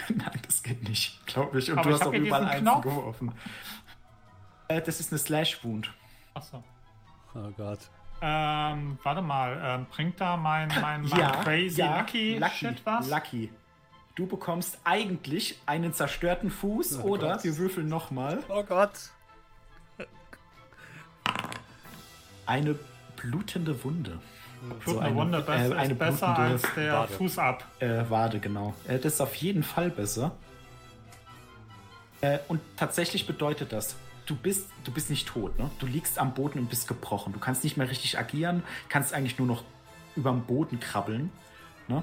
[0.09, 1.71] Nein, das geht nicht, glaube ich.
[1.71, 3.33] Und Aber du hast auch überall eins geworfen.
[4.69, 5.93] Äh, das ist eine Slash Wound.
[6.35, 6.63] Achso.
[7.35, 7.81] Oh Gott.
[8.25, 12.87] Ähm, warte mal, ähm, bringt da mein, mein, mein ja, crazy ja, Lucky, Lucky Shit
[12.87, 13.11] was?
[13.11, 13.51] Lucky.
[14.15, 17.45] Du bekommst eigentlich einen zerstörten Fuß oh oder Gott.
[17.45, 18.39] wir würfeln nochmal.
[18.49, 18.93] Oh Gott.
[22.47, 22.79] Eine
[23.17, 24.21] blutende Wunde.
[24.61, 27.13] Blutende so eine, Wunde besser, äh, eine besser als der Wade.
[27.15, 27.65] Fuß ab.
[27.81, 28.75] Äh, Wade, genau.
[28.87, 30.33] Äh, das ist auf jeden Fall besser.
[32.21, 33.97] Äh, und tatsächlich bedeutet das,
[34.33, 35.71] du bist, du bist nicht tot, ne?
[35.79, 37.35] Du liegst am Boden und bist gebrochen.
[37.35, 39.63] Du kannst nicht mehr richtig agieren, kannst eigentlich nur noch
[40.17, 41.31] über dem Boden krabbeln,
[41.87, 42.03] ne?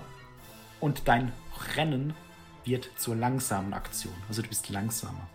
[0.80, 1.32] Und dein
[1.76, 2.14] Rennen
[2.66, 4.14] wird zur langsamen Aktion.
[4.28, 5.28] Also du bist langsamer.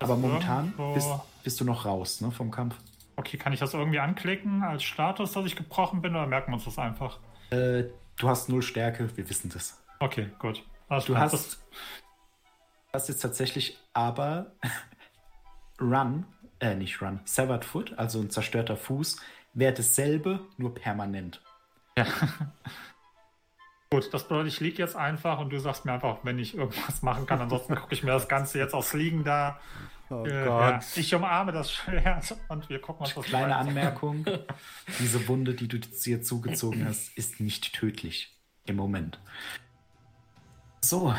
[0.00, 1.08] Aber momentan bist,
[1.44, 2.74] bist, du noch raus, ne, vom Kampf.
[3.16, 6.54] Okay, kann ich das irgendwie anklicken als Status, dass ich gebrochen bin, oder merken wir
[6.54, 7.18] uns das einfach?
[7.50, 7.84] Äh,
[8.16, 9.80] du hast null Stärke, wir wissen das.
[10.00, 10.64] Okay, gut.
[10.88, 11.62] Also du hast,
[12.92, 14.52] hast jetzt tatsächlich aber
[15.82, 16.24] Run,
[16.60, 19.16] äh, nicht Run, Severed Foot, also ein zerstörter Fuß,
[19.54, 21.42] wäre dasselbe, nur permanent.
[21.96, 22.06] Ja.
[23.90, 27.02] Gut, das bedeutet, ich liege jetzt einfach und du sagst mir einfach, wenn ich irgendwas
[27.02, 27.42] machen kann.
[27.42, 29.60] Ansonsten gucke ich mir das Ganze jetzt aus Liegen da.
[30.08, 34.24] Oh äh, ja, ich umarme das Schwert und wir gucken uns das Kleine Anmerkung:
[34.98, 38.34] Diese Wunde, die du dir zugezogen hast, ist nicht tödlich.
[38.64, 39.20] Im Moment.
[40.80, 41.14] So.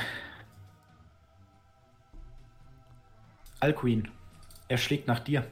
[3.59, 4.09] Alqueen,
[4.73, 5.45] er schlägt nach dir.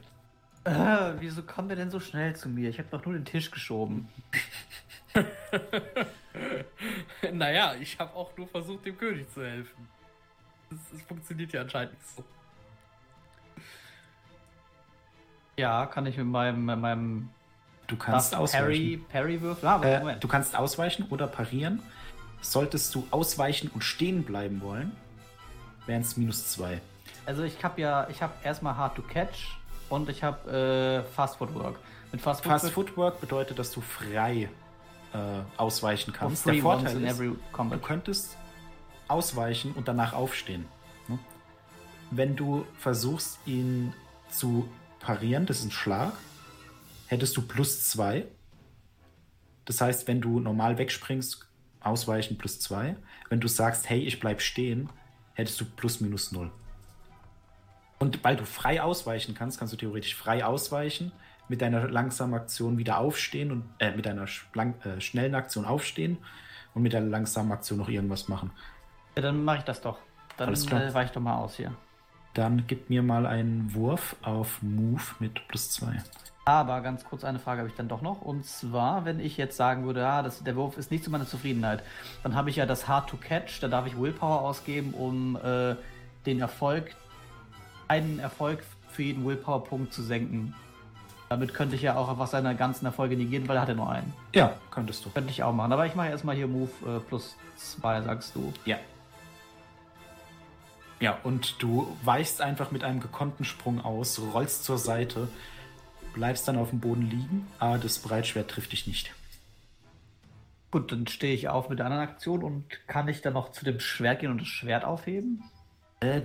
[0.64, 2.68] Äh, wieso kommt er denn so schnell zu mir?
[2.70, 4.08] Ich habe doch nur den Tisch geschoben.
[7.32, 9.88] naja, ich habe auch nur versucht, dem König zu helfen.
[10.72, 12.24] Es funktioniert ja anscheinend nicht so.
[15.56, 17.28] Ja, kann ich mit meinem, mit meinem
[17.86, 18.64] Du kannst ausweichen.
[18.64, 19.68] Parry, Parry würfeln.
[19.72, 20.24] Ah, Äh, Moment.
[20.24, 21.80] du kannst ausweichen oder parieren.
[22.40, 24.96] Solltest du ausweichen und stehen bleiben wollen,
[25.86, 26.80] wären es minus zwei.
[27.26, 29.56] Also ich habe ja, ich habe erstmal Hard to Catch
[29.88, 31.78] und ich habe äh, Fast Footwork.
[32.10, 34.48] Mit Fast, Fast Footwork Footwork bedeutet, dass du frei
[35.12, 35.18] äh,
[35.56, 36.46] ausweichen kannst.
[36.46, 38.36] Der Vorteil in ist, du könntest
[39.08, 40.66] ausweichen und danach aufstehen.
[41.08, 41.18] ne?
[42.10, 43.94] Wenn du versuchst, ihn
[44.30, 44.68] zu
[45.00, 46.12] parieren, das ist ein Schlag,
[47.06, 48.26] hättest du plus zwei.
[49.64, 51.46] Das heißt, wenn du normal wegspringst,
[51.80, 52.96] ausweichen plus zwei.
[53.28, 54.88] Wenn du sagst, hey, ich bleib stehen,
[55.34, 56.50] hättest du plus minus null.
[58.02, 61.12] Und weil du frei ausweichen kannst, kannst du theoretisch frei ausweichen,
[61.46, 66.18] mit deiner langsamen Aktion wieder aufstehen und äh, mit deiner lang, äh, schnellen Aktion aufstehen
[66.74, 68.50] und mit der langsamen Aktion noch irgendwas machen.
[69.14, 70.00] Ja, dann mache ich das doch.
[70.36, 70.82] Dann Alles klar.
[70.82, 71.76] äh, weich doch mal aus hier.
[72.34, 76.02] Dann gib mir mal einen Wurf auf Move mit plus zwei.
[76.44, 78.20] Aber ganz kurz eine Frage habe ich dann doch noch.
[78.20, 81.28] Und zwar, wenn ich jetzt sagen würde, ah, das, der Wurf ist nicht zu meiner
[81.28, 81.84] Zufriedenheit,
[82.24, 85.76] dann habe ich ja das Hard to Catch, da darf ich Willpower ausgeben, um äh,
[86.26, 86.96] den Erfolg,
[87.92, 90.54] einen Erfolg für jeden Willpower-Punkt zu senken.
[91.28, 93.90] Damit könnte ich ja auch einfach seine ganzen Erfolge negieren, weil er hat ja nur
[93.90, 94.12] einen.
[94.34, 95.10] Ja, könntest du.
[95.10, 95.72] Könnte ich auch machen.
[95.72, 98.52] Aber ich mache erstmal hier Move äh, plus zwei, sagst du.
[98.64, 98.78] Ja.
[101.00, 105.28] Ja, und du weichst einfach mit einem gekonnten Sprung aus, rollst zur Seite,
[106.14, 109.12] bleibst dann auf dem Boden liegen, aber das Breitschwert trifft dich nicht.
[110.70, 113.64] Gut, dann stehe ich auf mit der anderen Aktion und kann ich dann noch zu
[113.64, 115.42] dem Schwert gehen und das Schwert aufheben?
[116.00, 116.22] Äh,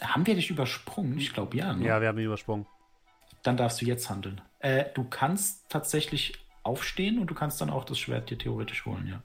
[0.00, 1.18] haben wir dich übersprungen?
[1.18, 1.72] Ich glaube ja.
[1.72, 1.86] Ne?
[1.86, 2.66] Ja, wir haben ihn übersprungen.
[3.42, 4.40] Dann darfst du jetzt handeln.
[4.58, 9.06] Äh, du kannst tatsächlich aufstehen und du kannst dann auch das Schwert dir theoretisch holen,
[9.06, 9.22] ja.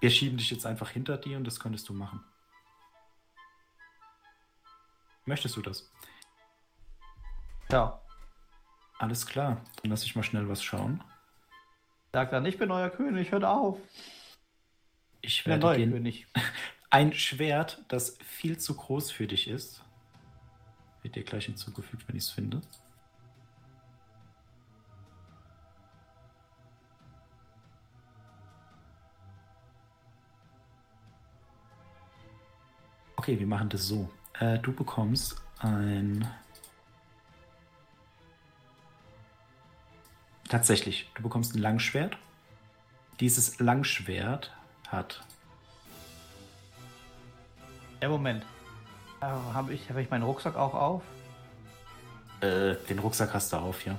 [0.00, 2.22] Wir schieben dich jetzt einfach hinter dir und das könntest du machen.
[5.24, 5.90] Möchtest du das?
[7.70, 8.00] Ja.
[8.98, 9.62] Alles klar.
[9.82, 11.02] Dann lass ich mal schnell was schauen.
[12.12, 13.78] Sagt dann, ich bin euer König, hört auf.
[15.20, 16.26] Ich Ich bin der werde dir König.
[16.94, 19.82] ein Schwert, das viel zu groß für dich ist.
[21.02, 22.60] Wird dir gleich hinzugefügt, wenn ich es finde.
[33.16, 34.08] Okay, wir machen das so.
[34.38, 36.30] Äh, du bekommst ein.
[40.48, 42.16] Tatsächlich, du bekommst ein Langschwert.
[43.18, 44.56] Dieses Langschwert
[44.86, 45.26] hat
[48.04, 48.44] Ja, Moment.
[49.22, 51.02] Äh, Habe ich, hab ich meinen Rucksack auch auf?
[52.42, 53.98] Äh, den Rucksack hast du auf, ja.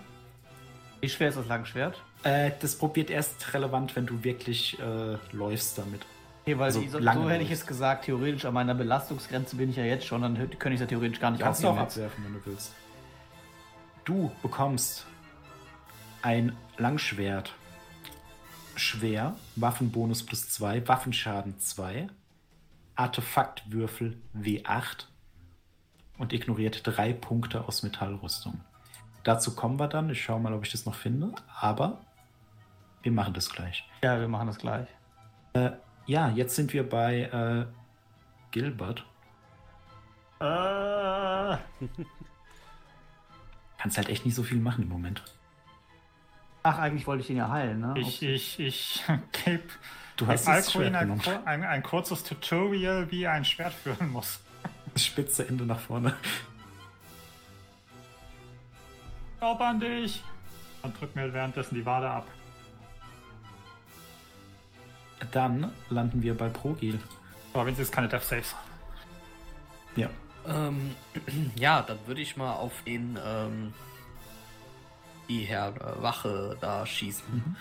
[1.01, 1.99] Wie schwer ist das Langschwert?
[2.21, 6.05] Äh, das probiert erst relevant, wenn du wirklich äh, läufst damit.
[6.43, 9.77] Okay, weil Also so, so hätte ich jetzt gesagt, theoretisch an meiner Belastungsgrenze bin ich
[9.77, 12.25] ja jetzt schon, dann könnte ich es ja theoretisch gar nicht Kannst du auch abwerfen,
[12.25, 12.73] wenn du willst.
[14.03, 15.07] Du bekommst
[16.21, 17.55] ein Langschwert.
[18.75, 22.07] Schwer, Waffenbonus plus 2, Waffenschaden 2,
[22.95, 25.05] Artefaktwürfel W8
[26.17, 28.61] und ignoriert drei Punkte aus Metallrüstung.
[29.23, 30.09] Dazu kommen wir dann.
[30.09, 31.33] Ich schaue mal, ob ich das noch finde.
[31.59, 31.99] Aber
[33.01, 33.87] wir machen das gleich.
[34.03, 34.87] Ja, wir machen das gleich.
[36.05, 37.65] Ja, jetzt sind wir bei äh,
[38.51, 39.05] Gilbert.
[40.39, 40.43] Äh,
[43.77, 45.23] Kannst halt echt nicht so viel machen im Moment.
[46.63, 47.93] Ach, eigentlich wollte ich ihn ja heilen, ne?
[47.97, 49.03] ich, ich, ich
[49.45, 49.63] gebe
[50.15, 54.39] Du hast Schwert ein, ein, ein kurzes Tutorial, wie ein Schwert führen muss.
[54.95, 56.15] Spitze Ende nach vorne.
[59.39, 60.23] Glaub an dich!
[60.81, 62.27] Und drück mir währenddessen die Wade ab.
[65.31, 66.99] Dann landen wir bei Progil.
[67.53, 68.55] Aber wenigstens keine Death Saves.
[69.95, 70.09] Ja.
[70.47, 70.95] Ähm,
[71.55, 73.73] ja, dann würde ich mal auf den, ähm,
[75.27, 77.55] die Herr äh, Wache da schießen,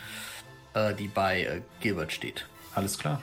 [0.75, 2.47] äh, die bei äh, Gilbert steht.
[2.75, 3.23] Alles klar.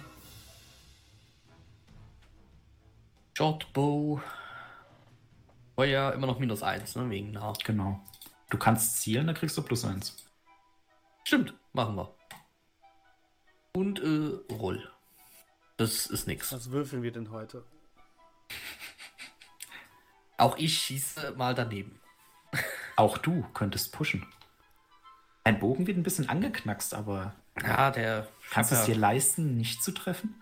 [3.34, 4.22] Shortbow.
[5.76, 7.10] War ja immer noch minus eins, ne?
[7.10, 7.54] Wegen nah.
[7.64, 8.02] Genau.
[8.50, 10.18] Du kannst zielen, dann kriegst du plus eins.
[11.24, 12.14] Stimmt, machen wir.
[13.74, 14.92] Und äh, Roll.
[15.78, 16.52] Das ist nix.
[16.52, 17.66] Was würfeln wir denn heute?
[20.38, 22.00] Auch ich schieße mal daneben.
[22.96, 24.28] Auch du könntest pushen.
[25.44, 28.28] Dein Bogen wird ein bisschen angeknackst, aber Ja, der.
[28.52, 30.42] kannst du es ja, dir leisten, nicht zu treffen?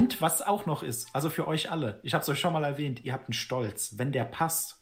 [0.00, 2.64] Und was auch noch ist, also für euch alle, ich habe es euch schon mal
[2.64, 3.98] erwähnt, ihr habt einen Stolz.
[3.98, 4.78] Wenn der passt,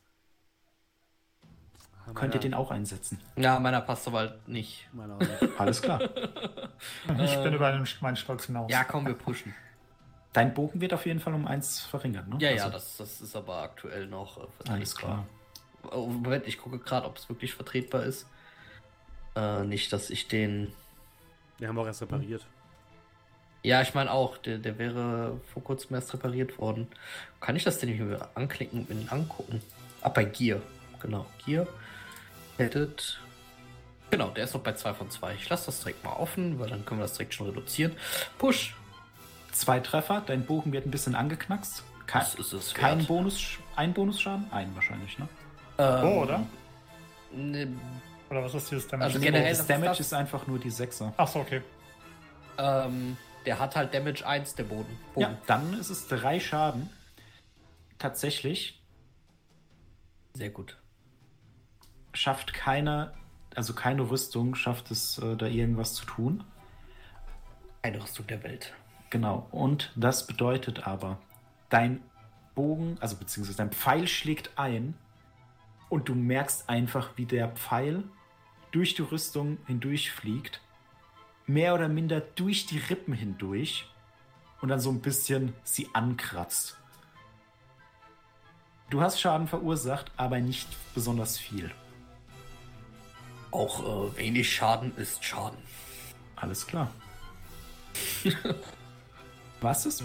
[2.15, 3.21] könnt ihr den auch einsetzen.
[3.37, 4.89] Ja, meiner passt soweit nicht.
[4.97, 5.61] Auch nicht.
[5.61, 6.01] Alles klar.
[7.21, 8.71] Ich bin über meinen Stolz hinaus.
[8.71, 9.53] Ja, komm, wir pushen.
[10.33, 12.37] Dein Bogen wird auf jeden Fall um eins verringert, ne?
[12.39, 14.75] Ja, ja, Also, das, das ist aber aktuell noch äh, vertretbar.
[14.77, 15.27] Alles klar.
[15.91, 18.29] Oh, Moment, ich gucke gerade, ob es wirklich vertretbar ist.
[19.35, 20.73] Äh, nicht, dass ich den.
[21.59, 22.47] Wir haben auch erst repariert.
[23.65, 26.87] Ja, ich meine auch, der, der wäre vor kurzem erst repariert worden.
[27.41, 29.61] Kann ich das denn nicht mehr anklicken und mir angucken?
[30.01, 30.61] Ah, bei Gear.
[31.03, 31.67] Genau, Gear.
[32.57, 33.19] Edit.
[34.11, 35.35] Genau, der ist noch bei 2 von 2.
[35.35, 37.95] Ich lasse das direkt mal offen, weil dann können wir das direkt schon reduzieren.
[38.39, 38.75] Push.
[39.53, 41.83] Zwei Treffer, dein Bogen wird ein bisschen angeknackst.
[42.07, 43.09] Kein, Das ist es kein wert.
[43.09, 44.47] Bonus, ein Bonusschaden?
[44.53, 45.29] Ein wahrscheinlich, ne?
[45.79, 46.47] Ähm, Oh, oder?
[47.33, 47.69] Ne,
[48.31, 49.07] Oder was ist dieses Damage?
[49.07, 51.13] Also generell- das das Damage ist das- ist einfach nur die Sechser.
[51.17, 51.63] Achso, okay.
[52.59, 54.99] ähm, der hat halt Damage 1, der Boden.
[55.15, 55.21] Bogen.
[55.21, 56.91] Ja, dann ist es drei Schaden.
[57.99, 58.81] Tatsächlich
[60.35, 60.79] Sehr gut.
[62.13, 63.13] schafft keine,
[63.55, 66.45] also keine Rüstung, schafft es, äh, da irgendwas zu tun.
[67.83, 68.75] Eine Rüstung der Welt.
[69.11, 69.49] Genau.
[69.51, 71.19] Und das bedeutet aber,
[71.71, 72.03] dein
[72.55, 74.95] Bogen, also beziehungsweise dein Pfeil schlägt ein
[75.89, 78.05] und du merkst einfach, wie der Pfeil
[78.71, 80.61] durch die Rüstung hindurchfliegt,
[81.47, 83.89] mehr oder minder durch die Rippen hindurch
[84.61, 86.77] und dann so ein bisschen sie ankratzt.
[88.91, 91.71] Du hast Schaden verursacht, aber nicht besonders viel.
[93.51, 95.59] Auch äh, wenig Schaden ist Schaden.
[96.37, 96.91] Alles klar.
[99.61, 100.03] Was ist?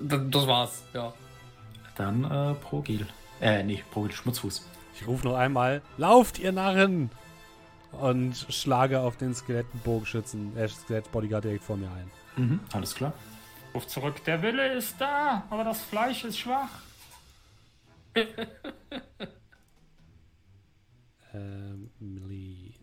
[0.00, 1.12] D das war's, ja.
[1.96, 3.06] Dann äh, Progil.
[3.40, 4.66] Äh, nee, Progil Schmutzfuß.
[5.04, 7.10] Ich rufe noch einmal: Lauft, ihr Narren!
[7.92, 12.10] Und schlage auf den Skelettbogenschützen, äh, Skelettbodyguard direkt vor mir ein.
[12.36, 13.12] Mhm, alles klar.
[13.74, 16.70] Ruf zurück, der Wille ist da, aber das Fleisch ist schwach.
[21.34, 22.74] Ähm, Melee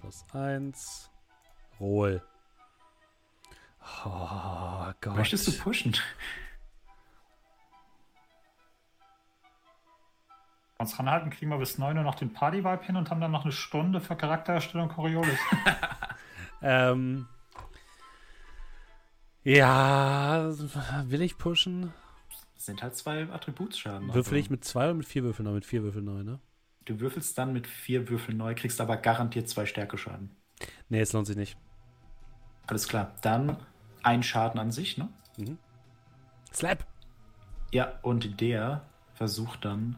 [0.00, 1.10] plus 1.
[1.78, 2.22] Rohl.
[4.06, 5.16] Oh Gott.
[5.16, 5.94] Möchtest du pushen?
[10.82, 13.44] Uns ranhalten, kriegen wir bis 9 Uhr noch den Party-Vibe hin und haben dann noch
[13.44, 15.38] eine Stunde für Charaktererstellung Coriolis.
[16.62, 17.26] Ähm.
[19.42, 20.52] Ja,
[21.06, 21.92] will ich pushen?
[22.54, 24.14] Das sind halt zwei Attributsschaden.
[24.14, 25.46] Würfel ich mit zwei oder mit vier Würfeln?
[25.46, 25.54] neu?
[25.54, 26.38] Mit vier Würfeln neu, ne?
[26.84, 30.30] Du würfelst dann mit vier Würfeln neu, kriegst aber garantiert zwei Stärkeschaden.
[30.88, 31.56] Nee, es lohnt sich nicht.
[32.68, 33.14] Alles klar.
[33.22, 33.56] Dann
[34.04, 35.08] ein Schaden an sich, ne?
[36.52, 36.86] Slap!
[37.72, 39.96] Ja, und der versucht dann.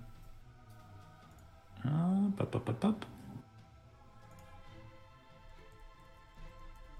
[2.44, 3.06] Bap, bap, bap, bap.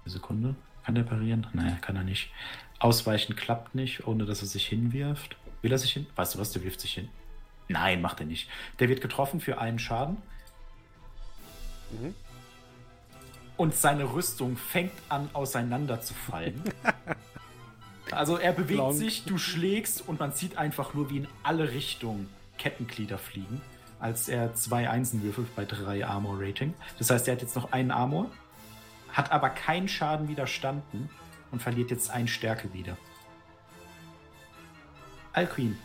[0.03, 0.55] Eine Sekunde.
[0.83, 1.45] Kann der parieren?
[1.53, 2.31] Naja, kann er nicht.
[2.79, 5.35] Ausweichen klappt nicht, ohne dass er sich hinwirft.
[5.61, 6.07] Will er sich hin?
[6.15, 6.51] Weißt du was?
[6.51, 7.09] Der wirft sich hin.
[7.67, 8.49] Nein, macht er nicht.
[8.79, 10.17] Der wird getroffen für einen Schaden.
[13.57, 16.61] Und seine Rüstung fängt an auseinanderzufallen.
[18.11, 18.95] Also er bewegt Klonk.
[18.95, 23.61] sich, du schlägst und man sieht einfach nur, wie in alle Richtungen Kettenglieder fliegen,
[24.05, 26.75] als er zwei Einsen würfelt bei drei Armor-Rating.
[26.99, 28.29] Das heißt, er hat jetzt noch einen Armor,
[29.11, 31.09] hat aber keinen Schaden widerstanden
[31.49, 32.99] und verliert jetzt ein Stärke wieder.
[35.33, 35.75] Alquin,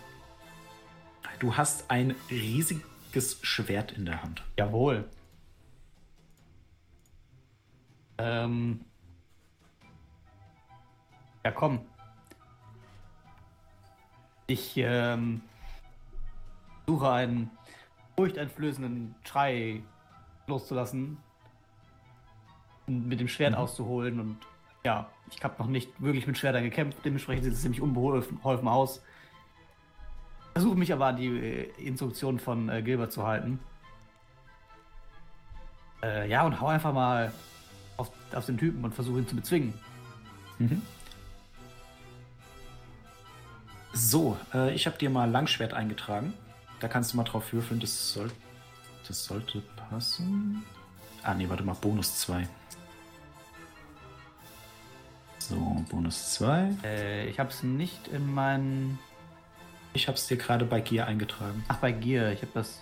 [1.38, 4.42] du hast ein riesiges Schwert in der Hand.
[4.58, 5.08] Jawohl.
[8.18, 8.84] Ähm.
[11.42, 11.86] Ja, komm.
[14.46, 15.40] Ich ähm,
[16.86, 17.50] suche einen
[18.20, 19.82] furchteinflößenden Schrei
[20.46, 21.16] loszulassen,
[22.86, 24.36] und mit dem Schwert auszuholen und
[24.84, 28.68] ja, ich habe noch nicht wirklich mit Schwertern gekämpft, dementsprechend sieht es ziemlich unbeholfen beholfen
[28.68, 29.02] aus.
[30.52, 33.58] Versuche mich aber an die äh, Instruktionen von äh, Gilbert zu halten.
[36.02, 37.32] Äh, ja, und hau einfach mal
[37.96, 39.72] auf, auf den Typen und versuche ihn zu bezwingen.
[40.58, 40.82] Mhm.
[43.94, 46.34] So, äh, ich habe dir mal Langschwert eingetragen.
[46.80, 47.78] Da kannst du mal drauf würfeln.
[47.78, 48.30] Das, soll,
[49.06, 50.64] das sollte passen.
[51.22, 51.74] Ah, nee, warte mal.
[51.74, 52.48] Bonus 2.
[55.38, 56.76] So, Bonus 2.
[56.84, 58.98] Äh, ich habe es nicht in meinen.
[59.92, 61.64] Ich habe es dir gerade bei Gear eingetragen.
[61.68, 62.32] Ach, bei Gear.
[62.32, 62.80] Ich habe das.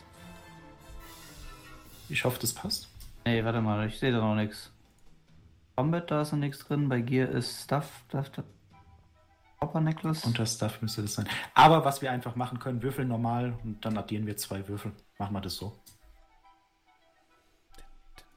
[2.09, 2.89] Ich hoffe, das passt.
[3.27, 4.71] Nee, warte mal, ich sehe da noch nichts.
[5.77, 6.89] Combat, da ist noch nichts drin.
[6.89, 8.05] Bei Gear ist Stuff.
[8.09, 8.45] Stuff, Stuff.
[9.61, 10.25] Copper Necklace.
[10.25, 11.29] Unter Stuff müsste das sein.
[11.55, 14.93] Aber was wir einfach machen können, würfeln normal und dann addieren wir zwei Würfel.
[15.19, 15.77] Machen wir das so.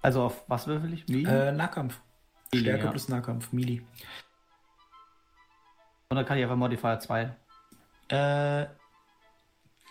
[0.02, 1.08] also auf was würfel ich?
[1.10, 2.02] Äh, Nahkampf.
[2.52, 2.90] Melee, Stärke ja.
[2.90, 3.54] plus Nahkampf.
[3.54, 3.82] Melee.
[6.10, 7.34] Und dann kann ich einfach Modifier 2.
[8.10, 8.66] Äh,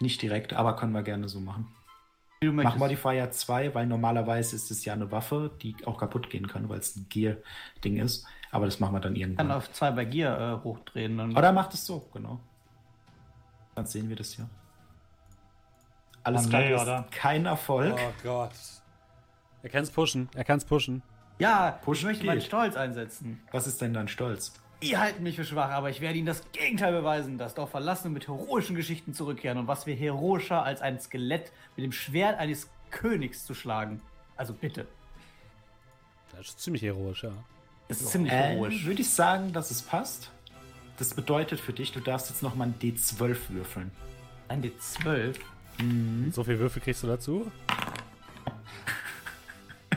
[0.01, 1.69] nicht direkt, aber können wir gerne so machen.
[2.41, 2.77] Wie du Mach.
[2.77, 6.81] Modifier 2, weil normalerweise ist es ja eine Waffe, die auch kaputt gehen kann, weil
[6.81, 8.27] es ein Gear-Ding ist.
[8.53, 9.51] Aber das machen wir dann Ich kann irgendwann.
[9.53, 11.17] auf 2 bei Gear äh, hochdrehen.
[11.19, 12.41] Dann Oder macht es so, genau.
[13.75, 14.49] Dann sehen wir das hier.
[16.23, 17.07] Alles Okay, klar, hast oder?
[17.11, 17.95] kein Erfolg.
[17.97, 18.51] Oh Gott.
[19.63, 20.29] Er kann es pushen.
[20.35, 21.03] Er kann es pushen.
[21.39, 22.29] Ja, Push ich möchte geht.
[22.29, 23.41] meinen Stolz einsetzen.
[23.53, 24.53] Was ist denn dein Stolz?
[24.83, 27.39] Ihr halten mich für schwach, aber ich werde Ihnen das Gegenteil beweisen.
[27.39, 29.59] Das Dorf verlassen und mit heroischen Geschichten zurückkehren.
[29.59, 34.01] Und was wäre heroischer, als ein Skelett mit dem Schwert eines Königs zu schlagen?
[34.37, 34.87] Also bitte.
[36.33, 37.33] Das ist ziemlich heroisch, ja.
[37.91, 38.85] Das ist ziemlich Äh, heroisch.
[38.87, 40.31] würde ich sagen, dass es passt.
[40.99, 43.91] Das bedeutet für dich, du darfst jetzt nochmal ein D12 würfeln.
[44.49, 45.37] Ein D12.
[46.33, 47.51] So viel Würfel kriegst du dazu?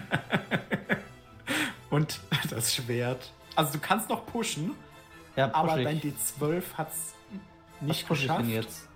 [1.89, 3.31] Und das Schwert.
[3.55, 4.71] Also du kannst noch pushen,
[5.35, 5.85] Ja, push aber ich.
[5.85, 7.13] dein D12 hat es
[7.79, 8.41] Was nicht push ich geschafft.
[8.45, 8.87] denn jetzt?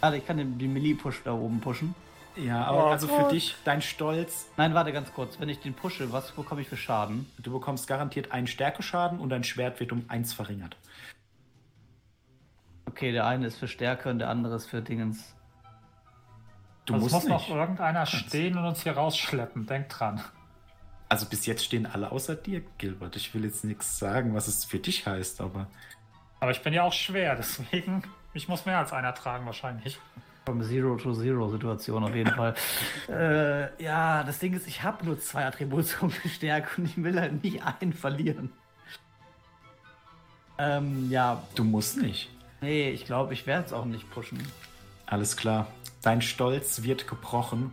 [0.00, 1.94] Also ich kann den, den Melee-Push da oben pushen.
[2.42, 3.32] Ja, aber Oh also für Gott.
[3.32, 5.38] dich, dein Stolz, Nein, warte ganz kurz.
[5.40, 7.30] Wenn ich den pushe, was bekomme ich für Schaden?
[7.38, 10.76] du bekommst garantiert einen Stärkeschaden und dein Schwert wird um eins verringert.
[12.86, 15.34] Okay, der eine ist für Stärke und der andere ist für Dingens.
[16.86, 17.48] Du Also es musst muss nicht.
[17.50, 19.66] noch irgendeiner stehen und uns hier rausschleppen.
[19.66, 20.20] Denk dran.
[21.08, 23.16] Also bis jetzt stehen alle außer dir, Gilbert.
[23.16, 25.66] Ich will jetzt nichts sagen, was es für dich heißt, aber
[26.40, 28.02] Aber ich bin ja auch schwer, deswegen.
[28.32, 29.98] Ich muss mehr als einer tragen wahrscheinlich.
[30.46, 32.54] From Zero-to-Zero-Situation auf jeden Fall.
[33.08, 37.42] äh, ja, das Ding ist, ich habe nur zwei Attributionen Stärke und ich will halt
[37.44, 38.52] nicht einen verlieren.
[40.58, 42.28] Ähm, ja, du musst nicht.
[42.60, 44.38] nee, ich glaube, ich werde es auch nicht pushen.
[45.06, 45.66] Alles klar.
[46.02, 47.72] Dein Stolz wird gebrochen,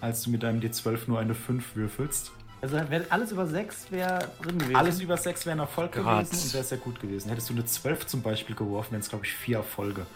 [0.00, 2.32] als du mit deinem D12 nur eine 5 würfelst.
[2.62, 4.76] Also wär, alles über sechs wäre drin gewesen.
[4.76, 6.04] Alles über 6 wäre ein Erfolg Gott.
[6.04, 7.28] gewesen und wäre sehr gut gewesen.
[7.28, 10.06] Hättest du eine 12 zum Beispiel geworfen, wären es, glaube ich, vier Erfolge.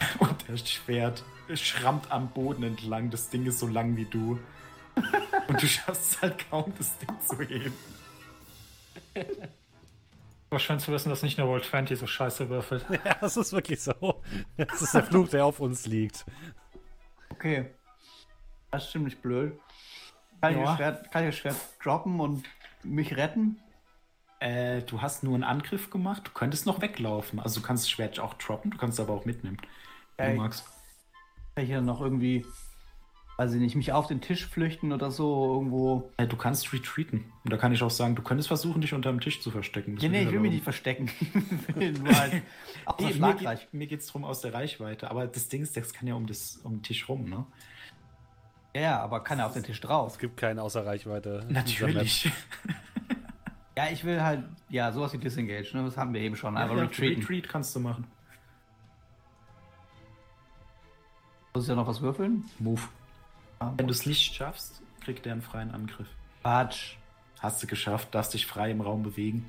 [0.18, 3.10] Und das Schwert schrammt am Boden entlang.
[3.10, 4.38] Das Ding ist so lang wie du.
[5.48, 7.74] Und du schaffst es halt kaum, das Ding zu heben.
[10.50, 12.86] Aber schön zu wissen, dass nicht nur World 20 so scheiße würfelt.
[13.04, 14.22] Ja, das ist wirklich so.
[14.56, 16.24] Das ist der Fluch, der auf uns liegt.
[17.30, 17.70] Okay.
[18.70, 19.58] Das ist ziemlich blöd.
[20.40, 22.44] Kann, ich das Schwert, kann ich das Schwert droppen und
[22.82, 23.58] mich retten?
[24.40, 26.22] Äh, du hast nur einen Angriff gemacht.
[26.26, 27.40] Du könntest noch weglaufen.
[27.40, 29.58] Also du kannst das Schwert auch droppen, du kannst es aber auch mitnehmen.
[30.18, 30.34] Ey.
[30.34, 30.64] du magst.
[31.54, 32.44] Kann ich ja noch irgendwie,
[33.36, 36.12] weiß ich nicht, mich auf den Tisch flüchten oder so irgendwo.
[36.16, 37.32] Äh, du kannst retreaten.
[37.44, 39.94] Und da kann ich auch sagen, du könntest versuchen, dich unter dem Tisch zu verstecken.
[39.94, 41.10] Das Ja, nee, ich will aber- mich nicht verstecken.
[41.68, 42.32] Ich will nur halt
[43.00, 45.10] Nee, mir, geht, mir geht's drum aus der Reichweite.
[45.10, 47.46] Aber das Ding ist, das kann ja um, das, um den Tisch rum, ne?
[48.74, 50.12] Ja, ja, aber kann er auf den Tisch drauf.
[50.12, 51.44] Es gibt keinen außer Reichweite.
[51.48, 52.30] Natürlich.
[53.76, 55.84] Ja, ich will halt, ja, sowas wie Disengage, ne?
[55.84, 56.54] Das haben wir eben schon.
[56.54, 57.22] Ja, Einfach ja, retreaten.
[57.22, 58.06] Retreat kannst du machen.
[61.58, 62.44] Muss ich ja noch was würfeln?
[62.60, 62.82] Move.
[63.58, 66.06] Ah, Wenn du es nicht schaffst, kriegt der einen freien Angriff.
[66.42, 66.94] Quatsch.
[67.40, 69.44] Hast du geschafft, darfst dich frei im Raum bewegen.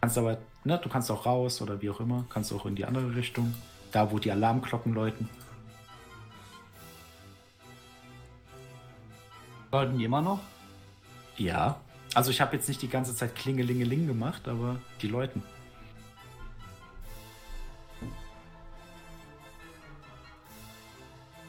[0.00, 2.26] Kannst aber, ne, du kannst auch raus oder wie auch immer.
[2.30, 3.56] Kannst auch in die andere Richtung.
[3.90, 5.28] Da, wo die Alarmglocken läuten.
[9.72, 10.38] Sollten die immer noch?
[11.38, 11.80] Ja.
[12.14, 15.42] Also ich habe jetzt nicht die ganze Zeit Klingelingeling gemacht, aber die läuten.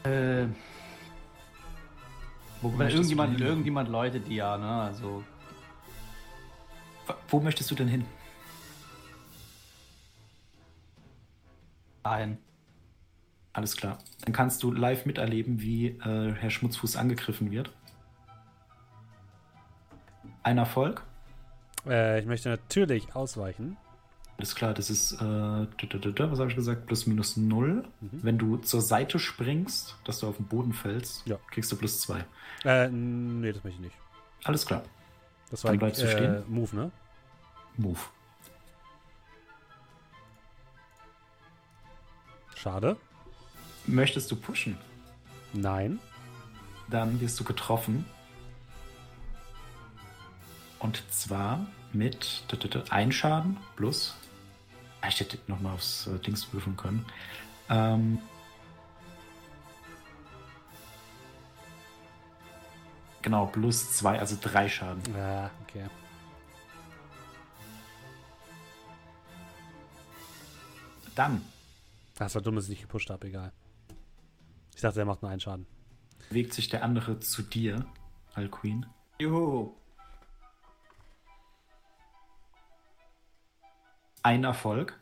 [0.08, 0.46] Äh,
[2.62, 3.46] Wo weil möchtest du irgendjemand, denn hin?
[3.46, 4.82] irgendjemand läutet die ja, ne?
[4.82, 5.22] Also,
[7.28, 8.04] Wo möchtest du denn hin?
[12.02, 12.38] dahin.
[13.52, 13.98] Alles klar.
[14.24, 17.70] Dann kannst du live miterleben, wie äh, Herr Schmutzfuß angegriffen wird.
[20.42, 21.02] Ein Erfolg.
[21.86, 23.76] Äh, ich möchte natürlich ausweichen.
[24.38, 26.86] Alles klar, das ist, äh, was habe ich gesagt?
[26.86, 27.84] Plus minus null.
[28.00, 31.38] Wenn du zur Seite springst, dass du auf den Boden fällst, Ja.
[31.50, 32.24] kriegst du plus zwei.
[32.64, 33.96] Äh, nee, das möchte ich nicht.
[34.44, 34.84] Alles klar.
[35.50, 36.44] Das war Dann bleibst du äh, stehen.
[36.48, 36.92] Move, ne?
[37.76, 37.98] Move.
[42.54, 42.96] Schade.
[43.86, 44.76] Möchtest du pushen?
[45.52, 45.98] Nein.
[46.88, 48.04] Dann wirst du getroffen.
[50.78, 52.44] Und zwar mit
[52.90, 54.14] ein Schaden plus.
[55.00, 57.04] Ah, Ich hätte nochmal aufs äh, Dings würfeln können.
[57.70, 58.18] Ähm,
[63.22, 65.02] genau, plus zwei, also drei Schaden.
[65.14, 65.86] Ja, okay.
[71.14, 71.42] Dann
[72.16, 73.52] Das war dumm, dass ich nicht gepusht habe, egal.
[74.74, 75.66] Ich dachte, er macht nur einen Schaden.
[76.28, 77.84] bewegt sich der andere zu dir,
[78.34, 78.86] Alqueen.
[79.20, 79.74] Juhu.
[84.28, 85.00] Ein Erfolg.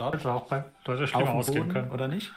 [0.00, 1.90] Hätte auch bei Leute schlimmer ausgehen Boden, können.
[1.92, 2.32] oder nicht?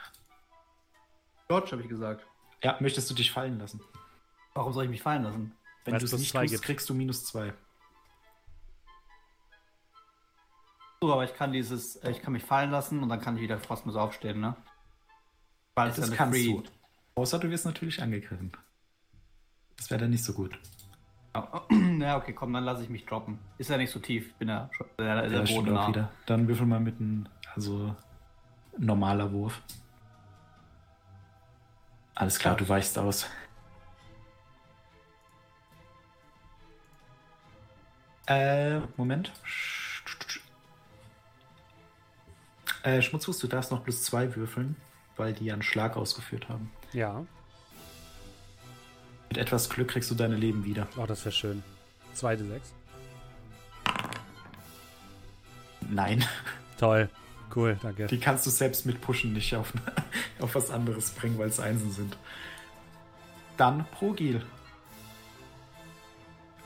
[1.47, 2.23] Dodge, habe ich gesagt.
[2.63, 3.81] Ja, möchtest du dich fallen lassen?
[4.53, 5.55] Warum soll ich mich fallen lassen?
[5.83, 6.63] Wenn Weil du es nicht tust, gibt.
[6.63, 7.51] kriegst du minus zwei.
[11.01, 13.41] So, aber ich kann dieses, äh, ich kann mich fallen lassen und dann kann ich
[13.41, 14.55] wieder kostenlos aufstehen, ne?
[15.73, 16.53] Weil es ja kannst Free.
[16.53, 16.63] du.
[17.15, 18.51] Außer du wirst natürlich angegriffen.
[19.77, 20.59] Das wäre dann nicht so gut.
[21.33, 23.39] Ja, okay, komm, dann lasse ich mich droppen.
[23.57, 24.33] Ist ja nicht so tief.
[24.35, 25.87] Bin ja schon der, der Ja, Boden auch nah.
[25.87, 26.11] wieder.
[26.25, 27.95] Dann würfel mal mit einem, also
[28.77, 29.61] normaler Wurf.
[32.15, 33.29] Alles klar, du weichst aus.
[38.27, 39.31] Äh, Moment.
[42.83, 44.75] Äh, Schmutzfuß, du darfst noch plus zwei würfeln,
[45.17, 46.71] weil die ja einen Schlag ausgeführt haben.
[46.93, 47.25] Ja,
[49.31, 50.89] Mit etwas Glück kriegst du deine Leben wieder.
[50.97, 51.63] oh, das wäre schön.
[52.13, 52.73] Zweite sechs.
[55.89, 56.25] Nein,
[56.77, 57.07] Toll.
[57.55, 58.07] Cool, danke.
[58.07, 59.71] die kannst du selbst mit Pushen nicht auf,
[60.41, 62.17] auf was anderes bringen, weil es Einsen sind.
[63.55, 64.41] Dann Progil.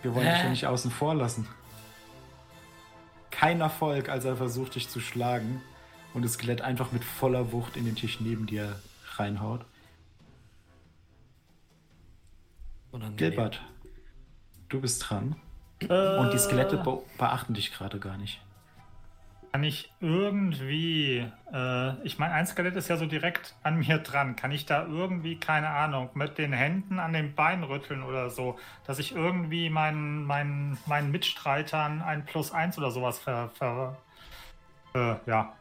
[0.01, 1.47] Wir wollen dich ja nicht außen vor lassen.
[3.29, 5.61] Kein Erfolg, als er versucht, dich zu schlagen
[6.15, 8.79] und das Skelett einfach mit voller Wucht in den Tisch neben dir
[9.17, 9.63] reinhaut.
[12.95, 13.17] Unangenehm.
[13.17, 13.61] Gilbert,
[14.69, 15.35] du bist dran.
[15.81, 18.41] Äh, Und die Skelette be beachten dich gerade gar nicht.
[19.51, 24.37] Kann ich irgendwie, äh, ich meine, ein Skelett ist ja so direkt an mir dran.
[24.37, 28.57] Kann ich da irgendwie, keine Ahnung, mit den Händen an den Beinen rütteln oder so,
[28.85, 33.97] dass ich irgendwie meinen, meinen, meinen Mitstreitern ein Plus eins oder sowas ver, ver,
[34.93, 35.53] äh, ja,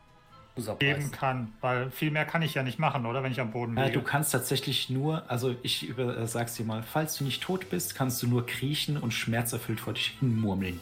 [0.79, 1.53] geben kann?
[1.61, 3.23] Weil viel mehr kann ich ja nicht machen, oder?
[3.23, 3.99] Wenn ich am Boden Äh, liege.
[3.99, 7.71] du kannst tatsächlich nur, also ich über, äh, sag's dir mal, falls du nicht tot
[7.71, 10.81] bist, kannst du nur kriechen und schmerzerfüllt vor dich hin murmeln.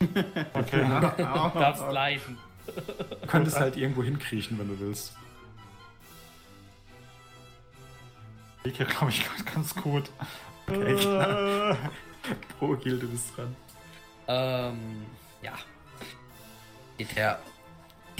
[0.54, 0.86] Okay.
[1.18, 2.38] Darfst bleiben.
[2.66, 5.14] Du könntest halt irgendwo hinkriechen, wenn du willst.
[8.64, 9.24] Ich glaube ich,
[9.54, 10.10] ganz gut.
[10.66, 11.74] Okay, Äh,
[12.58, 13.56] Progil, du bist dran.
[14.28, 15.06] Ähm,
[15.42, 15.52] ja.
[16.98, 17.38] Geht der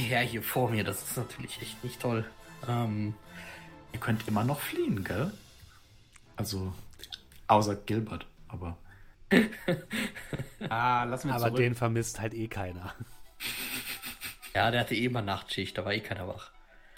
[0.00, 2.24] Herr hier vor mir, das ist natürlich echt nicht toll.
[2.68, 3.14] Ähm,
[3.92, 5.32] Ihr könnt immer noch fliehen, gell?
[6.36, 6.72] Also,
[7.48, 8.76] außer Gilbert, aber.
[10.68, 11.56] Ah, lass mir Aber zurück.
[11.56, 12.94] den vermisst halt eh keiner.
[14.54, 16.50] ja, der hatte eh immer Nachtschicht, da war eh keiner wach.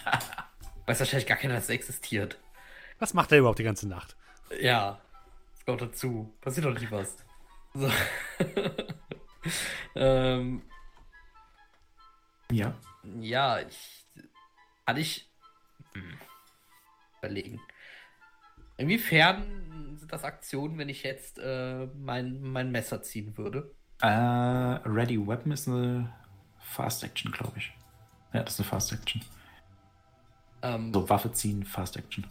[0.85, 2.37] Weiß wahrscheinlich gar keiner, dass er existiert.
[2.99, 4.15] Was macht er überhaupt die ganze Nacht?
[4.59, 4.99] Ja,
[5.55, 6.33] das kommt dazu.
[6.41, 7.15] Passiert doch nicht was.
[7.73, 7.89] So.
[9.95, 10.61] ähm,
[12.51, 12.73] Ja.
[13.19, 14.05] Ja, ich.
[14.85, 15.29] Kann ich.
[15.93, 16.17] Hm,
[17.19, 17.61] überlegen.
[18.77, 23.73] Inwiefern sind das Aktionen, wenn ich jetzt äh, mein, mein Messer ziehen würde?
[24.01, 26.11] Äh, Ready Weapon ist eine
[26.59, 27.71] Fast Action, glaube ich.
[28.33, 29.21] Ja, das ist eine Fast Action.
[30.63, 32.25] Ähm, So, Waffe ziehen, Fast Action.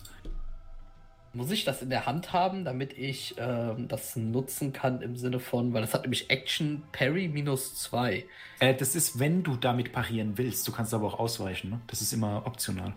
[1.35, 5.41] Muss ich das in der Hand haben, damit ich ähm, das nutzen kann im Sinne
[5.41, 8.25] von, weil das hat nämlich Action Parry minus 2.
[8.59, 10.69] Äh, das ist, wenn du damit parieren willst.
[10.69, 11.81] Du kannst aber auch ausweichen, ne?
[11.87, 12.93] Das ist immer optional.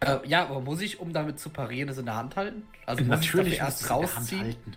[0.00, 2.64] Äh, ja, aber muss ich, um damit zu parieren, es in der Hand halten?
[2.86, 4.42] Also muss Natürlich ich das erst rausziehen?
[4.42, 4.76] halten.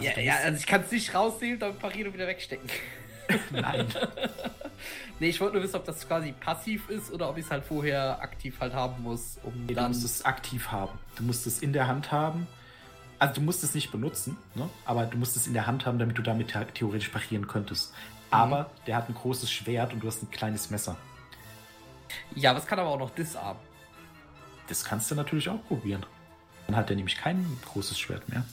[0.00, 2.68] Ja, ja, also ich kann es nicht rausziehen, dann parieren und wieder wegstecken.
[3.50, 3.86] Nein.
[5.20, 7.64] nee, ich wollte nur wissen, ob das quasi passiv ist oder ob ich es halt
[7.64, 10.98] vorher aktiv halt haben muss, um Nee, du musst es aktiv haben.
[11.16, 12.46] Du musst es in der Hand haben.
[13.18, 14.68] Also du musst es nicht benutzen, ne?
[14.84, 17.94] aber du musst es in der Hand haben, damit du damit the- theoretisch parieren könntest.
[18.32, 20.96] Aber der hat ein großes Schwert und du hast ein kleines Messer.
[22.34, 23.62] Ja, aber es kann aber auch noch disarmen.
[24.68, 26.04] Das kannst du natürlich auch probieren.
[26.66, 28.44] Dann hat er nämlich kein großes Schwert mehr.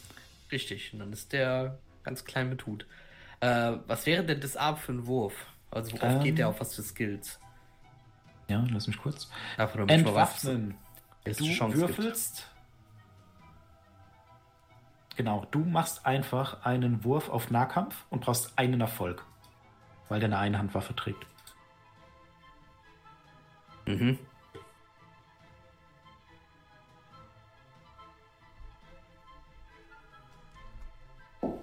[0.52, 2.86] Richtig, und dann ist der ganz klein mit Hut.
[3.40, 5.34] Äh, was wäre denn Disarm für ein Wurf?
[5.72, 6.24] Also worauf Ähm.
[6.24, 7.40] geht der auf was für Skills?
[8.48, 9.30] Ja, lass mich kurz.
[9.58, 10.78] Einfach nur, mal weiß, Entwaffnen.
[11.26, 11.98] was Du Chance gibt.
[11.98, 12.48] würfelst.
[15.16, 19.24] Genau, du machst einfach einen Wurf auf Nahkampf und brauchst einen Erfolg.
[20.08, 21.26] Weil der eine Einhandwaffe trägt.
[23.86, 24.18] Mhm.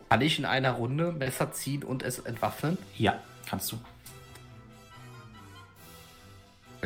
[0.09, 2.79] Kann ich in einer Runde Messer ziehen und es entwaffnen?
[2.97, 3.79] Ja, kannst du.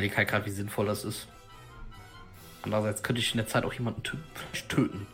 [0.03, 1.27] Ich halt gerade, wie sinnvoll das ist.
[2.63, 5.07] Andererseits könnte ich in der Zeit auch jemanden töten.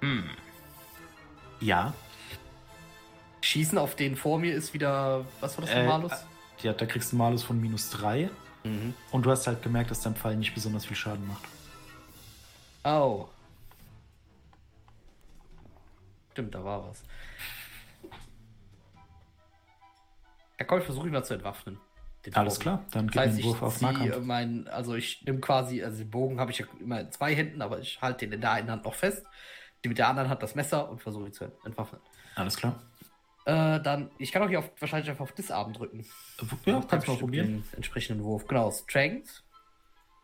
[0.00, 0.24] Hm.
[1.60, 1.94] Ja.
[3.42, 5.24] Schießen auf den vor mir ist wieder.
[5.40, 6.12] Was war das für Äh, Malus?
[6.62, 8.30] Ja, da kriegst du einen Malus von minus 3.
[8.64, 8.94] Mhm.
[9.10, 11.44] Und du hast halt gemerkt, dass dein Pfeil nicht besonders viel Schaden macht.
[12.84, 13.28] Oh.
[16.32, 17.02] Stimmt, da war was.
[20.58, 21.78] Ja, komm, ich versuche ihn mal zu entwaffnen.
[22.26, 22.62] Den Alles Bogen.
[22.62, 24.18] klar, dann Das gib mir heißt, einen Wurf ich auf Nahkampf.
[24.26, 27.62] mein, also ich nehme quasi, also den Bogen habe ich ja immer in zwei Händen,
[27.62, 29.24] aber ich halte den in der einen Hand noch fest.
[29.84, 32.00] Die mit der anderen Hand das Messer und versuche ihn zu entwaffnen.
[32.34, 32.82] Alles klar.
[33.44, 36.04] Äh, dann, ich kann auch hier auf, wahrscheinlich einfach auf Disarm drücken.
[36.66, 37.46] Ja, kannst du mal probieren.
[37.46, 38.46] Den entsprechenden Wurf.
[38.48, 39.44] Genau, Strength.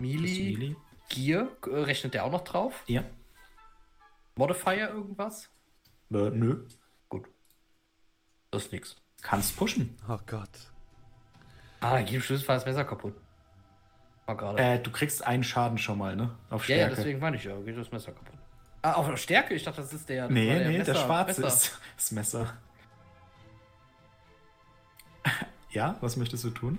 [0.01, 0.77] Melee, Melee.
[1.09, 2.82] Gear, äh, rechnet der auch noch drauf?
[2.86, 3.05] Ja.
[4.35, 5.48] Modifier irgendwas?
[6.12, 6.66] Äh, nö.
[7.09, 7.28] Gut.
[8.51, 8.97] Das ist nix.
[9.25, 9.97] Kannst pushen.
[10.07, 10.51] Oh Gott.
[11.81, 13.15] Ah, dann geht im Schlussfall das Messer kaputt.
[14.27, 14.59] War gerade.
[14.59, 16.31] Äh, du kriegst einen Schaden schon mal, ne?
[16.51, 16.97] Auf ja, ja, Stärke.
[16.97, 18.39] deswegen meine ich ja, geht das Messer kaputt.
[18.83, 19.55] Ah, auf Stärke?
[19.55, 20.25] Ich dachte, das ist der.
[20.25, 21.57] das nee, nee, der Messer- schwarze Messer.
[21.57, 22.53] ist das Messer.
[25.71, 26.79] ja, was möchtest du tun?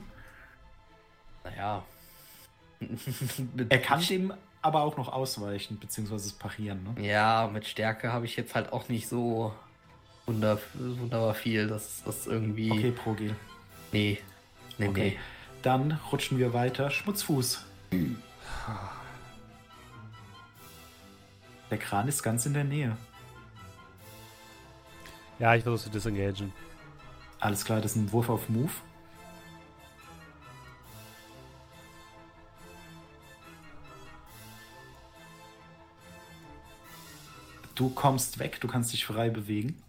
[1.44, 1.84] Naja.
[3.70, 7.02] Er kann dem aber auch noch ausweichen, beziehungsweise es parieren, ne?
[7.08, 9.54] Ja, mit Stärke habe ich jetzt halt auch nicht so
[10.26, 11.68] wunder, wunderbar viel.
[11.68, 12.72] Das das irgendwie.
[12.72, 13.36] Okay, Progel.
[13.92, 14.20] Nee.
[14.78, 15.20] Nee, Okay.
[15.62, 16.92] Dann rutschen wir weiter.
[16.92, 17.66] Schmutzfuß.
[21.72, 22.96] Der Kran ist ganz in der Nähe.
[25.40, 26.54] Ja, ich versuche zu disengagen.
[27.40, 28.72] Alles klar, das ist ein Wurf auf Move.
[37.74, 39.82] Du kommst weg, du kannst dich frei bewegen.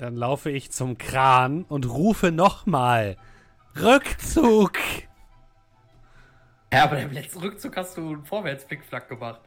[0.00, 3.18] Dann laufe ich zum Kran und rufe nochmal.
[3.78, 4.78] Rückzug!
[6.72, 9.42] Ja, aber im letzten Rückzug hast du einen Vorwärtsblickflack gemacht.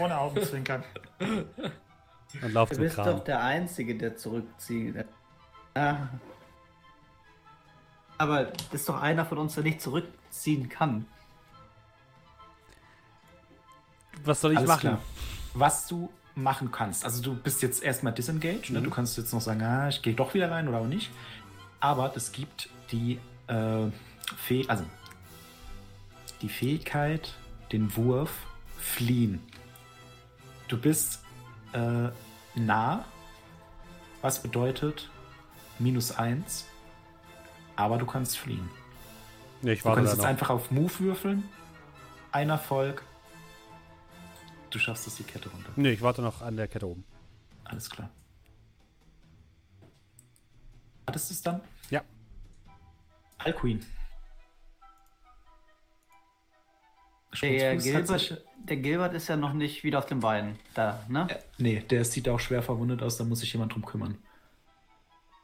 [0.00, 0.82] Ohne Augenzwinkern.
[1.20, 3.06] Und laufe Du zum bist Kran.
[3.06, 5.04] doch der Einzige, der zurückzieht.
[5.74, 6.08] Ah.
[8.18, 11.06] Aber das ist doch einer von uns, der nicht zurückziehen kann.
[14.24, 14.80] Was soll ich Alles machen?
[14.80, 15.02] klar.
[15.54, 18.80] Was du machen kannst, also du bist jetzt erstmal disengaged, ne?
[18.80, 18.84] Mhm.
[18.84, 21.10] du kannst jetzt noch sagen, ah, ich gehe doch wieder rein oder auch nicht.
[21.80, 23.86] Aber es gibt die, äh,
[24.36, 24.84] Fäh also
[26.42, 27.34] die Fähigkeit,
[27.72, 28.30] den Wurf
[28.78, 29.40] fliehen.
[30.68, 31.20] Du bist
[31.72, 32.08] äh,
[32.54, 33.04] nah,
[34.22, 35.10] was bedeutet
[35.78, 36.66] minus eins,
[37.76, 38.68] aber du kannst fliehen.
[39.62, 41.44] Nee, ich Du kannst jetzt einfach auf Move würfeln,
[42.32, 43.02] ein Erfolg,
[44.74, 45.70] du schaffst es die Kette runter.
[45.76, 47.04] Nee, ich warte noch an der Kette oben.
[47.64, 48.10] Alles klar.
[51.06, 51.60] Hattest du es dann?
[51.90, 52.02] Ja.
[53.38, 53.84] Alcuin.
[57.42, 60.58] Der Gilbert, der Gilbert ist ja noch nicht wieder auf den Beinen.
[60.74, 61.26] Da, ne?
[61.58, 64.18] Nee, der sieht auch schwer verwundet aus, da muss sich jemand drum kümmern.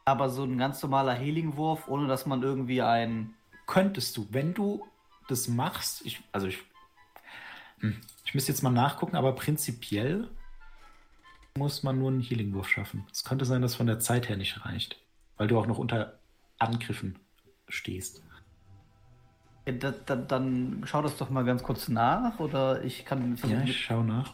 [0.05, 3.33] Aber so ein ganz normaler Healing-Wurf, ohne dass man irgendwie ein.
[3.67, 4.85] Könntest du, wenn du
[5.27, 6.59] das machst, ich, also ich,
[8.25, 10.29] ich müsste jetzt mal nachgucken, aber prinzipiell
[11.57, 13.05] muss man nur einen Healing-Wurf schaffen.
[13.11, 15.01] Es könnte sein, dass von der Zeit her nicht reicht,
[15.37, 16.19] weil du auch noch unter
[16.59, 17.19] Angriffen
[17.67, 18.23] stehst.
[19.67, 23.61] Ja, da, da, dann schau das doch mal ganz kurz nach, oder ich kann Ja,
[23.63, 24.33] ich schau nach.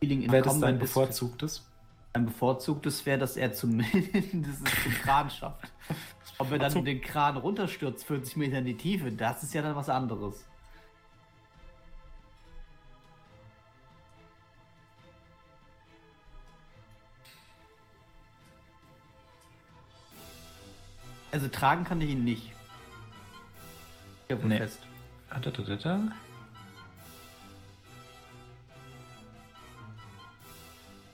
[0.00, 1.66] Healing in Wäre das dein bevorzugtes?
[2.12, 5.72] Ein bevorzugtes wäre, dass er zumindest den Kran schafft.
[6.38, 9.74] Ob er dann den Kran runterstürzt, 40 Meter in die Tiefe, das ist ja dann
[9.74, 10.44] was anderes.
[21.34, 22.52] Also tragen kann ich ihn nicht.
[24.28, 24.58] Ja, wohl Nee.
[24.58, 24.78] fest.
[25.30, 26.00] Ah, da, da, da, da.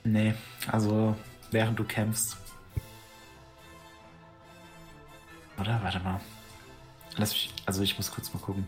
[0.03, 0.35] Nee,
[0.67, 1.15] also
[1.49, 2.37] während du kämpfst.
[5.59, 5.81] Oder?
[5.81, 6.21] Warte mal.
[7.17, 8.67] Lass mich, also ich muss kurz mal gucken.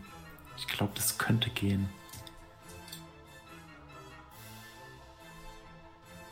[0.56, 1.88] Ich glaube, das könnte gehen.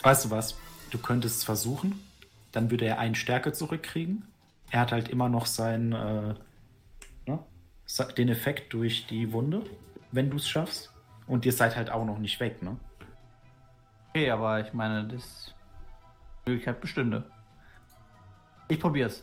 [0.03, 0.57] Weißt du was?
[0.91, 2.05] Du könntest es versuchen.
[2.51, 4.27] Dann würde er einen Stärke zurückkriegen.
[4.73, 6.35] Er hat halt immer noch sein, äh,
[7.27, 7.45] ne?
[8.17, 9.63] Den Effekt durch die Wunde,
[10.13, 10.91] wenn du es schaffst.
[11.27, 12.79] Und ihr seid halt auch noch nicht weg, ne?
[14.09, 15.55] Okay, aber ich meine, das
[16.47, 17.31] Möglichkeit bestünde.
[18.69, 19.23] Ich probier's.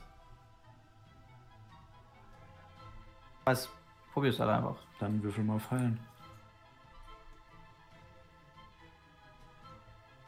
[3.45, 3.69] Was?
[4.13, 4.77] Probier's halt einfach.
[4.99, 5.99] Dann würfel mal Heilen.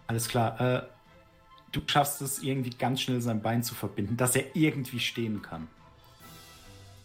[0.07, 0.59] Alles klar.
[0.59, 0.83] Äh,
[1.71, 5.67] du schaffst es irgendwie ganz schnell sein Bein zu verbinden, dass er irgendwie stehen kann.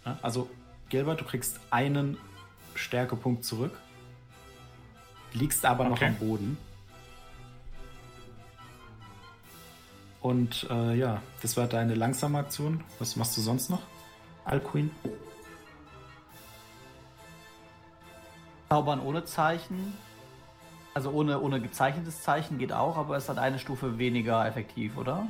[0.05, 0.49] Ja, also,
[0.89, 2.17] Gilbert, du kriegst einen
[2.75, 3.73] Stärkepunkt zurück.
[5.33, 6.07] Liegst aber noch Okay.
[6.07, 6.59] am Boden.
[10.21, 12.83] Und äh, ja, das war deine langsame Aktion.
[12.99, 13.83] Was machst du sonst noch?
[14.45, 14.91] Alcuin?
[18.69, 19.95] Zaubern ohne Zeichen.
[20.97, 25.29] Also ohne, ohne gezeichnetes Zeichen geht auch, aber es hat eine Stufe weniger effektiv, oder?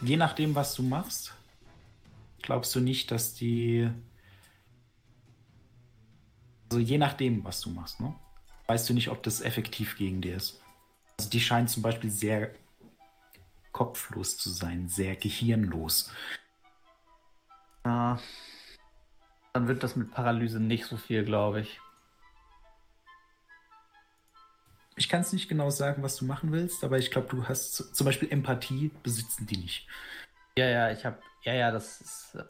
[0.00, 1.34] Je nachdem, was du machst,
[2.40, 3.90] glaubst du nicht, dass die.
[6.70, 8.14] Also je nachdem, was du machst, ne?
[8.66, 10.58] Weißt du nicht, ob das effektiv gegen dir ist.
[11.18, 12.54] Also die scheint zum Beispiel sehr
[13.72, 16.10] kopflos zu sein, sehr gehirnlos.
[17.84, 18.18] Ja.
[19.52, 21.81] Dann wird das mit Paralyse nicht so viel, glaube ich.
[25.02, 27.74] Ich kann es nicht genau sagen, was du machen willst, aber ich glaube, du hast
[27.74, 29.88] zum Beispiel Empathie, besitzen die nicht.
[30.56, 31.18] Ja, ja, ich habe.
[31.42, 32.36] Ja, ja, das ist.
[32.36, 32.44] äh,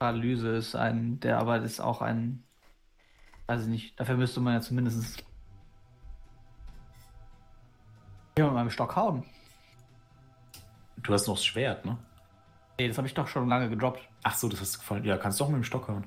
[0.00, 1.20] Paralyse ist ein.
[1.20, 2.42] Der aber ist auch ein.
[3.46, 4.00] Weiß ich nicht.
[4.00, 5.24] Dafür müsste man ja zumindest.
[8.36, 9.22] Ja, mit meinem Stock hauen.
[10.96, 11.98] Du hast noch das Schwert, ne?
[12.80, 14.00] Nee, das habe ich doch schon lange gedroppt.
[14.24, 15.04] Ach so, das hast du gefallen.
[15.04, 16.04] Ja, kannst doch mit dem Stock hauen.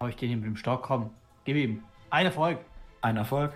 [0.00, 0.82] Hau ich den hier mit dem Stock?
[0.82, 1.10] Komm,
[1.44, 1.84] gib ihm.
[2.10, 2.58] Ein Erfolg.
[3.00, 3.52] Ein Erfolg.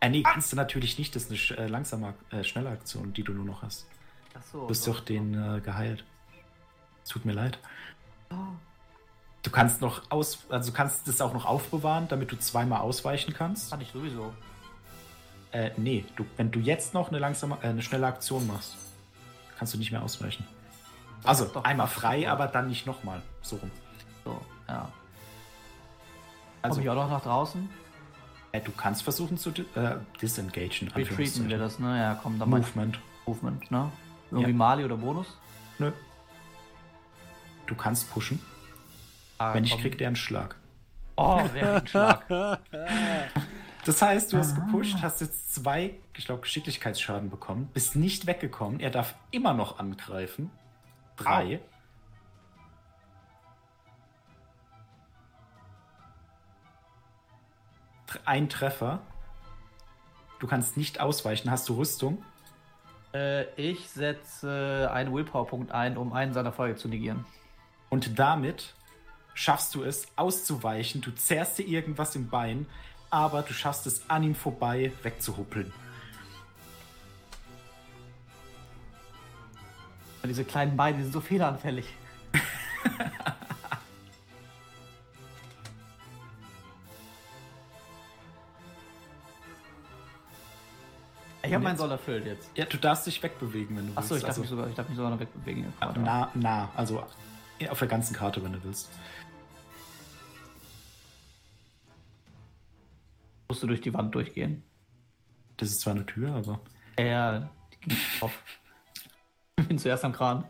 [0.00, 1.14] Äh, nee, kannst du natürlich nicht.
[1.16, 3.86] Das ist eine sch- äh, langsame, äh, schnelle Aktion, die du nur noch hast.
[4.34, 4.60] Achso.
[4.60, 6.04] Du bist doch den äh, geheilt.
[7.02, 7.58] Es tut mir leid.
[9.42, 13.32] Du kannst noch aus, also du kannst das auch noch aufbewahren, damit du zweimal ausweichen
[13.32, 13.70] kannst.
[13.70, 14.32] Kann ich sowieso.
[15.52, 18.76] Äh, nee, du, wenn du jetzt noch eine langsame, äh, eine schnelle Aktion machst,
[19.56, 20.46] kannst du nicht mehr ausweichen.
[21.24, 23.22] Also Doch, einmal frei, aber dann nicht nochmal.
[23.42, 23.70] So rum.
[24.24, 24.92] So, ja.
[26.62, 27.68] Also ich auch noch nach draußen?
[28.52, 30.88] Äh, du kannst versuchen zu äh, disengagen.
[30.94, 31.98] Retreaten wir das, ne?
[31.98, 32.98] Ja, komm, dann mal Movement.
[33.26, 33.90] Movement, ne?
[34.30, 34.56] Irgendwie Ja.
[34.56, 35.36] Mali oder Bonus?
[35.78, 35.92] Nö.
[37.66, 38.40] Du kannst pushen.
[39.38, 39.80] Ah, Wenn nicht, komm.
[39.82, 40.56] kriegt er einen Schlag.
[41.16, 42.60] Oh, wer hat einen Schlag.
[43.84, 48.80] Das heißt, du hast gepusht, hast jetzt zwei, ich glaube, Geschicklichkeitsschaden bekommen, bist nicht weggekommen.
[48.80, 50.50] Er darf immer noch angreifen.
[51.16, 51.54] Drei.
[51.54, 51.60] Tr-
[58.24, 59.00] Ein Treffer.
[60.38, 61.50] Du kannst nicht ausweichen.
[61.50, 62.22] Hast du Rüstung?
[63.12, 67.24] äh, ich setze einen Willpower-Punkt ein, um einen seiner Folge zu negieren.
[67.88, 68.74] Und damit
[69.34, 71.00] schaffst du es, auszuweichen.
[71.00, 72.66] Du zerrst dir irgendwas im Bein,
[73.10, 75.72] aber du schaffst es, an ihm vorbei wegzuhuppeln.
[80.24, 81.86] Diese kleinen Beine die sind so fehleranfällig.
[91.48, 91.80] ich habe meinen jetzt?
[91.80, 92.50] Soll erfüllt jetzt.
[92.56, 94.24] Ja, du darfst dich wegbewegen, wenn du Achso, ich willst.
[94.24, 95.64] darf Also- mich sogar, ich darf mich sogar noch wegbewegen.
[95.64, 96.00] Ja, Warte.
[96.00, 97.04] nah, nah, also
[97.58, 98.88] ja, auf der ganzen Karte, wenn du willst.
[103.48, 104.62] Musst du durch die Wand durchgehen.
[105.56, 106.60] Das ist zwar eine Tür, aber.
[106.98, 108.42] Ja, Ja, die ging auf.
[109.56, 110.44] Ich bin zuerst am Kran.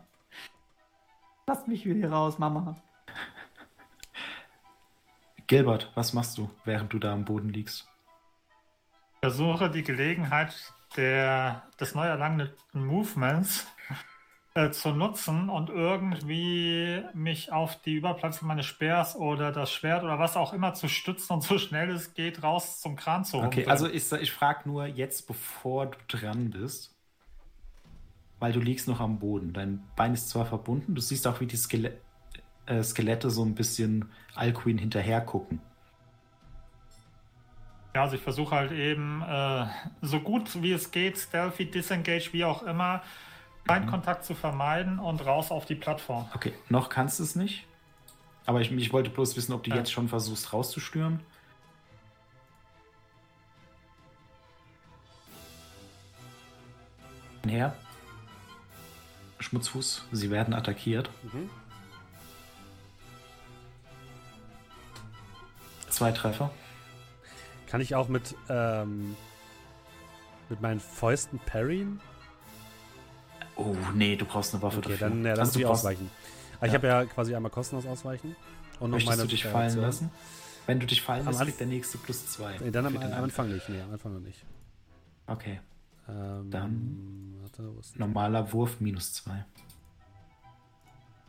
[1.46, 2.76] Lass mich wieder hier raus, Mama.
[5.46, 7.86] Gilbert, was machst du, während du da am Boden liegst?
[9.20, 13.66] versuche die Gelegenheit der, des neu erlangenen Movements
[14.55, 20.19] äh, zu nutzen und irgendwie mich auf die Überplatz meines Speers oder das Schwert oder
[20.19, 23.66] was auch immer zu stützen und so schnell es geht raus zum Kran zu Okay,
[23.66, 23.69] humpeln.
[23.69, 26.97] also ich, ich frage nur jetzt, bevor du dran bist,
[28.39, 29.52] weil du liegst noch am Boden.
[29.52, 32.01] Dein Bein ist zwar verbunden, du siehst auch, wie die Skele
[32.66, 35.60] äh, Skelette so ein bisschen Alcuin hinterher gucken.
[37.98, 39.66] Ja, also ich versuche halt eben äh,
[40.02, 43.02] so gut wie es geht, stealthy, disengage, wie auch immer,
[43.64, 46.28] Beinkontakt zu vermeiden und raus auf die Plattform.
[46.32, 47.66] Okay, noch kannst du es nicht.
[48.46, 49.78] Aber ich, ich wollte bloß wissen, ob du Ja.
[49.78, 51.18] jetzt schon versuchst rauszustürmen.
[57.48, 57.74] Her.
[59.40, 61.10] Schmutzfuß, sie werden attackiert.
[61.24, 61.50] Mhm.
[65.88, 66.52] Zwei Treffer.
[67.69, 69.15] Kann ich auch mit, ähm,
[70.49, 72.01] mit meinen Fäusten parryen?
[73.57, 75.09] Oh, nee, du brauchst eine Waffe Okay, dafür.
[75.11, 76.11] dann ja, lass Also du mich brauchst- ausweichen.
[76.59, 76.78] Aber Ich Ja.
[76.78, 78.35] habe ja quasi einmal kostenlos ausweichen.
[78.81, 80.11] Und noch Möchtest meine du dich äh, fallen lassen?
[80.66, 82.57] Wenn du dich fallen lässt, kriegt der nächste plus zwei.
[82.59, 83.69] Nee, dann am, am Anfang nicht.
[83.69, 84.45] Nee, am Anfang noch nicht.
[85.27, 85.61] Okay.
[86.09, 89.45] Ähm, Dann- Warte, Normaler Wurf minus zwei.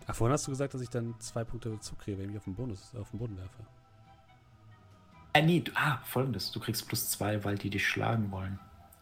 [0.08, 2.38] Ach, vorhin hast du gesagt, dass ich dann zwei Punkte dazu kriege, wenn ich mich
[2.38, 3.64] auf den, Bonus, auf den Boden werfe.
[5.34, 6.52] Äh, nee, du, ah, folgendes.
[6.52, 8.60] Du kriegst plus zwei, weil die dich schlagen wollen.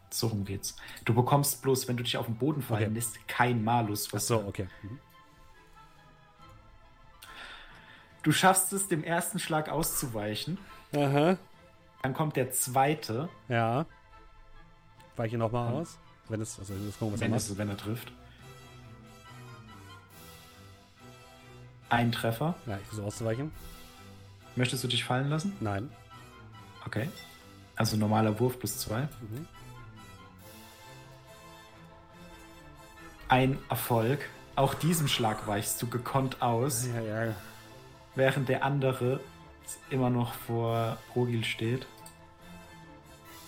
[0.09, 0.75] So rum geht's.
[1.05, 2.93] Du bekommst bloß, wenn du dich auf den Boden fallen Okay.
[2.93, 4.07] lässt, kein Malus.
[4.09, 4.67] Ach Was so, okay.
[4.83, 4.99] Mhm.
[8.23, 10.57] Du schaffst es, dem ersten Schlag auszuweichen.
[10.95, 11.37] Aha.
[12.03, 13.85] Dann kommt der zweite, Ja.
[15.15, 15.75] Weiche nochmal Hm.
[15.81, 15.97] aus.
[16.29, 17.41] Wenn es, also das gucken, was er wenn, macht.
[17.41, 18.11] es, wenn er trifft.
[21.89, 22.53] Ein Treffer.
[22.65, 23.51] Ja, ich versuche auszuweichen.
[24.55, 25.55] Möchtest du dich fallen lassen?
[25.61, 25.89] Nein.
[26.87, 27.09] Okay.
[27.75, 29.01] Also normaler Wurf plus zwei.
[29.01, 29.45] Mhm.
[33.27, 34.19] Ein Erfolg.
[34.55, 37.35] Auch diesem Schlag weichst du gekonnt aus, Ja, ja.
[38.15, 39.19] während der andere
[39.89, 41.85] immer noch vor Rogil steht.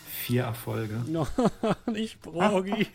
[0.06, 1.02] Vier Erfolge.
[1.07, 1.26] No,
[1.88, 2.86] nicht Brogi.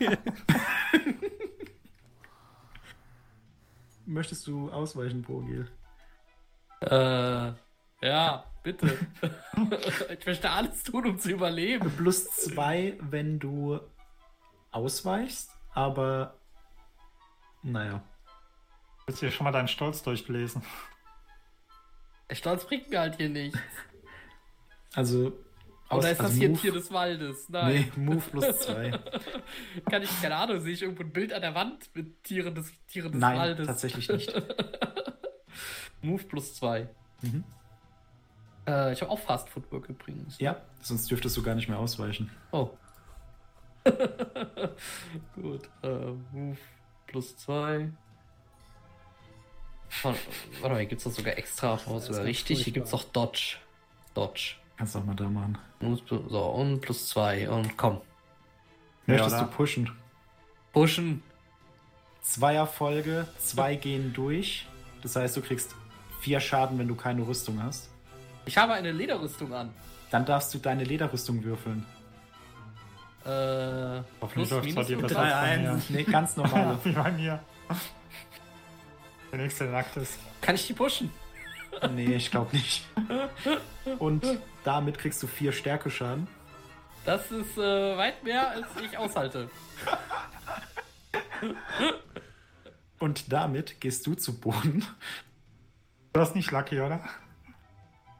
[4.05, 5.67] Möchtest du ausweichen, Rogil?
[6.81, 7.53] Äh,
[8.05, 8.99] Ja, bitte.
[10.19, 11.91] ich möchte alles tun, um zu überleben.
[11.97, 13.79] Plus zwei, wenn du
[14.69, 16.37] ausweichst, aber
[17.63, 18.03] naja.
[19.07, 20.61] Willst du dir schon mal deinen Stolz durchlesen?
[22.29, 23.59] Der Stolz bringt mir halt hier nichts.
[24.93, 25.33] Also.
[25.89, 27.49] Aus, Oder ist das also hier ein Tier des Waldes?
[27.49, 27.91] Nein.
[27.95, 28.91] Nee, Move plus zwei.
[29.89, 32.71] Kann ich, keine Ahnung, sehe ich irgendwo ein Bild an der Wand mit Tieren des,
[32.87, 33.67] Tieren des Nein, Waldes?
[33.67, 34.33] tatsächlich nicht.
[36.01, 36.89] Move plus zwei.
[37.21, 37.43] Mhm.
[38.67, 40.39] Äh, ich habe auch Fast Footwork übrigens.
[40.39, 42.31] Ja, sonst dürftest du gar nicht mehr ausweichen.
[42.51, 42.69] Oh.
[45.35, 45.69] Gut.
[45.83, 46.57] Äh, Move
[47.07, 47.91] plus zwei.
[50.01, 50.19] Warte
[50.59, 51.79] warte mal, hier gibt es das sogar extra.
[51.85, 52.63] Ganz richtig.
[52.63, 53.57] Hier gibt es auch Dodge.
[54.13, 54.55] Dodge.
[54.77, 55.57] Kannst du auch mal da machen.
[56.09, 57.49] So, und plus zwei.
[57.49, 58.01] Und komm.
[59.05, 59.45] Möchtest oder?
[59.45, 59.91] du pushen?
[60.73, 61.23] Pushen.
[62.21, 64.67] Zweierfolge, zwei gehen durch.
[65.03, 65.75] Das heißt, du kriegst
[66.19, 67.89] vier Schaden, wenn du keine Rüstung hast.
[68.45, 69.73] Ich habe eine Lederrüstung an.
[70.11, 71.85] Dann darfst du deine Lederrüstung würfeln.
[73.25, 75.33] Äh, Hoffentlich bei minus dir besser drei.
[75.69, 75.89] als.
[75.89, 76.77] Nee, ganz normale.
[76.83, 77.39] Wie bei mir.
[79.31, 80.19] Der nächste nackt ist.
[80.41, 81.11] Kann ich die pushen?
[81.91, 82.85] nee, ich glaube nicht.
[83.99, 84.23] Und
[84.63, 86.27] damit kriegst du vier Stärkeschaden.
[87.03, 89.49] Das ist äh, weit mehr, als ich aushalte.
[92.99, 94.85] Und damit gehst du zu Boden.
[96.13, 97.01] Du hast nicht Lucky, oder?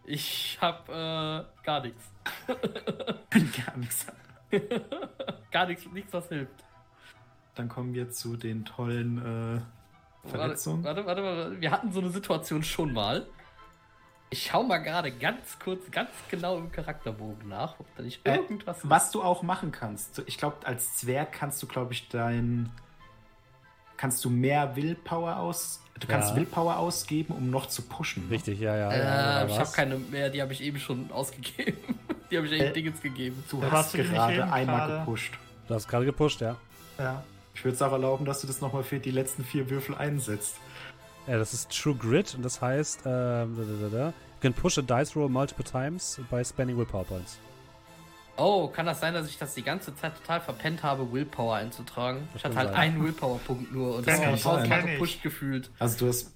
[0.06, 2.12] Ich hab äh, gar nichts.
[3.66, 4.08] Gar nichts.
[5.52, 6.64] Gar nichts, nichts, was hilft.
[7.56, 10.84] Dann kommen wir zu den tollen äh, Warte, Verletzungen.
[10.84, 11.62] warte, warte, warte.
[11.62, 13.28] Wir hatten so eine Situation schon mal.
[14.32, 18.36] Ich schau mal gerade ganz kurz, ganz genau im Charakterbogen nach, ob da nicht Äh,
[18.38, 18.80] irgendwas.
[18.84, 20.24] Was du auch machen kannst.
[20.26, 22.72] Ich glaube, als Zwerg kannst du, glaube ich, dein.
[23.98, 25.82] Kannst du mehr Willpower aus.
[26.00, 26.36] Du kannst Ja.
[26.36, 28.28] Willpower ausgeben, um noch zu pushen.
[28.30, 28.92] Richtig, ja, ja.
[28.92, 31.78] Äh, ja, ich habe keine mehr, die habe ich eben schon ausgegeben.
[32.32, 33.44] Die habe ich eben Äh, Dingens gegeben.
[33.52, 35.00] Du hast du nicht gerade einmal gerade?
[35.02, 35.32] gepusht.
[35.68, 36.56] Du hast gerade gepusht, ja.
[36.98, 37.24] Ja.
[37.54, 40.56] Ich würde es auch erlauben, dass du das nochmal für die letzten vier Würfel einsetzt.
[41.28, 44.08] Ja, das ist True Grit und das heißt, ähm, da, da, da, da.
[44.08, 47.38] you can push a dice roll multiple times by spending willpower points.
[48.38, 52.28] Oh, kann das sein, dass ich das die ganze Zeit total verpennt habe, Willpower einzutragen?
[52.36, 52.78] Ich hatte halt sein.
[52.78, 55.72] einen Willpower-Punkt nur und das war ich, tausendmal gepusht gefühlt.
[55.80, 56.34] Also du hast.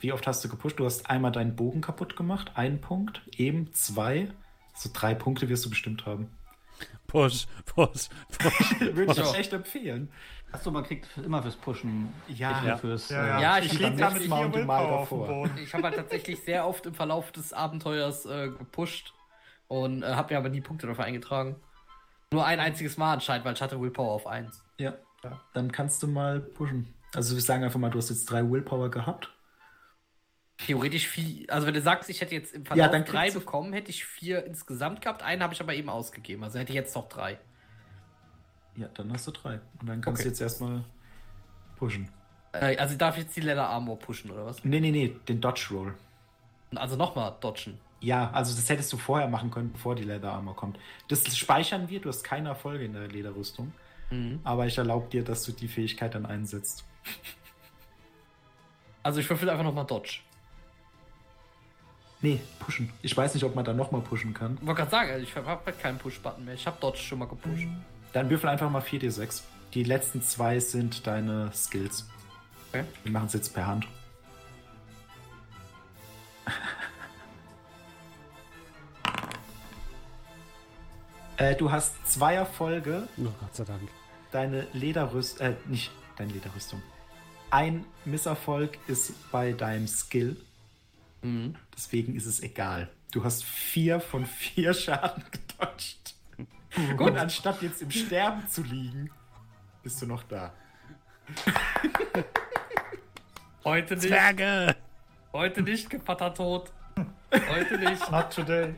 [0.00, 0.80] Wie oft hast du gepusht?
[0.80, 4.28] Du hast einmal deinen Bogen kaputt gemacht, einen Punkt, eben zwei.
[4.74, 6.28] So drei Punkte wirst du bestimmt haben.
[7.06, 8.08] Push, push,
[8.38, 8.80] push.
[8.80, 10.10] Würde ich echt empfehlen.
[10.50, 12.12] Achso, man kriegt immer fürs Pushen.
[12.28, 12.60] Ja.
[12.62, 13.10] nur fürs.
[13.10, 13.38] Ja, ja.
[13.38, 15.26] äh, Ja, ich ich lieg lieg da beim mit Mal Mal Willpower auf dem davor.
[15.28, 15.58] Boden.
[15.62, 19.14] Ich habe halt tatsächlich sehr oft im Verlauf des Abenteuers äh, gepusht
[19.72, 21.56] und äh, habe mir aber nie Punkte dafür eingetragen.
[22.30, 24.62] Nur ein einziges Mal anscheinend, weil ich hatte Willpower auf 1.
[24.78, 24.94] Ja,
[25.54, 26.92] dann kannst du mal pushen.
[27.14, 29.32] Also wir sagen einfach mal, du hast jetzt drei Willpower gehabt.
[30.58, 31.50] Theoretisch vier.
[31.50, 34.44] Also wenn du sagst, ich hätte jetzt im Verlauf dann drei bekommen, hätte ich vier
[34.44, 35.22] insgesamt gehabt.
[35.22, 36.44] Einen habe ich aber eben ausgegeben.
[36.44, 37.38] Also hätte ich jetzt noch drei.
[38.76, 39.60] Ja, dann hast du drei.
[39.80, 40.24] Und dann kannst Okay.
[40.24, 40.84] du jetzt erstmal
[41.76, 42.10] pushen.
[42.52, 44.62] Äh, also darf ich jetzt die Leather Armor pushen oder was?
[44.64, 45.94] Nee, nee, nee, den Dodge Roll.
[46.74, 47.78] Also nochmal dodgen.
[48.02, 50.78] Ja, also das hättest du vorher machen können, bevor die Leather Armor kommt.
[51.08, 53.72] Das speichern wir, du hast keine Erfolge in der Lederrüstung.
[54.10, 54.40] Mhm.
[54.42, 56.84] Aber ich erlaube dir, dass du die Fähigkeit dann einsetzt.
[59.04, 60.20] Also ich würfel einfach nochmal Dodge.
[62.20, 62.88] Nee, pushen.
[63.02, 64.56] Ich weiß nicht, ob man da nochmal pushen kann.
[64.60, 66.54] Ich wollte gerade sagen, ich habe halt keinen Push-Button mehr.
[66.54, 67.66] Ich habe Dodge schon mal gepusht.
[68.12, 69.42] Dann würfel einfach mal 4d6.
[69.74, 72.08] Die letzten zwei sind deine Skills.
[72.68, 72.84] Okay.
[73.02, 73.88] Wir machen es jetzt per Hand.
[81.36, 83.08] Äh, du hast zwei Erfolge.
[83.18, 83.88] Oh Gott sei Dank.
[84.30, 86.82] Deine Lederrüstung, äh, nicht deine Lederrüstung.
[87.50, 90.36] Ein Misserfolg ist bei deinem Skill.
[91.22, 91.54] Mhm.
[91.76, 92.88] Deswegen ist es egal.
[93.12, 96.14] Du hast vier von vier Schaden gedodged.
[96.98, 99.10] Und anstatt jetzt im Sterben zu liegen,
[99.82, 100.52] bist du noch da.
[103.64, 104.08] Heute nicht.
[104.08, 104.74] Zwerge!
[105.32, 106.70] Heute nicht, Gevatter tot.
[107.32, 108.10] Heute nicht.
[108.10, 108.74] Not today.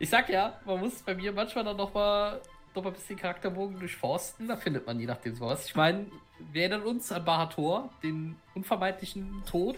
[0.00, 2.40] Ich sag ja, man muss bei mir manchmal dann nochmal
[2.74, 4.48] noch mal ein bisschen Charakterbogen durchforsten.
[4.48, 5.66] Da findet man je nachdem sowas.
[5.66, 6.06] Ich meine,
[6.52, 9.76] wir erinnern uns an Bahator, den unvermeidlichen Tod,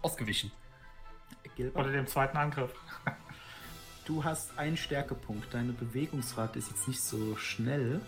[0.00, 0.52] ausgewichen.
[1.56, 2.72] Gilbert, Oder dem zweiten Angriff.
[4.04, 5.52] du hast einen Stärkepunkt.
[5.52, 8.00] Deine Bewegungsrate ist jetzt nicht so schnell.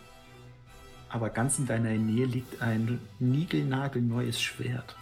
[1.09, 4.95] Aber ganz in deiner Nähe liegt ein niegelnagelneues Schwert.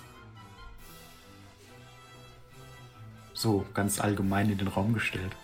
[3.35, 5.37] So, ganz allgemein in den Raum gestellt.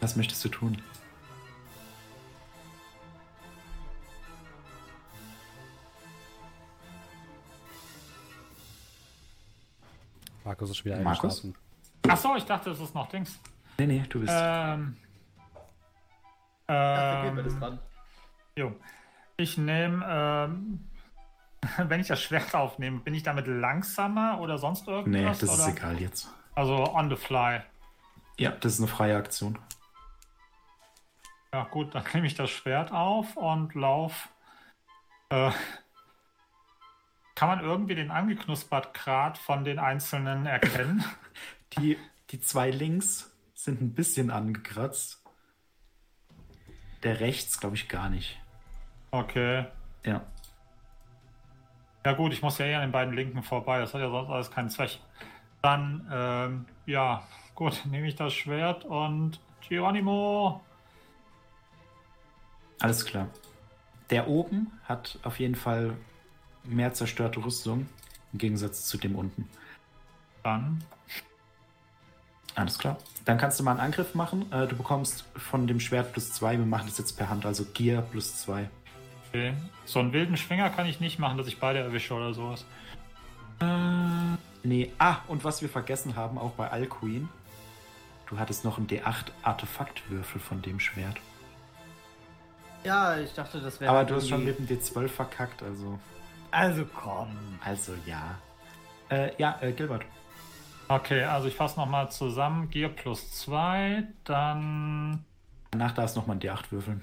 [0.00, 0.82] Was möchtest du tun?
[10.44, 11.44] Markus ist schon wieder Markus?
[11.44, 11.66] eingeschlafen.
[12.08, 13.38] Achso, ich dachte, es ist noch Dings.
[13.78, 14.32] Nee, nee, du bist.
[14.34, 14.96] Ähm.
[16.68, 17.78] Ähm, dran.
[18.56, 18.72] jo.
[19.36, 20.84] Ich nehme, ähm,
[21.88, 25.40] wenn ich das Schwert aufnehme, bin ich damit langsamer oder sonst nee, irgendwas?
[25.40, 25.72] das ist oder?
[25.72, 26.28] egal jetzt.
[26.54, 27.60] Also on the fly.
[28.38, 29.58] Ja, das ist eine freie Aktion.
[31.56, 34.28] Ja, gut, dann nehme ich das Schwert auf und lauf.
[35.30, 35.50] Äh,
[37.34, 41.02] kann man irgendwie den angeknuspert Grad von den einzelnen erkennen?
[41.78, 41.96] Die,
[42.30, 45.24] die zwei links sind ein bisschen angekratzt.
[47.02, 48.38] Der rechts, glaube ich, gar nicht.
[49.10, 49.64] Okay.
[50.04, 50.26] Ja.
[52.04, 53.78] Ja gut, ich muss ja eher an den beiden Linken vorbei.
[53.78, 54.98] Das hat ja sonst alles keinen Zweck.
[55.62, 60.62] Dann, ähm, ja, gut, nehme ich das Schwert und Geronimo.
[62.80, 63.28] Alles klar.
[64.10, 65.96] Der oben hat auf jeden Fall
[66.64, 67.88] mehr zerstörte Rüstung
[68.32, 69.48] im Gegensatz zu dem unten.
[70.42, 70.84] Dann.
[72.54, 72.98] Alles klar.
[73.24, 74.50] Dann kannst du mal einen Angriff machen.
[74.52, 76.56] Äh, du bekommst von dem Schwert plus zwei.
[76.58, 78.70] Wir machen das jetzt per Hand, also Gear plus zwei.
[79.28, 79.54] Okay.
[79.84, 82.64] So einen wilden Schwinger kann ich nicht machen, dass ich beide erwische oder sowas.
[83.60, 84.36] Äh,
[84.66, 87.28] Nee, ah, und was wir vergessen haben, auch bei Alcuin.
[88.28, 91.18] Du hattest noch einen D8 Artefaktwürfel von dem Schwert.
[92.86, 93.90] Ja, ich dachte, das wäre.
[93.90, 95.98] Aber du hast schon mit dem D12 verkackt, also.
[96.52, 97.36] Also komm.
[97.64, 98.38] Also ja.
[99.08, 100.04] Äh, ja, äh, Gilbert.
[100.86, 102.70] okay, also ich fasse nochmal zusammen.
[102.70, 105.24] Gear plus 2, dann.
[105.72, 107.02] Danach darfst du nochmal einen D8 würfeln.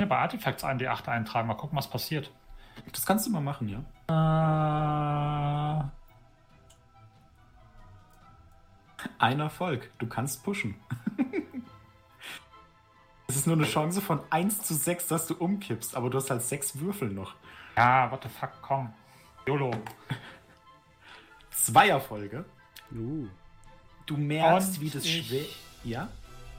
[0.00, 1.48] Ja, bei Artifacts einen D8 eintragen.
[1.48, 2.30] Mal gucken, was passiert.
[2.92, 5.82] Das kannst du mal machen, ja.
[5.82, 5.84] Äh,
[9.18, 9.90] Ein Erfolg.
[9.98, 10.76] Du kannst pushen.
[13.38, 16.28] Es ist nur eine Chance von 1 zu 6, dass du umkippst, aber du hast
[16.28, 17.36] halt 6 Würfel noch.
[17.76, 18.92] ja, what the fuck, komm.
[19.46, 19.70] YOLO.
[21.52, 22.44] Zwei Erfolge.
[22.92, 23.28] Uh.
[24.06, 25.44] Du merkst, Und wie das schwer.
[25.84, 26.08] Ja?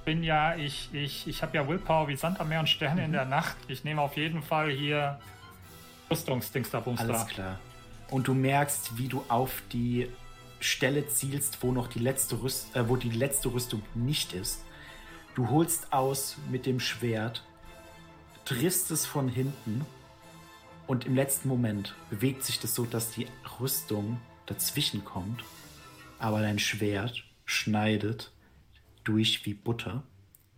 [0.06, 3.06] bin ja, ich, ich, ich habe ja Willpower wie Sand am Meer und Sterne Mhm.
[3.07, 3.57] in der Nacht.
[3.68, 5.19] Ich nehme auf jeden Fall hier
[6.10, 7.60] Rüstungsdingster Alles klar.
[8.10, 10.10] Und du merkst, wie du auf die
[10.61, 14.64] Stelle zielst, wo noch die letzte Rüst äh, wo die letzte Rüstung nicht ist.
[15.35, 17.43] Du holst aus mit dem Schwert,
[18.45, 19.85] triffst es von hinten
[20.88, 23.27] und im letzten Moment bewegt sich das so, dass die
[23.60, 25.43] Rüstung dazwischen kommt,
[26.18, 28.31] aber dein Schwert schneidet
[29.03, 30.03] durch wie Butter,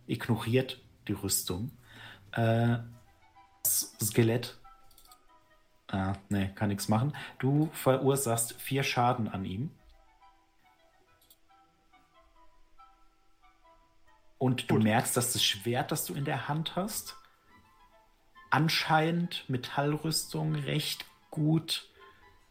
[0.06, 1.70] ignoriert die Rüstung.
[2.32, 2.78] Äh,
[3.62, 4.58] das Skelett
[5.92, 7.12] Ah, nee, kann nichts machen.
[7.38, 9.70] Du verursachst vier Schaden an ihm.
[14.42, 14.82] Und du Gut.
[14.82, 17.16] merkst, dass das Schwert, das du in der Hand hast,
[18.50, 21.88] anscheinend Metallrüstung recht gut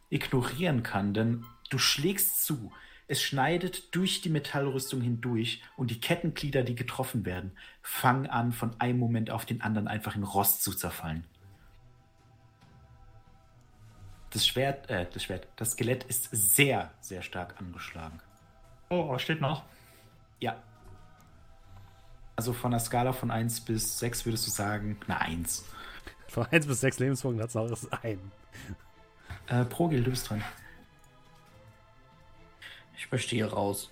[0.09, 2.71] ignorieren kann, denn du schlägst zu.
[3.09, 8.79] Es schneidet durch die Metallrüstung hindurch und die Kettenglieder, die getroffen werden, fangen an, von
[8.79, 11.25] einem Moment auf den anderen einfach in Rost zu zerfallen.
[14.29, 18.21] Das Schwert, äh, das Schwert, das Skelett ist sehr, sehr stark angeschlagen.
[18.89, 19.65] Oh, steht noch?
[20.39, 20.63] Ja.
[22.41, 25.63] Also von einer Skala von 1 bis 6 würdest du sagen, eine 1.
[26.27, 28.19] Von 1 bis 6 Lebenspunkten hat es noch das ein.
[29.45, 30.43] Äh, Progil, du bist dran.
[32.97, 33.91] Ich möchte hier raus.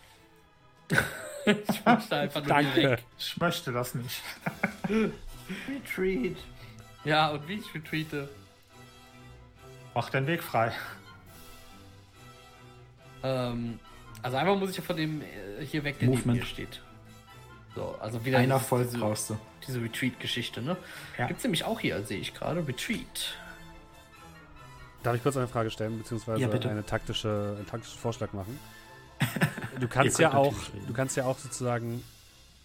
[1.46, 2.76] ich möchte einfach nur Danke.
[2.76, 3.04] weg.
[3.20, 4.20] Ich möchte das nicht.
[4.90, 6.38] Retreat.
[7.04, 8.30] Ja, und wie ich retweete.
[9.94, 10.72] Mach den Weg frei.
[13.22, 13.80] Ähm,
[14.24, 16.40] also einmal muss ich ja von dem äh, hier weg, der neben Movement.
[16.40, 16.82] mir steht.
[17.76, 19.38] So, also wieder Ein Erfolg diese, brauchst du.
[19.68, 20.76] diese Retreat-Geschichte, ne?
[21.18, 21.28] Ja.
[21.28, 22.68] Gibt's nämlich auch hier, sehe ich gerade.
[22.68, 23.36] Retreat.
[25.04, 26.70] Darf ich kurz eine Frage stellen, beziehungsweise Ja, bitte.
[26.70, 28.60] eine taktische, einen taktischen Vorschlag machen?
[29.80, 30.54] Du kannst ja auch,
[30.88, 32.04] du kannst ja auch sozusagen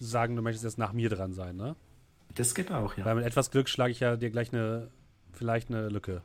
[0.01, 1.77] sagen, du möchtest jetzt nach mir dran sein, ne?
[2.33, 3.05] Das geht auch, ja.
[3.05, 4.89] Weil mit etwas Glück schlage ich ja dir gleich eine,
[5.31, 6.21] vielleicht eine Lücke.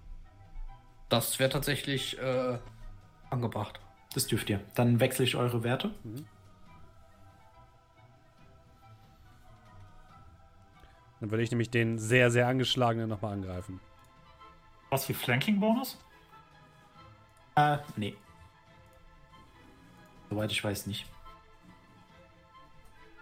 [1.09, 2.59] Das wäre tatsächlich äh,
[3.31, 3.79] angebracht.
[4.15, 4.59] Das dürft ihr.
[4.75, 5.93] Dann wechsle ich eure Werte.
[11.21, 13.81] Dann würde ich nämlich den sehr, sehr angeschlagenen nochmal angreifen.
[14.89, 15.99] Was wie Flanking-Bonus?
[17.57, 18.17] Äh, nee.
[20.31, 21.07] Soweit ich weiß nicht.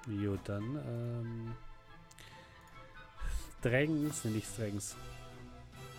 [0.07, 1.55] Jo, dann, ähm.
[3.59, 4.97] Strengths, ne, nicht Strengths.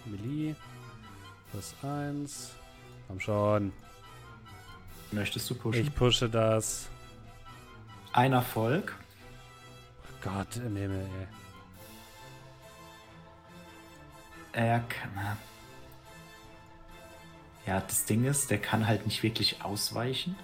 [0.06, 0.56] Melee.
[1.52, 2.56] Plus 1.
[3.08, 3.74] Komm schon.
[5.12, 5.82] Möchtest du pushen?
[5.82, 6.88] Ich pushe das.
[8.14, 8.96] Ein Erfolg.
[10.22, 11.39] Gott im Himmel, ey.
[14.54, 15.38] Er kann.
[17.66, 20.36] Ja, das Ding ist, der kann halt nicht wirklich ausweichen.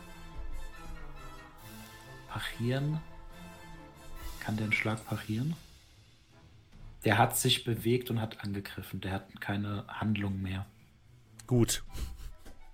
[2.28, 3.00] Parieren.
[4.40, 5.56] Kann der einen Schlag parieren?
[7.04, 9.02] Der hat sich bewegt und hat angegriffen.
[9.02, 10.66] Der hat keine Handlung mehr.
[11.48, 11.84] Gut.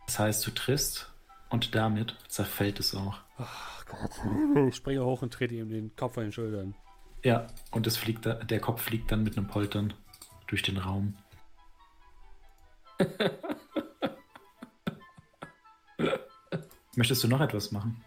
[0.05, 1.11] Das heißt, du triffst
[1.49, 3.19] und damit zerfällt es auch.
[3.37, 4.11] Ach Gott.
[4.67, 6.75] Ich springe hoch und trete ihm den Kopf an den Schultern.
[7.23, 9.93] Ja, und es fliegt da, der Kopf fliegt dann mit einem Poltern
[10.51, 11.15] durch den Raum.
[16.95, 18.03] Möchtest du noch etwas machen?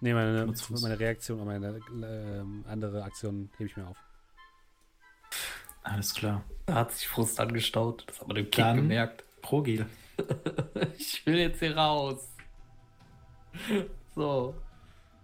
[0.00, 0.46] Nee, meine,
[0.80, 3.96] meine Reaktion und meine ähm, andere Aktion hebe ich mir auf.
[5.82, 6.44] Alles klar.
[6.66, 8.04] Da hat sich Frust angestaut.
[8.06, 9.24] Das hat man dem Kind Dann- gemerkt.
[9.42, 9.86] Progel.
[10.96, 12.28] Ich will jetzt hier raus.
[14.14, 14.54] So.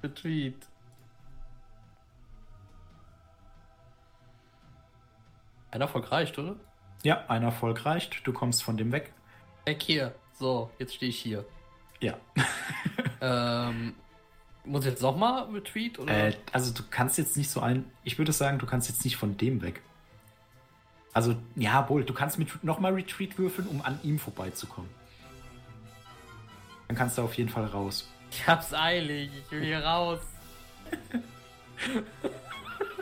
[0.02, 0.56] Retreat.
[5.70, 6.56] Ein Erfolg reicht, oder?
[7.02, 8.26] Ja, ein Erfolg reicht.
[8.26, 9.12] Du kommst von dem weg.
[9.64, 10.14] Weg hier.
[10.38, 11.44] So, jetzt stehe ich hier.
[12.00, 12.16] Ja.
[13.22, 13.94] Ähm,
[14.64, 16.28] muss ich jetzt nochmal Retreat oder?
[16.28, 17.84] Äh, also du kannst jetzt nicht so ein.
[18.02, 19.82] Ich würde sagen, du kannst jetzt nicht von dem weg.
[21.12, 24.88] Also, ja, wohl, du kannst mit nochmal Retreat würfeln, um an ihm vorbeizukommen.
[26.88, 28.08] Dann kannst du auf jeden Fall raus.
[28.30, 29.30] Ich hab's eilig.
[29.44, 30.20] Ich will hier raus.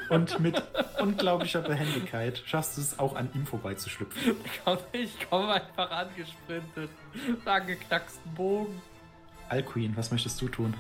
[0.08, 0.62] Und mit
[1.00, 4.36] unglaublicher Behendigkeit schaffst du es auch an ihm vorbeizuschlüpfen.
[4.92, 6.90] Ich komme einfach angesprintet.
[7.26, 8.80] Mit angeknacksten Bogen.
[9.48, 10.74] Alcuin, was möchtest du tun?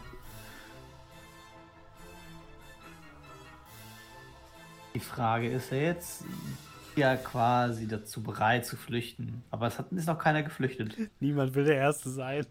[4.94, 6.24] Die Frage ist ja jetzt
[6.96, 9.44] ja quasi dazu bereit zu flüchten.
[9.50, 10.96] Aber es hat, ist noch keiner geflüchtet.
[11.20, 12.46] Niemand will der Erste sein.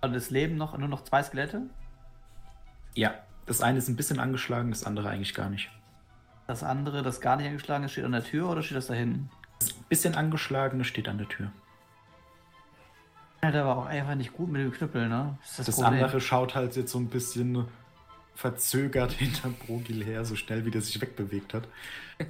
[0.00, 1.62] Und es leben noch nur noch zwei Skelette.
[2.98, 3.14] Ja,
[3.46, 5.70] das eine ist ein bisschen angeschlagen, das andere eigentlich gar nicht.
[6.48, 8.94] Das andere, das gar nicht angeschlagen ist, steht an der Tür oder steht das da
[8.94, 9.30] hinten?
[9.60, 11.52] Das bisschen angeschlagene steht an der Tür.
[13.40, 15.38] Ja, der war auch einfach nicht gut mit dem Knüppel, ne?
[15.44, 17.68] ist Das andere schaut halt jetzt so ein bisschen
[18.34, 21.68] verzögert hinter Brogil her, so schnell wie der sich wegbewegt hat.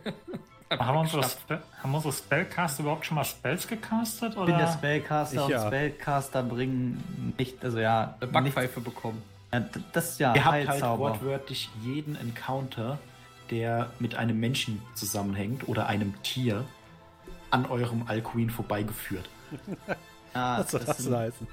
[0.71, 4.33] Haben unsere, Spe haben unsere Spellcaster überhaupt schon mal Spells gecastet?
[4.33, 4.67] Ich bin der Oder?
[4.71, 5.67] Spellcaster Ich und ja.
[5.67, 9.23] Spellcaster bringen nicht, also ja, Eine Backpfeife bekommen.
[9.53, 12.99] Ja, d- das ja Ihr habt halt wortwörtlich jeden Encounter,
[13.51, 16.65] der mit einem Menschen zusammenhängt oder einem Tier,
[17.51, 19.29] an eurem Alcuin vorbeigeführt.
[20.35, 21.47] ja, Was soll das denn heißen?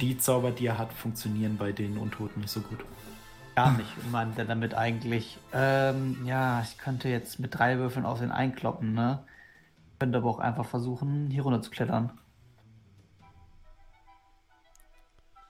[0.00, 2.84] Die Zauber, die er hat, funktionieren bei den Untoten nicht so gut.
[3.56, 3.88] Gar nicht.
[4.02, 8.94] Ich meine damit eigentlich, ähm, ja, ich könnte jetzt mit drei Würfeln auf den einkloppen,
[8.94, 9.24] ne?
[9.98, 12.12] Könnte aber auch einfach versuchen, hier runter zu klettern.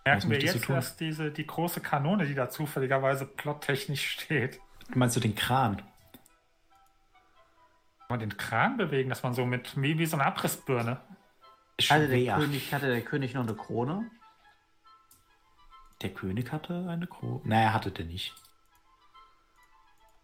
[0.04, 0.74] Merken wir jetzt tun?
[0.74, 4.60] erst diese, die große Kanone, die da zufälligerweise plottechnisch steht.
[4.94, 5.76] Meinst du den Kran?
[5.76, 5.86] Kann
[8.08, 11.00] man den Kran bewegen, dass man so mit, wie, wie so eine Abrissbirne.
[11.88, 12.36] Hatte der.
[12.36, 14.10] König, hatte der König noch eine Krone?
[16.02, 17.40] Der König hatte eine Krone?
[17.44, 18.34] Naja, hatte der nicht.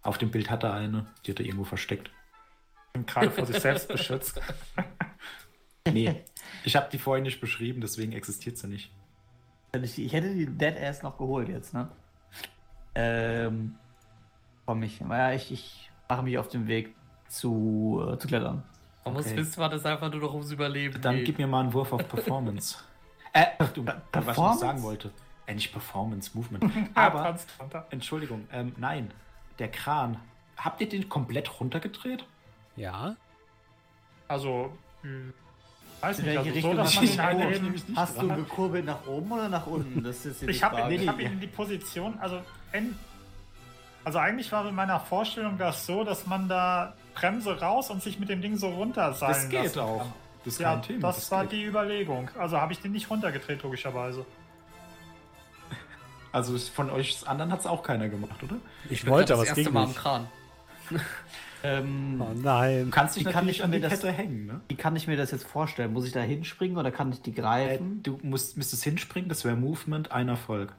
[0.02, 2.10] Auf dem Bild hat er eine, die hat er irgendwo versteckt.
[2.94, 4.40] Und gerade vor sich selbst beschützt.
[5.92, 6.22] Nee,
[6.64, 8.92] ich habe die vorhin nicht beschrieben, deswegen existiert sie nicht.
[9.82, 11.88] Ich, ich hätte die Dead Ass noch geholt jetzt, ne?
[12.94, 13.76] Ähm,
[14.66, 15.00] komm ich.
[15.00, 16.94] Ja, ich, ich mache mich auf den Weg
[17.28, 18.62] zu, äh, zu klettern.
[19.04, 19.36] Man muss Okay.
[19.36, 21.26] wissen, was es einfach nur noch ums Überleben Dann geht.
[21.26, 22.78] gib mir mal einen Wurf auf Performance.
[23.32, 24.60] äh, du, was ich Performance?
[24.60, 25.10] sagen wollte.
[25.46, 26.64] Äh, nicht Performance, Movement.
[26.94, 27.36] Aber
[27.90, 29.10] Entschuldigung, ähm, nein.
[29.58, 30.18] Der Kran.
[30.56, 32.24] Habt ihr den komplett runtergedreht?
[32.76, 33.16] Ja.
[34.26, 35.32] Also, hm,
[36.00, 38.36] weiß In nicht, also so, Richtung dass hast man du ihn halt Hast du dran.
[38.36, 40.02] gekurbelt nach oben oder nach unten?
[40.02, 42.40] Das ist jetzt Ich habe ich hab ihn in die Position, also,
[42.72, 42.96] en,
[44.04, 48.18] also eigentlich war in meiner Vorstellung das so, dass man da Bremse raus und sich
[48.18, 49.98] mit dem Ding so runterseilen Das geht lassen auch.
[49.98, 50.12] Kann.
[50.44, 51.00] Das ist Ja, kein Thema.
[51.08, 51.52] das, war geht.
[51.52, 52.30] die Überlegung.
[52.38, 54.24] Also habe ich den nicht runtergedreht, logischerweise.
[56.30, 58.56] Also von euch anderen hat es auch keiner gemacht, oder?
[58.90, 59.98] Ich bin wollte, aber das es ging Mal am nicht.
[59.98, 60.28] Kran.
[61.64, 62.88] Ähm, Oh nein.
[62.90, 64.60] Kannst dich kann ich an mir die das- Kette hängen, ne?
[64.68, 65.92] wie kann ich mir das jetzt vorstellen?
[65.92, 68.02] Muss ich da hinspringen oder kann ich die Äh, greifen?
[68.02, 70.72] du musst, müsstest hinspringen, das wäre Movement, ein Erfolg.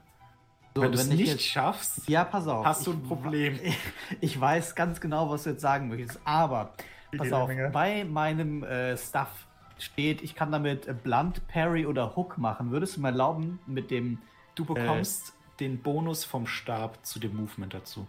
[0.74, 2.64] So, Wenn du es ich nicht jetzt- schaffst, Ja, pass auf.
[2.64, 3.58] hast du ich, ein Problem.
[4.20, 6.72] Ich weiß ganz genau, was du jetzt sagen möchtest, aber
[7.16, 9.46] pass auf, bei meinem äh, Stuff
[9.78, 12.70] steht, ich kann damit äh, Blunt, Parry oder Hook machen.
[12.70, 14.18] Würdest du mir erlauben, mit dem
[14.54, 18.06] Du bekommst den Bonus vom Stab zu dem Movement dazu.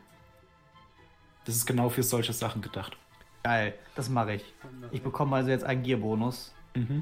[1.45, 2.95] Das ist genau für solche Sachen gedacht.
[3.43, 4.53] Geil, das mache ich.
[4.91, 6.53] Ich bekomme also jetzt einen Gearbonus.
[6.75, 7.01] Mhm.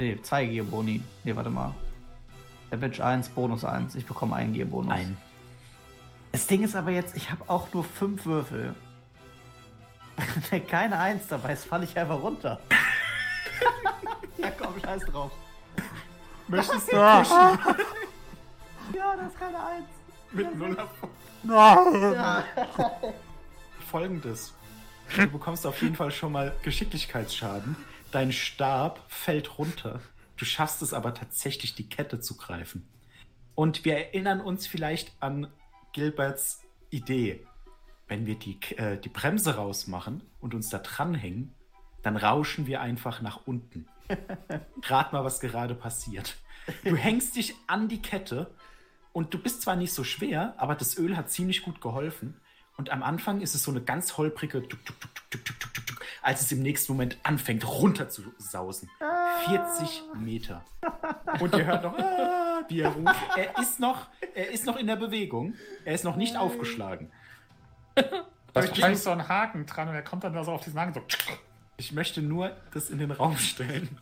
[0.00, 1.02] Nee, zwei Gearboni.
[1.24, 1.74] Nee, warte mal.
[2.70, 3.94] Damage 1, Bonus 1.
[3.94, 4.92] Ich bekomme einen Gearbonus.
[4.92, 5.16] Ein.
[6.32, 8.74] Das Ding ist aber jetzt, ich habe auch nur fünf Würfel.
[10.68, 12.60] Keine Eins dabei, jetzt falle ich einfach runter.
[14.38, 15.32] ja, komm, scheiß drauf.
[16.48, 17.58] Möchtest du pushen?
[18.94, 19.88] Ja, das ist keine Eins.
[20.32, 20.76] Mit null
[21.42, 22.44] Nein.
[23.90, 24.54] Folgendes.
[25.16, 27.76] Du bekommst auf jeden Fall schon mal Geschicklichkeitsschaden.
[28.10, 30.00] Dein Stab fällt runter.
[30.36, 32.88] Du schaffst es aber tatsächlich, die Kette zu greifen.
[33.54, 35.48] Und wir erinnern uns vielleicht an
[35.92, 37.46] Gilberts Idee.
[38.08, 41.54] Wenn wir die, äh, die Bremse rausmachen und uns da dranhängen,
[42.02, 43.86] dann rauschen wir einfach nach unten.
[44.82, 46.36] Rat mal, was gerade passiert.
[46.84, 48.50] Du hängst dich an die Kette
[49.12, 52.40] und du bist zwar nicht so schwer, aber das Öl hat ziemlich gut geholfen.
[52.76, 56.62] Und am Anfang ist es so eine ganz holprige, tuk, tuk, tuk, als es im
[56.62, 58.88] nächsten Moment anfängt, runter zu sausen.
[59.00, 59.22] Ah.
[59.48, 60.64] 40 Meter.
[61.40, 63.20] Und ihr hört noch, ah, wie er ruft.
[63.36, 65.54] Er ist, noch, er ist noch in der Bewegung.
[65.84, 66.42] Er ist noch nicht Nein.
[66.42, 67.10] aufgeschlagen.
[68.54, 70.94] Da ist so ein Haken dran und er kommt dann da so auf diesen Haken
[70.94, 71.02] so.
[71.76, 73.98] Ich möchte nur das in den Raum stellen.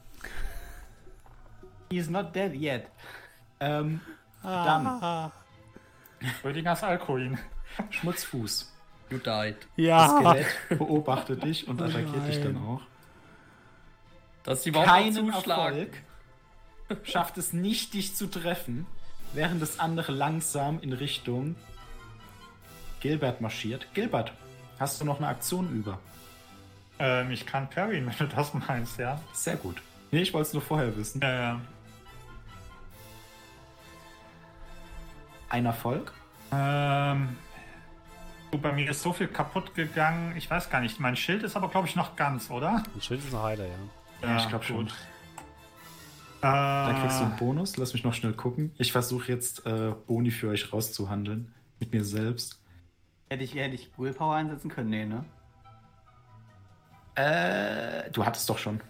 [1.91, 2.87] He's not dead yet.
[3.59, 4.01] Ähm,
[4.43, 5.31] dann
[6.45, 7.39] Rödingers Alkohol.
[7.91, 8.73] Schmutzfuß.
[9.11, 9.57] You died.
[9.57, 10.09] Das Ja.
[10.09, 10.47] Skelett
[10.79, 12.81] beobachtet dich und attackiert dich dann auch.
[14.45, 15.79] Dass sie überhaupt Keinen zuschlagen.
[15.79, 17.07] Erfolg.
[17.07, 18.87] Schafft es nicht, dich zu treffen,
[19.33, 21.55] während das andere langsam in Richtung
[23.01, 23.87] Gilbert marschiert.
[23.95, 24.33] Gilbert,
[24.79, 25.99] hast du noch eine Aktion über?
[26.99, 29.21] Ähm, ich kann parryen, wenn du das meinst, ja.
[29.33, 29.81] Sehr gut.
[30.11, 31.23] Nee, ich wollte es nur vorher wissen.
[31.23, 31.55] Äh,
[35.51, 36.13] Ein Erfolg.
[36.53, 37.37] ähm,
[38.53, 40.35] bei mir ist so viel kaputt gegangen.
[40.37, 40.99] Ich weiß gar nicht.
[40.99, 42.83] Mein Schild ist aber, glaube ich, noch ganz, oder?
[42.95, 44.29] Ein Schild ist noch heiler, ja.
[44.29, 44.77] Ja, ich glaub schon.
[44.87, 44.95] gut.
[46.41, 47.77] Dann Äh, kriegst du einen Bonus.
[47.77, 48.73] Lass mich noch schnell gucken.
[48.79, 51.55] Ich versuche jetzt äh, Boni für euch rauszuhandeln.
[51.79, 52.61] Mit mir selbst.
[53.29, 54.91] Hätte ich, hätte ich Willpower einsetzen können?
[54.91, 55.25] Nee, ne?
[57.15, 58.81] Äh, du hattest doch schon.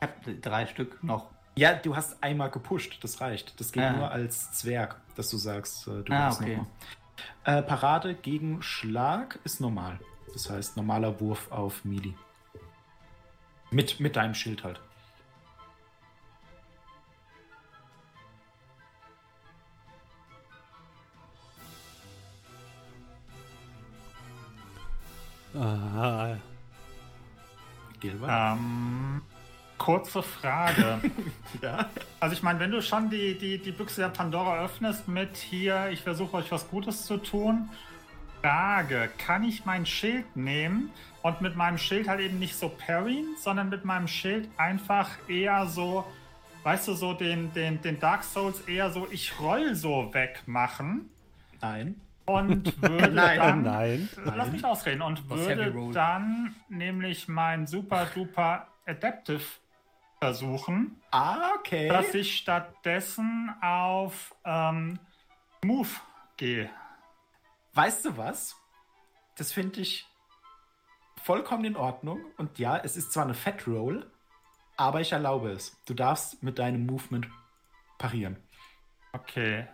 [0.00, 1.30] Ich hab drei Stück noch.
[1.58, 3.58] Ja, du hast einmal gepusht, das reicht.
[3.58, 3.92] Das geht Ah.
[3.92, 6.56] nur als Zwerg, dass du sagst, äh, du Ah, okay.
[6.56, 6.66] nochmal.
[7.58, 9.98] Äh, Parade gegen Schlag ist normal.
[10.34, 12.12] Das heißt, normaler Wurf auf Melee.
[13.70, 14.80] Mit, mit deinem Schild halt.
[25.54, 26.36] Ah,
[28.00, 28.30] Gilbert?
[28.30, 29.22] ähm,
[29.86, 31.00] kurze Frage.
[31.62, 31.88] Ja.
[32.20, 35.88] Also ich meine, wenn du schon die, die, die Büchse der Pandora öffnest mit hier,
[35.90, 37.70] ich versuche euch was Gutes zu tun.
[38.42, 40.90] Frage, kann ich mein Schild nehmen
[41.22, 45.66] und mit meinem Schild halt eben nicht so parryen, sondern mit meinem Schild einfach eher
[45.66, 46.04] so,
[46.64, 51.08] weißt du, so den, den, den Dark Souls eher so, ich roll so wegmachen
[51.62, 52.00] Nein.
[52.26, 53.38] und würde Nein.
[53.38, 53.62] dann...
[53.62, 54.08] nein.
[54.24, 59.40] Lass mich ausreden und Was würde dann nämlich mein super duper Adaptive
[60.20, 61.88] versuchen Ah, okay.
[61.88, 64.98] dass ich stattdessen auf ähm,
[65.64, 65.88] Move
[66.36, 66.70] gehe.
[67.74, 68.56] Weißt du was?
[69.36, 70.06] Das finde ich
[71.22, 72.20] vollkommen in Ordnung.
[72.38, 74.10] Und ja, es ist zwar eine Fat Roll,
[74.76, 75.76] aber ich erlaube es.
[75.86, 77.28] Du darfst mit deinem Movement
[77.98, 78.36] parieren.
[79.12, 79.66] Okay.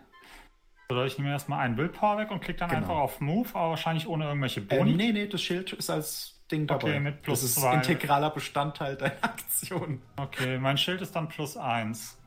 [0.90, 2.82] So, ich nehme erstmal einen Willpower weg und klicke dann Genau.
[2.82, 4.90] einfach auf Move, aber wahrscheinlich ohne irgendwelche Boni.
[4.90, 6.89] Ähm, nee, nee, das Schild ist als Ding dabei.
[6.91, 7.74] Okay, mit plus das ist zwei.
[7.74, 10.01] integraler Bestandteil deiner Aktion.
[10.16, 12.19] Okay, mein Schild ist dann plus 1.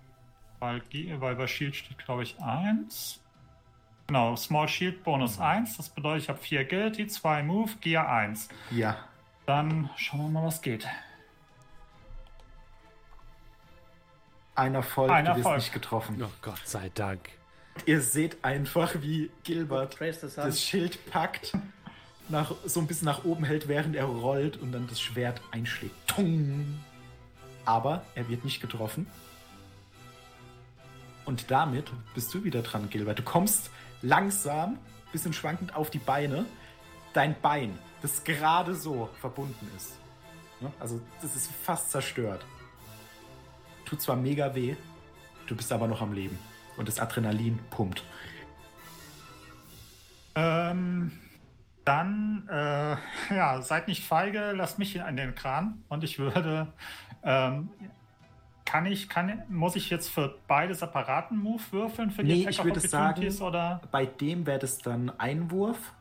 [0.59, 0.81] Weil,
[1.19, 3.21] weil bei Shield steht, glaube ich, 1.
[4.07, 5.77] Genau, Small Shield Bonus 1.
[5.77, 8.49] Das bedeutet, ich habe 4 Guilty, 2 Move, Gear 1.
[8.71, 8.97] Ja.
[9.45, 10.87] Dann schauen wir mal, was geht.
[14.55, 15.57] Ein Erfolg, Ein du wirst Erfolg.
[15.57, 16.21] nicht getroffen.
[16.23, 17.29] Oh Gott sei Dank.
[17.85, 20.29] Ihr seht einfach, wie Gilbert sun.
[20.45, 21.53] das Schild packt,
[22.29, 25.95] nach, so ein bisschen nach oben hält, während er rollt und dann das Schwert einschlägt.
[26.07, 26.79] Tung!
[27.65, 29.07] Aber er wird nicht getroffen.
[31.25, 33.19] Und damit bist du wieder dran, Gilbert.
[33.19, 33.71] Du kommst
[34.01, 34.77] langsam,
[35.11, 36.45] bisschen schwankend auf die Beine.
[37.13, 39.93] Dein Bein, das gerade so verbunden ist.
[40.79, 42.45] Also, das ist fast zerstört.
[43.85, 44.75] Tut zwar mega weh,
[45.47, 46.37] du bist aber noch am Leben.
[46.77, 48.03] Und das Adrenalin pumpt.
[50.35, 51.11] Ähm,
[51.85, 52.97] dann, äh,
[53.35, 56.67] ja, seid nicht feige, lasst mich in den Kran und ich würde,
[57.23, 57.69] ähm,
[58.65, 62.63] kann ich, kann, muss ich jetzt für beide separaten Move würfeln für die Nee, ich
[62.63, 63.81] würde sagen- oder?
[63.91, 65.93] Bei dem wäre das dann Einwurf.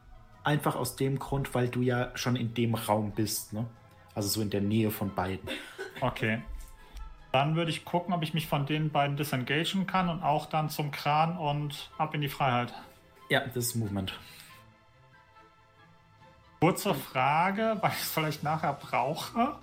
[0.43, 3.53] Einfach aus dem Grund, weil du ja schon in dem Raum bist.
[3.53, 3.67] Ne?
[4.15, 5.49] Also so in der Nähe von beiden.
[6.01, 6.43] Okay.
[7.33, 10.69] Dann würde ich gucken, ob ich mich von den beiden disengagen kann und auch dann
[10.69, 12.73] zum Kran und ab in die Freiheit.
[13.29, 14.13] Ja, das ist Movement.
[16.65, 19.55] Kurze Frage, weil ich es vielleicht nachher brauche.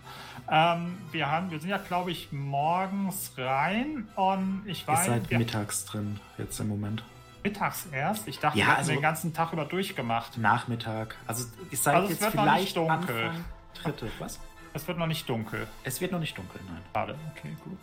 [0.48, 5.06] Ähm, wir, haben, wir sind ja, glaube ich, morgens rein und ich Ihr weiß.
[5.08, 7.04] seid wir- mittags drin, jetzt im Moment.
[7.44, 8.28] mittags erst.
[8.28, 10.38] Ich dachte, Ja, wir also- den ganzen Tag über durchgemacht.
[10.38, 11.16] Nachmittag.
[11.26, 13.26] Also ihr seid Also es jetzt wird noch nicht vielleicht dunkel.
[13.30, 13.44] Anfang
[13.82, 14.12] dritte.
[14.20, 14.40] Was?
[14.74, 15.68] Es wird noch nicht dunkel.
[15.84, 16.82] Es wird noch nicht dunkel, nein.
[16.94, 17.18] Schade.
[17.36, 17.80] Okay, gut.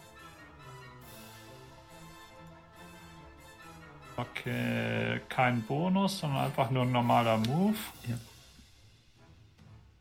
[4.17, 7.77] Okay, kein Bonus, sondern einfach nur ein normaler Move.
[8.07, 8.15] Ja.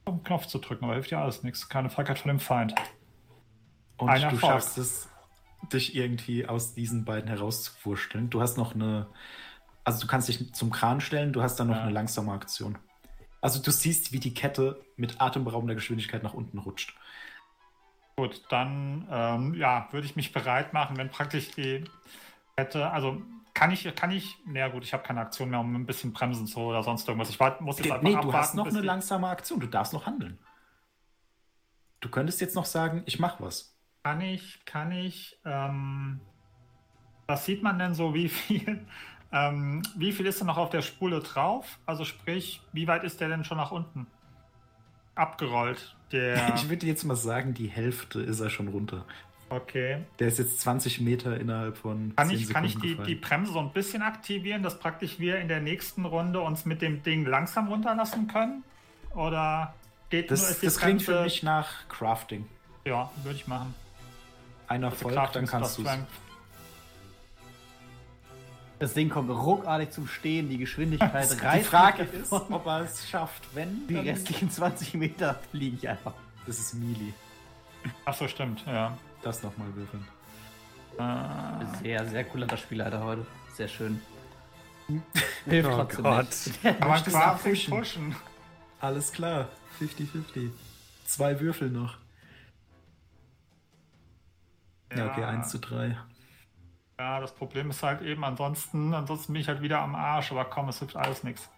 [0.07, 1.69] Um den Knopf zu drücken, aber hilft ja alles nichts.
[1.69, 2.73] Keine Freiheit von dem Feind.
[3.97, 4.41] Und Ein du Erfolg.
[4.41, 5.09] schaffst es,
[5.73, 8.29] dich irgendwie aus diesen beiden herauszuwurschteln.
[8.29, 9.07] Du hast noch eine.
[9.83, 11.83] Also du kannst dich zum Kran stellen, du hast dann noch Ja.
[11.83, 12.77] eine langsame Aktion.
[13.41, 16.95] Also du siehst, wie die Kette mit atemberaubender Geschwindigkeit nach unten rutscht.
[18.17, 21.83] Gut, dann ähm, ja, würde ich mich bereit machen, wenn praktisch die
[22.57, 23.21] Kette, also
[23.57, 26.45] kann ich, kann ich, naja gut, ich habe keine Aktion mehr, um ein bisschen bremsen
[26.45, 27.31] zu oder sonst irgendwas.
[27.31, 30.05] Ich muss jetzt einfach Nee, du abwarten, hast noch eine langsame Aktion, du darfst noch
[30.05, 30.37] handeln.
[31.99, 33.75] Du könntest jetzt noch sagen, ich mach was.
[34.03, 36.19] Kann ich, kann ich, ähm,
[37.25, 38.85] was sieht man denn so, wie viel,
[39.31, 41.79] ähm, wie viel ist denn noch auf der Spule drauf?
[41.87, 44.05] Also sprich, wie weit ist der denn schon nach unten?
[45.15, 49.07] Abgerollt, der, Ich würde jetzt mal sagen, die Hälfte ist er schon runter.
[49.49, 49.99] Okay.
[50.19, 53.51] Der ist jetzt 20 Meter innerhalb von Kann 10 ich, kann ich die, die Bremse
[53.53, 57.25] so ein bisschen aktivieren, dass praktisch wir in der nächsten Runde uns mit dem Ding
[57.25, 58.63] langsam runterlassen können?
[59.15, 59.73] Oder
[60.09, 62.45] geht nur, Das, ist die das klingt für Bremse- mich nach Crafting.
[62.85, 63.73] Ja, würde ich machen.
[64.67, 65.85] Ein Also dann kannst du.
[68.79, 72.81] Das Ding kommt ruckartig zum Stehen, die Geschwindigkeit Die reißt Frage mich ist, ob er
[72.81, 73.43] es schafft.
[73.55, 76.13] Wenn, Die restlichen 20 Meter fliege ich einfach.
[76.45, 77.13] Das ist Melee.
[78.05, 78.95] Ach so, stimmt, ja.
[79.21, 80.07] Das nochmal würfeln.
[80.97, 83.25] Äh, Sehr, sehr cooler Spielleiter heute.
[83.53, 84.01] Sehr schön.
[85.45, 86.25] Hilft Oh trotzdem Gott.
[86.25, 86.65] nicht.
[86.81, 87.73] aber quasi pushen?
[87.77, 88.15] pushen.
[88.79, 89.49] Alles klar.
[89.79, 90.49] 50-50.
[91.05, 91.97] Zwei Würfel noch.
[94.95, 95.97] Ja, okay, 1 zu 3.
[96.99, 100.45] Ja, das Problem ist halt eben, ansonsten, ansonsten bin ich halt wieder am Arsch, aber
[100.45, 101.49] komm, es hilft alles nichts.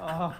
[0.00, 0.32] Oh,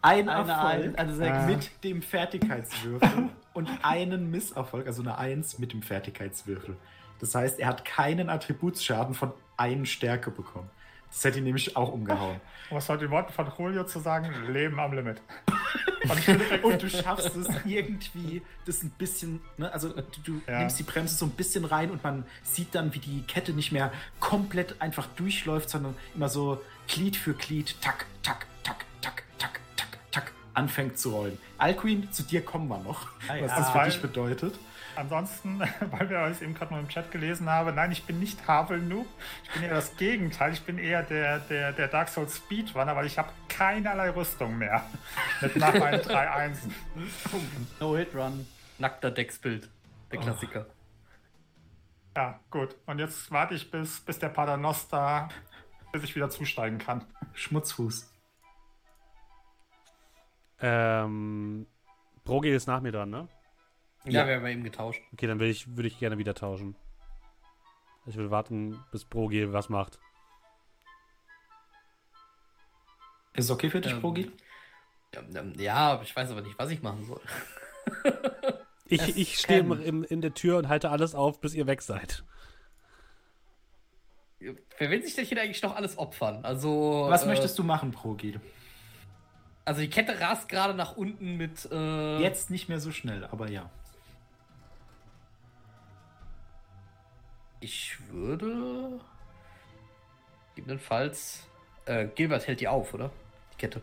[0.00, 1.46] Ein Eine Erfolg Eins, eine Sechs.
[1.46, 6.76] mit dem Fertigkeitswürfel und einen Misserfolg, also eine 1 mit dem Fertigkeitswürfel.
[7.20, 10.70] Das heißt, er hat keinen Attributsschaden von 1 Stärke bekommen.
[11.10, 12.40] Das hätte ihn nämlich auch umgehauen.
[12.70, 15.22] Um es heute in Worten von Julio zu sagen, Leben am Limit.
[16.62, 20.58] Und du schaffst es irgendwie, das ein bisschen, ne, also du, du Ja.
[20.60, 23.72] nimmst die Bremse so ein bisschen rein und man sieht dann, wie die Kette nicht
[23.72, 28.46] mehr komplett einfach durchläuft, sondern immer so Glied für Glied, tack, tack,
[30.58, 31.38] anfängt zu rollen.
[31.56, 33.46] Alcuin, zu dir kommen wir noch, Ah, was ja.
[33.58, 34.58] das für Weil- dich bedeutet.
[34.96, 35.60] Ansonsten,
[35.92, 39.06] weil wir es eben gerade noch im Chat gelesen haben, nein, ich bin nicht Havel-Noob.
[39.44, 40.52] Ich bin eher das Gegenteil.
[40.52, 44.84] Ich bin eher der, der, der Dark Souls Speedrunner, weil ich habe keinerlei Rüstung mehr.
[45.40, 46.74] Mit nach meinen drei Einsen.
[47.78, 48.44] no Hit Run.
[48.78, 49.68] Nackter Decksbild.
[50.10, 50.66] Der Klassiker.
[52.16, 52.74] Ja, gut.
[52.86, 55.28] Und jetzt warte ich, bis, bis der Paternoster,
[55.92, 57.04] bis ich wieder zusteigen kann.
[57.34, 58.12] Schmutzfuß.
[60.60, 61.66] Ähm,
[62.24, 63.28] Brogi ist nach mir dran, ne?
[64.04, 64.26] Ja, Ja.
[64.28, 65.00] wir haben eben getauscht.
[65.12, 66.76] Okay, dann würde ich, würde ich gerne wieder tauschen.
[68.06, 69.98] Ich würde warten, bis Brogi was macht.
[73.34, 74.32] Ist es okay für dich, Ähm, Bogi?
[75.14, 77.20] Ja, ähm, Ja, ich weiß aber nicht, was ich machen soll.
[78.90, 82.24] Ich, ich stehe im, in der Tür und halte alles auf, bis ihr weg seid.
[84.40, 86.42] Wer will sich denn hier eigentlich noch alles opfern?
[86.42, 87.04] Also.
[87.06, 88.40] Was äh, möchtest du machen, Progi?
[89.68, 91.68] Also die Kette rast gerade nach unten mit.
[91.70, 93.68] Äh, Jetzt nicht mehr so schnell, aber ja.
[97.60, 98.98] Ich würde.
[100.54, 101.42] Gegebenenfalls.
[101.84, 103.10] Äh, Gilbert hält die auf, oder?
[103.52, 103.82] Die Kette.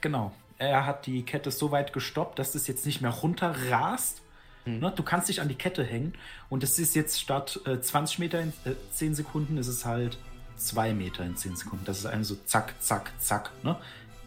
[0.00, 0.32] Genau.
[0.58, 4.22] Er hat die Kette so weit gestoppt, dass es jetzt nicht mehr runterrast.
[4.62, 4.78] Hm.
[4.78, 4.92] Ne?
[4.94, 6.12] Du kannst dich an die Kette hängen
[6.50, 10.18] und es ist jetzt statt äh, 20 Meter in äh, 10 Sekunden, ist es halt
[10.54, 11.84] 2 Meter in 10 Sekunden.
[11.84, 13.50] Das ist eine so zack, zack, zack.
[13.64, 13.76] Ne?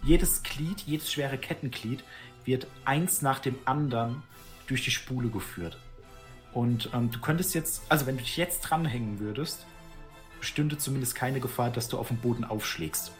[0.05, 2.03] Jedes Glied, jedes schwere Kettenglied
[2.45, 4.21] wird eins nach dem anderen
[4.67, 5.77] durch die Spule geführt.
[6.53, 9.65] Und ähm, du könntest jetzt, also wenn du dich jetzt dranhängen würdest,
[10.39, 13.11] bestünde zumindest keine Gefahr, dass du auf dem Boden aufschlägst.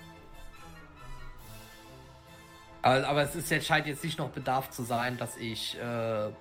[2.84, 6.28] Aber, aber es ist, jetzt, scheint jetzt nicht noch Bedarf zu sein, dass ich äh,
[6.28, 6.34] ähm,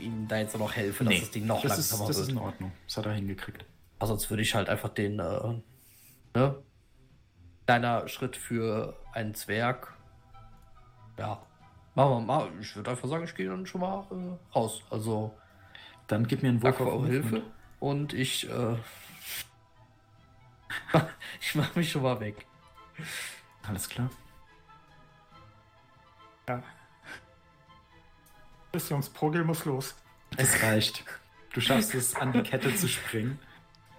[0.00, 2.28] ihm da jetzt noch helfe, dass das Ding noch das ist, langsamer das wird.
[2.28, 2.72] ist in Ordnung.
[2.86, 3.66] Das hat er hingekriegt.
[3.98, 5.60] Also sonst würde ich halt einfach den, äh,
[6.34, 6.62] ne?
[7.66, 9.94] Kleiner Schritt für einen Zwerg.
[11.18, 11.40] Ja.
[11.94, 12.48] Machen wir mal.
[12.60, 14.82] Ich würde einfach sagen, ich gehe dann schon mal äh, raus.
[14.90, 15.34] Also,
[16.06, 17.42] Dann gib mir einen Wurf auf eure Hilfe.
[17.80, 18.76] Und ich, äh,
[21.40, 22.46] ich mache mich schon mal weg.
[23.66, 24.10] Alles klar.
[26.48, 26.62] Ja.
[28.72, 29.94] Bis Jungs, Progel muss los.
[30.36, 31.04] Es reicht.
[31.52, 33.38] Du schaffst es, an die Kette zu springen.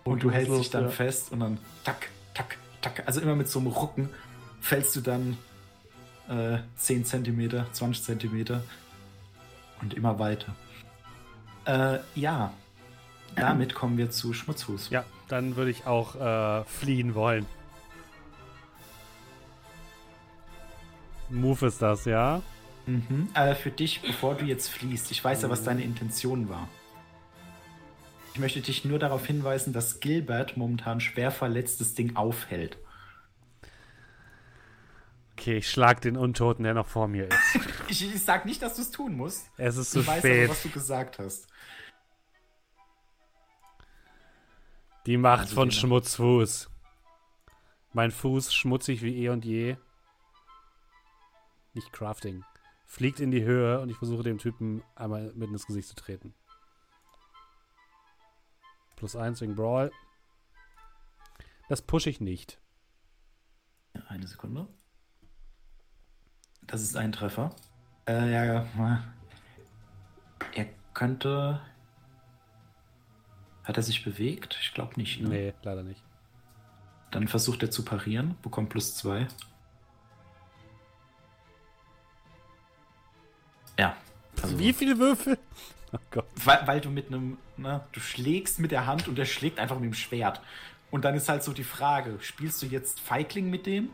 [0.03, 0.89] Und du hältst dich dann ja.
[0.89, 3.03] fest und dann tack, tack, tack.
[3.07, 4.09] Also immer mit so einem Rucken
[4.61, 5.37] fällst du dann
[6.29, 8.61] äh, 10 cm, 20 cm
[9.81, 10.55] und immer weiter.
[11.65, 12.53] Äh, ja,
[13.35, 14.89] damit kommen wir zu Schmutzfuß.
[14.91, 17.45] Ja, dann würde ich auch äh, fliehen wollen.
[21.29, 22.41] Move ist das, ja?
[22.85, 23.29] Mhm.
[23.33, 26.67] Äh, für dich, bevor du jetzt fließt, ich weiß ja, was deine Intention war.
[28.33, 32.77] Ich möchte dich nur darauf hinweisen, dass Gilbert momentan schwer verletzt das Ding aufhält.
[35.33, 37.37] Okay, ich schlag den Untoten, der noch vor mir ist.
[37.89, 39.45] Ich, ich sag nicht, dass du es tun musst.
[39.57, 40.43] Es ist zu ich weiß spät.
[40.45, 41.47] aber, was du gesagt hast.
[45.05, 46.69] Die Macht Also von den- Schmutzfuß.
[47.91, 49.75] Mein Fuß schmutzig wie eh und je.
[51.73, 52.43] Nicht Crafting.
[52.87, 56.33] Fliegt in die Höhe und ich versuche dem Typen einmal mitten ins Gesicht zu treten.
[59.03, 59.91] Plus eins wegen Brawl.
[61.67, 62.57] Das pushe ich nicht.
[64.07, 64.65] Eine Sekunde.
[66.61, 67.53] Das ist ein Treffer.
[68.07, 69.03] Äh, ja, ja.
[70.53, 71.59] Er könnte.
[73.65, 74.57] Hat er sich bewegt?
[74.61, 75.19] Ich glaube nicht.
[75.19, 75.27] Ne?
[75.27, 76.01] Nee, leider nicht.
[77.11, 79.27] Dann versucht er zu parieren, bekommt plus zwei.
[83.77, 83.97] Ja.
[84.41, 85.37] Also, Wie viele Würfel?
[85.93, 86.25] Oh Gott.
[86.43, 89.75] Weil, weil du mit einem, ne, du schlägst mit der Hand und er schlägt einfach
[89.75, 90.41] mit dem Schwert.
[90.91, 93.89] Und dann ist halt so die Frage, spielst du jetzt Feigling mit dem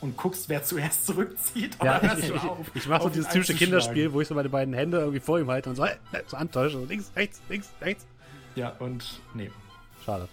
[0.00, 1.76] und guckst, wer zuerst zurückzieht?
[1.82, 3.54] Ja, ich, du ich, auf, ich mache so auf dieses typische?
[3.54, 6.36] Kinderspiel, wo ich so meine beiden Hände irgendwie vor ihm halte und so, äh, so
[6.36, 6.78] antäusche.
[6.78, 8.06] So links, rechts, links, rechts.
[8.56, 9.50] Ja, und nee.
[10.04, 10.28] Schade.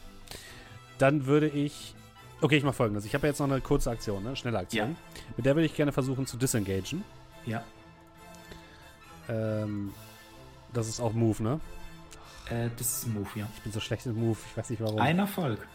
[0.98, 1.94] Dann würde ich.
[2.42, 3.06] Okay, ich mache folgendes.
[3.06, 4.36] Ich habe ja jetzt noch eine kurze Aktion, ne?
[4.36, 4.96] Schnelle Aktion.
[5.36, 7.04] Mit der würde ich gerne versuchen zu disengagen.
[7.46, 7.64] Ja.
[9.30, 9.94] Ähm,
[10.78, 11.60] das ist auch Move, ne?
[12.50, 13.48] Äh, das ist ein Move, ja.
[13.58, 15.00] Ich bin so schlecht im Move, ich weiß nicht warum.
[15.00, 15.68] Ein Erfolg.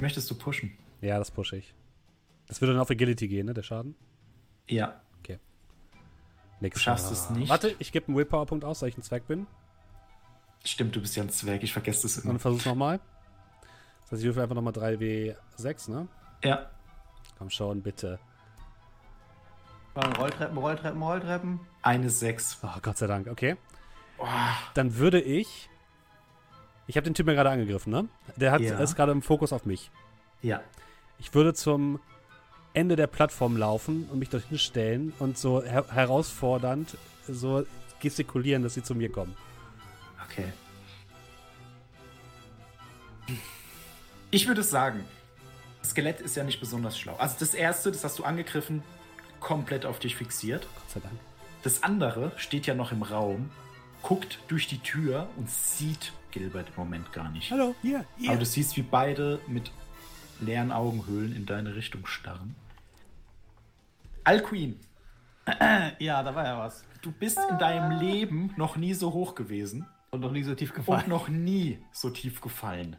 [0.00, 0.76] Möchtest du pushen?
[1.00, 1.74] Ja, das pushe ich.
[2.48, 3.54] Das würde dann auf Agility gehen, ne?
[3.54, 3.94] Der Schaden.
[4.68, 5.00] Ja.
[6.60, 6.74] Nix.
[6.76, 7.48] Du schaffst es nicht.
[7.48, 9.48] Warte, ich gebe einen Willpower-Punkt aus, weil ich ein Zwerg bin.
[10.64, 12.38] Stimmt, du bist ja ein Zwerg, ich vergesse das Und immer.
[12.38, 13.00] versuch's nochmal.
[14.02, 16.06] Das heißt, ich würfel einfach nochmal 3W6, ne?
[16.44, 16.70] Ja.
[17.36, 18.20] Komm schon, bitte.
[19.96, 21.60] Rolltreppen, Rolltreppen, Rolltreppen.
[21.82, 22.58] Eine 6.
[22.62, 23.56] Oh, Gott sei Dank, okay.
[24.18, 24.26] Oh,
[24.74, 25.68] Dann würde ich.
[26.86, 28.08] Ich habe den Typen ja gerade angegriffen, ne?
[28.36, 28.78] Der hat, Ja.
[28.78, 29.90] ist gerade im Fokus auf mich.
[30.42, 30.60] ja.
[31.18, 32.00] Ich würde zum
[32.74, 36.96] Ende der Plattform laufen und mich dorthin stellen und so her herausfordernd
[37.28, 37.64] so
[38.00, 39.36] gestikulieren, dass sie zu mir kommen.
[40.24, 40.52] Okay.
[44.32, 45.04] Ich würde sagen,
[45.80, 47.14] das Skelett ist ja nicht besonders schlau.
[47.18, 48.82] Also das erste, das hast du angegriffen,
[49.42, 50.66] komplett auf dich fixiert.
[50.74, 51.14] Gott sei Dank.
[51.62, 53.50] Das andere steht ja noch im Raum,
[54.02, 57.50] guckt durch die Tür und sieht Gilbert im Moment gar nicht.
[57.50, 58.30] Hallo, hier, hier.
[58.30, 59.70] Aber du siehst, wie beide mit
[60.40, 62.54] leeren Augenhöhlen in deine Richtung starren.
[64.24, 64.78] Alcuin,
[65.98, 66.84] Ja, da war ja was.
[67.02, 69.86] du bist in deinem Leben noch nie so hoch gewesen.
[70.10, 71.08] Und noch nie so tief und gefallen.
[71.08, 72.96] noch nie so tief gefallen.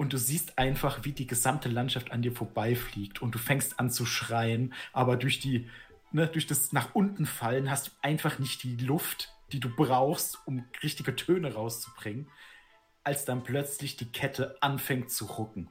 [0.00, 3.90] Und du siehst einfach, wie die gesamte Landschaft an dir vorbeifliegt und du fängst an
[3.90, 5.68] zu schreien, aber durch die,
[6.10, 10.38] ne, durch das nach unten fallen hast du einfach nicht die Luft, die du brauchst,
[10.46, 12.30] um richtige Töne rauszubringen,
[13.04, 15.68] als dann plötzlich die Kette anfängt zu rucken.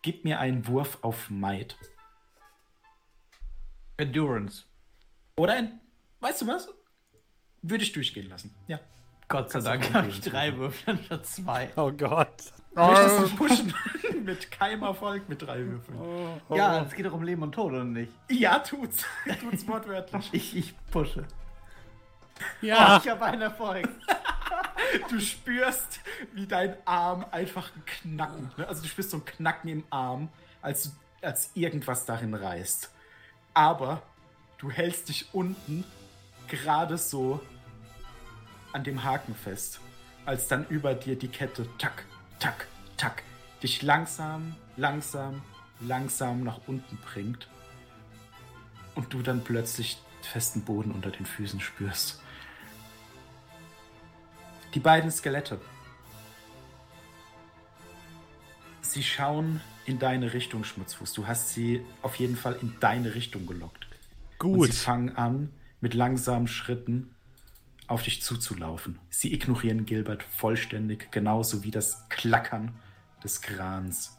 [0.00, 1.76] Gib mir einen Wurf auf Might.
[3.98, 4.64] Endurance.
[5.36, 5.80] Oder ein,
[6.20, 6.72] weißt du was?
[7.60, 8.54] Würde ich durchgehen lassen.
[8.68, 8.80] Ja.
[9.28, 11.70] Gott sei Dank habe ich drei Würfel anstatt zwei.
[11.76, 12.54] Oh Gott.
[12.86, 13.74] Möchtest du pushen?
[14.24, 15.98] mit keinem Erfolg mit drei Würfeln.
[16.50, 18.12] Ja, es geht doch um Leben und Tod, oder nicht?
[18.28, 19.04] Ja, tut's.
[19.40, 20.28] tut's wortwörtlich.
[20.32, 21.24] Ich, ich pushe.
[22.60, 23.00] Ja.
[23.02, 23.88] Ich habe einen Erfolg.
[25.10, 26.00] Du spürst,
[26.34, 28.50] wie dein Arm einfach ein Knacken.
[28.56, 28.66] Ne?
[28.68, 30.28] Also du spürst so ein Knacken im Arm,
[30.62, 32.90] als, als irgendwas darin reißt.
[33.54, 34.02] Aber
[34.58, 35.84] du hältst dich unten
[36.48, 37.40] gerade so
[38.72, 39.80] an dem Haken fest,
[40.24, 42.04] als dann über dir die Kette tack,
[42.38, 43.22] tack, tack
[43.62, 45.42] dich langsam, langsam,
[45.80, 47.48] langsam nach unten bringt
[48.94, 52.20] und du dann plötzlich festen Boden unter den Füßen spürst.
[54.74, 55.60] Die beiden Skelette.
[58.82, 61.12] Sie schauen in deine Richtung, Schmutzfuß.
[61.12, 63.86] Du hast sie auf jeden Fall in deine Richtung gelockt.
[64.38, 64.72] Und Gut.
[64.72, 67.14] sie fangen an, mit langsamen Schritten
[67.88, 68.98] auf dich zuzulaufen.
[69.10, 72.76] Sie ignorieren Gilbert vollständig, genauso wie das Klackern
[73.24, 74.18] des Grans.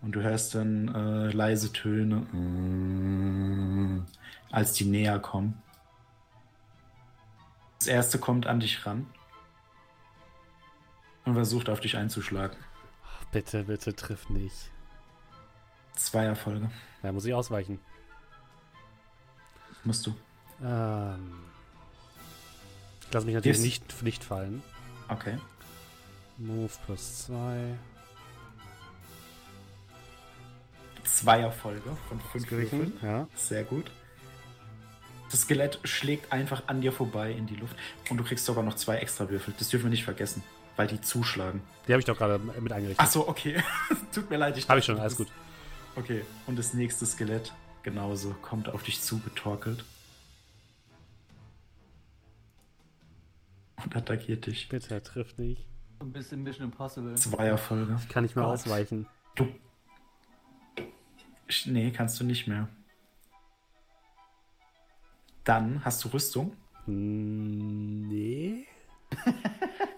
[0.00, 4.06] Und du hörst dann äh, leise Töne, mm,
[4.50, 5.60] als die näher kommen.
[7.78, 9.06] Das erste kommt an dich ran
[11.24, 12.56] und versucht auf dich einzuschlagen.
[13.32, 14.70] Bitte, bitte triff nicht.
[15.94, 16.70] Zwei Erfolge.
[17.02, 17.80] Da muss ich ausweichen.
[19.82, 20.14] Musst du.
[20.62, 21.44] Ähm,
[23.08, 23.64] ich lasse mich natürlich Yes.
[23.64, 24.62] nicht, nicht fallen.
[25.08, 25.38] Okay.
[26.38, 27.74] Move plus 2.
[31.04, 32.92] Zwei Erfolge von fünf Würfeln.
[33.02, 33.26] Ja.
[33.36, 33.90] Sehr gut.
[35.30, 37.76] Das Skelett schlägt einfach an dir vorbei in die Luft
[38.10, 39.54] und du kriegst sogar noch zwei extra Würfel.
[39.58, 40.42] Das dürfen wir nicht vergessen,
[40.76, 41.62] weil die zuschlagen.
[41.86, 43.04] Die habe ich doch gerade mit eingerichtet.
[43.04, 43.62] Ach so, okay.
[44.12, 44.68] Tut mir leid.
[44.68, 45.28] Habe ich schon, alles gut.
[45.96, 47.52] Okay, und das nächste Skelett
[47.82, 49.84] genauso kommt auf dich zugetorkelt.
[53.84, 54.68] Und attackiert dich.
[54.68, 55.66] Bitte, triff nicht.
[56.00, 57.14] Ein bisschen Mission Impossible.
[57.14, 57.96] Zwei Erfolge.
[58.02, 58.54] Ich kann nicht mehr Gott.
[58.54, 59.06] ausweichen.
[59.34, 59.48] Du.
[61.66, 62.68] Nee, kannst du nicht mehr.
[65.44, 66.56] Dann hast du Rüstung.
[66.86, 68.66] Hm, Nee.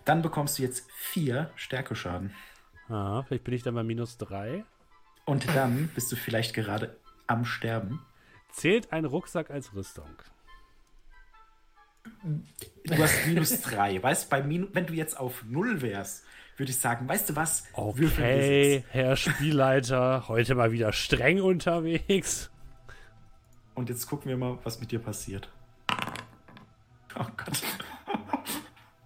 [0.05, 2.33] Dann bekommst du jetzt vier Stärkeschaden.
[2.89, 4.65] Ah, vielleicht bin ich dann bei minus 3.
[5.27, 8.01] Und dann bist du vielleicht gerade am Sterben.
[8.51, 10.09] Zählt ein Rucksack als Rüstung?
[12.85, 14.03] Du hast minus drei.
[14.03, 16.25] Weißt bei Minu wenn du jetzt auf null wärst,
[16.57, 17.65] würde ich sagen, weißt du was?
[17.73, 18.85] Okay.
[18.91, 22.51] Herr Spielleiter, heute mal wieder streng unterwegs.
[23.75, 25.49] Und jetzt gucken wir mal, was mit dir passiert.
[27.19, 27.63] Oh Gott.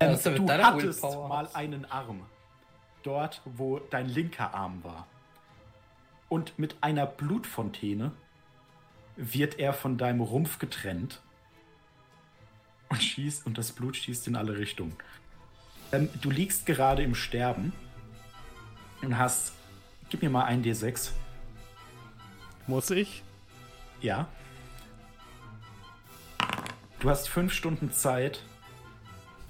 [0.02, 2.26] Ja, du hattest mal einen Arm.
[3.04, 5.06] Dort, wo dein linker Arm war.
[6.28, 8.10] Und mit einer Blutfontäne
[9.16, 11.22] wird er von deinem Rumpf getrennt.
[12.92, 14.94] Und schießt, und das Blut schießt in alle Richtungen.
[15.92, 17.72] Ähm, du liegst gerade im Sterben
[19.00, 19.52] und hast.
[20.10, 21.10] Gib mir mal ein D6.
[22.66, 23.22] Muss ich?
[24.02, 24.28] Ja.
[27.00, 28.42] Du hast fünf Stunden Zeit,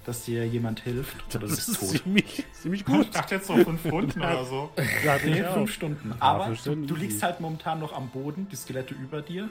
[0.05, 1.17] dass dir jemand hilft.
[1.35, 1.89] Oder Das bist ist tot.
[2.01, 3.13] ziemlich, ziemlich Ich gut.
[3.13, 4.71] dachte jetzt so fünf Stunden oder so.
[5.03, 6.15] Dachte Nee, ich fünf Stunden.
[6.21, 9.49] Aber Stunden du, du liegst halt momentan noch am Boden, die Skelette über dir.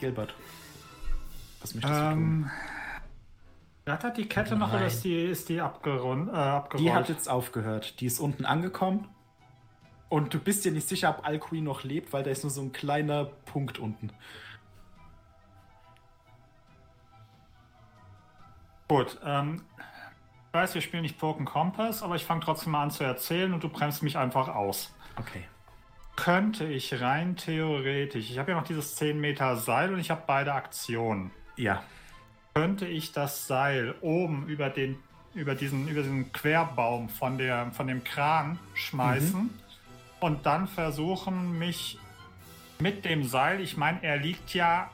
[0.00, 0.34] Gilbert.
[1.60, 2.12] Was möchtest du tun?
[2.12, 2.50] Ähm,
[3.86, 4.88] hat die Kette noch oder Nein.
[4.88, 6.86] ist die, ist die abgerund, äh, abgerollt?
[6.86, 8.00] Die hat jetzt aufgehört.
[8.00, 9.08] Die ist unten angekommen.
[10.08, 12.62] Und du bist dir nicht sicher, ob Alcuin noch lebt, weil da ist nur so
[12.62, 14.10] ein kleiner Punkt unten.
[18.88, 19.62] Gut, ähm,
[20.46, 23.52] ich weiß, wir spielen nicht Broken Compass, aber ich fange trotzdem mal an zu erzählen
[23.52, 24.94] und du bremst mich einfach aus.
[25.16, 25.44] Okay.
[26.16, 30.22] Könnte ich rein theoretisch, ich habe ja noch dieses 10 Meter Seil und ich habe
[30.26, 31.30] beide Aktionen.
[31.58, 31.82] Ja.
[32.54, 34.96] Könnte ich das Seil oben über den
[35.34, 39.50] über diesen über diesen Querbaum von der von dem Kran schmeißen
[40.20, 41.98] und dann versuchen mich
[42.80, 44.90] mit dem Seil, ich meine, er liegt ja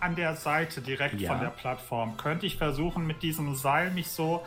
[0.00, 1.32] an der Seite direkt Ja.
[1.32, 2.16] von der Plattform.
[2.16, 4.44] Könnte ich versuchen mit diesem Seil mich so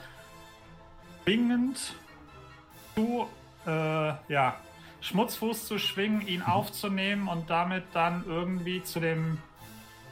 [1.23, 1.95] zwingend
[2.95, 3.27] zu
[3.65, 3.69] äh,
[4.27, 4.55] ja
[5.01, 9.39] Schmutzfuß zu schwingen, ihn aufzunehmen und damit dann irgendwie zu dem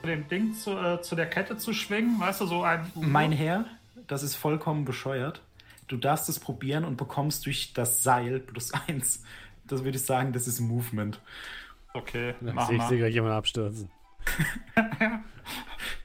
[0.08, 3.66] dem Ding zu, äh, zu der Kette zu schwingen, weißt du, so ein Mein Herr,
[4.08, 5.42] das ist vollkommen bescheuert.
[5.88, 9.24] Du darfst es probieren und bekommst durch das Seil plus eins.
[9.66, 11.20] Das würde ich sagen, das ist Movement.
[11.94, 12.96] Okay, Ich mach sehe mal.
[12.98, 13.90] gleich jemanden abstürzen.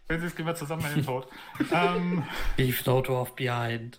[0.09, 1.29] Wenn sie es gehen wir zusammen in den Tod.
[1.73, 2.25] ähm,
[2.57, 3.99] Leave no dwarf behind.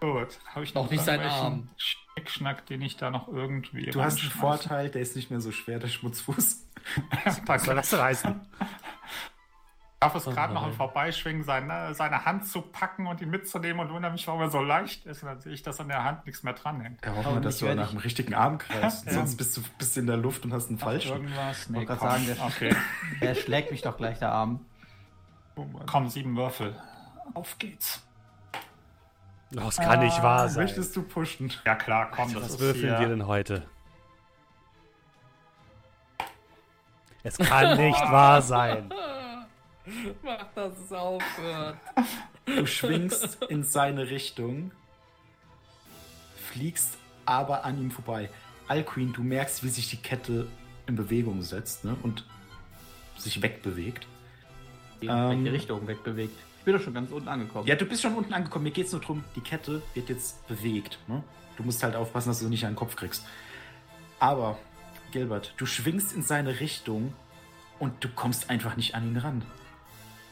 [0.00, 1.68] gut, habe ich Noch nicht seinen Arm.
[1.76, 4.30] Schnickschnack, den ich da noch irgendwie Du hast einen?
[4.30, 6.65] Vorteil, der ist nicht mehr so schwer, der Schmutzfuß.
[7.46, 8.40] Was soll das reißen?
[8.60, 13.80] Ich darf es gerade noch im Vorbeischwingen, seine, seine Hand zu packen und ihn mitzunehmen
[13.80, 15.22] und wundere mich, warum er so leicht ist.
[15.22, 17.04] Und dann sehe ich, dass an der Hand nichts mehr dranhängt.
[17.04, 19.06] Ja, hoffen Aber wir, dass nicht, du nach ich- dem richtigen Arm greifst.
[19.06, 19.12] Ja.
[19.14, 21.12] Sonst bist du bist in der Luft und hast einen falschen.
[21.12, 21.68] Irgendwas?
[21.70, 21.98] Nee, komm.
[21.98, 22.76] sagen, der- okay.
[23.20, 24.64] Er schlägt mich doch gleich der Arm.
[25.86, 26.76] Komm, sieben Würfel.
[27.34, 28.06] Auf geht's.
[29.50, 30.64] Das kann nicht wahr sein.
[30.64, 31.50] Möchtest du pushen?
[31.64, 33.66] Ja klar, komm, das Was würfeln wir denn heute?
[37.26, 38.92] Es kann nicht wahr sein.
[40.22, 41.76] Mach, dass es aufhört.
[42.46, 44.70] Du schwingst in seine Richtung,
[46.52, 48.30] fliegst aber an ihm vorbei.
[48.68, 50.46] Alcuin, du merkst, wie sich die Kette
[50.86, 51.96] in Bewegung setzt ne?
[52.02, 52.24] und
[53.16, 54.06] sich wegbewegt.
[55.00, 55.30] In Ähm.
[55.44, 56.38] welche Richtung wegbewegt.
[56.60, 57.66] Ich bin doch schon ganz unten angekommen.
[57.66, 58.64] Ja, du bist schon unten angekommen.
[58.64, 60.98] Mir geht es nur darum, die Kette wird jetzt bewegt.
[61.08, 61.22] Ne?
[61.56, 63.24] Du musst halt aufpassen, dass du nicht an den Kopf kriegst.
[64.20, 64.58] Aber,
[65.16, 67.14] Gilbert, du schwingst in seine Richtung
[67.78, 69.42] und du kommst einfach nicht an ihn ran.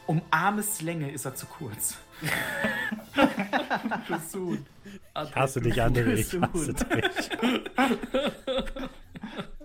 [0.05, 1.97] Um Armeslänge ist er zu kurz.
[5.27, 6.13] Ich hasse dich, André.
[6.13, 7.29] Ich hasse dich.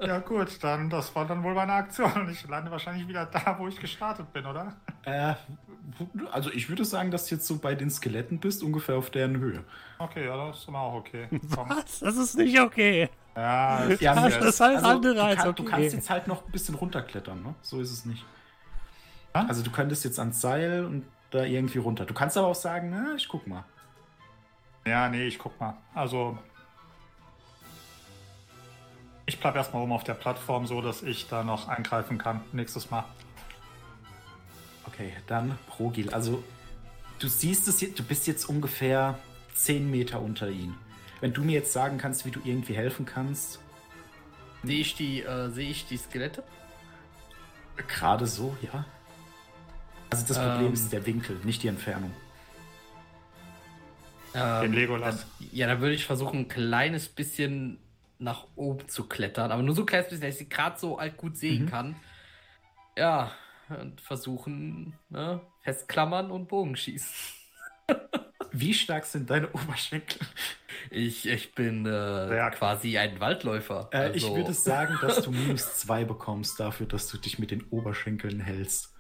[0.01, 2.31] Ja gut, dann das war dann wohl meine Aktion.
[2.31, 4.75] Ich lande wahrscheinlich wieder da, wo ich gestartet bin, oder?
[5.05, 5.35] Äh,
[6.33, 9.37] also ich würde sagen, dass du jetzt so bei den Skeletten bist, ungefähr auf deren
[9.37, 9.65] Höhe.
[9.99, 11.29] Okay, ja, das ist dann auch okay.
[11.55, 11.69] Komm.
[11.69, 12.01] Was?
[12.01, 13.11] Das ist nicht okay.
[13.37, 15.71] Ja, ist Ja, Das jetzt- ist alles andere du, als kann, du okay.
[15.71, 17.55] kannst jetzt halt noch ein bisschen runterklettern, ne?
[17.63, 18.25] So ist es nicht.
[19.33, 22.05] Also du könntest jetzt ans Seil und da irgendwie runter.
[22.05, 23.65] Du kannst aber auch sagen, na, ich guck mal.
[24.85, 25.77] ja, nee, ich guck mal.
[25.95, 26.37] Also.
[29.27, 32.41] Ich bleib erstmal oben auf der Plattform, so dass ich da noch eingreifen kann.
[32.53, 33.05] Nächstes Mal.
[34.87, 36.11] Okay, dann Progil.
[36.13, 36.43] Also
[37.21, 39.17] du siehst es jetzt, du bist jetzt ungefähr
[39.55, 40.75] 10 Meter unter ihn.
[41.21, 43.61] Wenn du mir jetzt sagen kannst, wie du irgendwie helfen kannst,
[44.63, 46.43] Sehe ich die, äh, sehe ich die Skelette?
[47.89, 48.85] gerade so, ja.
[50.11, 50.73] Also das Problem Ähm.
[50.75, 52.13] ist der Winkel, nicht die Entfernung.
[54.35, 55.27] Ähm, Den Legolas.
[55.39, 57.79] Dann, ja, dann würde ich versuchen, ein kleines bisschen
[58.19, 59.51] nach oben zu klettern.
[59.51, 61.69] Aber nur so ein kleines bisschen, dass ich sie gerade so alt gut sehen Mhm.
[61.71, 61.97] kann.
[62.99, 63.33] Ja,
[63.71, 67.09] und versuchen, ne, festklammern und Bogen schießen.
[68.53, 70.21] Wie stark sind deine Oberschenkel?
[70.91, 73.91] Ich, ich bin äh, Sehr- quasi ein Waldläufer.
[73.93, 77.51] Äh, Ich Also, würde sagen, dass du minus zwei bekommst dafür, dass du dich mit
[77.51, 78.95] den Oberschenkeln hältst.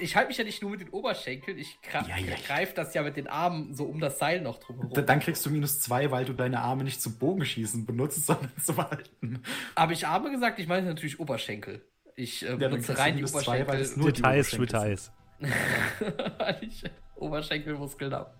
[0.00, 2.34] ich halte mich ja nicht nur mit den Oberschenkeln, ich gra Ja, ja.
[2.46, 4.92] greife das ja mit den Armen so um das Seil noch drumherum.
[4.94, 8.50] Da- Dann kriegst du minus zwei, weil du deine Arme nicht zum Bogenschießen benutzt, sondern
[8.60, 9.42] zum Halten.
[9.76, 10.58] Habe ich Arme gesagt?
[10.58, 11.84] Ich meine natürlich Oberschenkel.
[12.16, 15.12] Ich äh, benutze rein die minus zwei, weil es Oberschenkel, nur die Details, Oberschenkel Details.
[16.38, 16.84] weil ich
[17.16, 18.30] Oberschenkelmuskeln habe.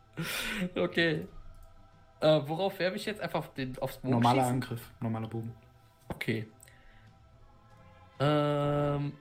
[0.75, 1.27] Okay.
[2.21, 3.21] Äh, worauf werfe ich jetzt?
[3.21, 4.55] Einfach auf den, aufs Bogen Normaler schießen?
[4.55, 5.55] Angriff, normaler Bogen.
[6.09, 6.47] Okay.
[8.19, 9.13] Ähm,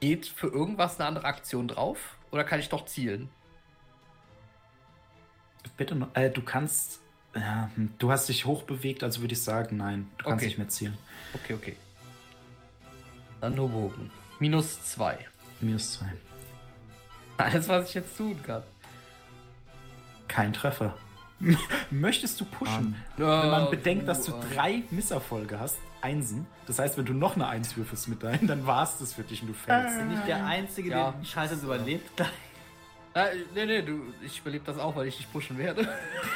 [0.00, 2.16] geht für irgendwas eine andere Aktion drauf?
[2.30, 3.28] Oder kann ich doch zielen?
[5.76, 7.00] Bitte noch, äh, du kannst,
[7.34, 10.46] ja, hm, du hast dich hochbewegt, also würde ich sagen, nein, du kannst Okay.
[10.46, 10.96] nicht mehr zielen.
[11.34, 11.76] Okay, okay.
[13.40, 14.10] Dann nur Bogen.
[14.38, 15.18] Minus zwei.
[15.64, 16.12] Minus zwei.
[17.38, 18.62] Alles, was ich jetzt tun kann.
[20.28, 20.96] Kein Treffer.
[21.90, 22.94] Möchtest du pushen?
[23.16, 27.14] Wenn man Äh, bedenkt, dass du äh, drei Misserfolge hast, Einsen, das heißt, wenn du
[27.14, 29.98] noch eine Eins würfelst mit deinen, dann war es das für dich und du fällst.
[29.98, 31.12] Bin ich der Einzige, Ja.
[31.12, 32.10] der Scheiße überlebt?
[33.16, 35.86] Äh, nee, nee, du, ich überlebe das auch, weil ich dich pushen werde.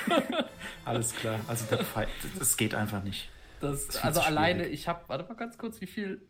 [0.85, 2.07] Alles klar, also der Pfeil,
[2.39, 3.29] das geht einfach nicht.
[3.61, 4.75] Das, Das also alleine, schwierig.
[4.83, 6.29] ich habe, warte mal ganz kurz, wie viel.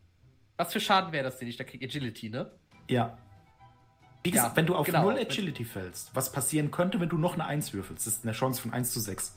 [0.57, 1.85] Was für Schaden wäre das, den ich da kriege?
[1.85, 2.51] Agility, ne?
[2.89, 3.17] Ja.
[4.25, 5.02] Wie gesagt, Ja, wenn du auf genau.
[5.05, 8.33] 0 Agility fällst, was passieren könnte, wenn du noch eine 1 würfelst, das ist eine
[8.33, 9.36] Chance von 1 zu 6.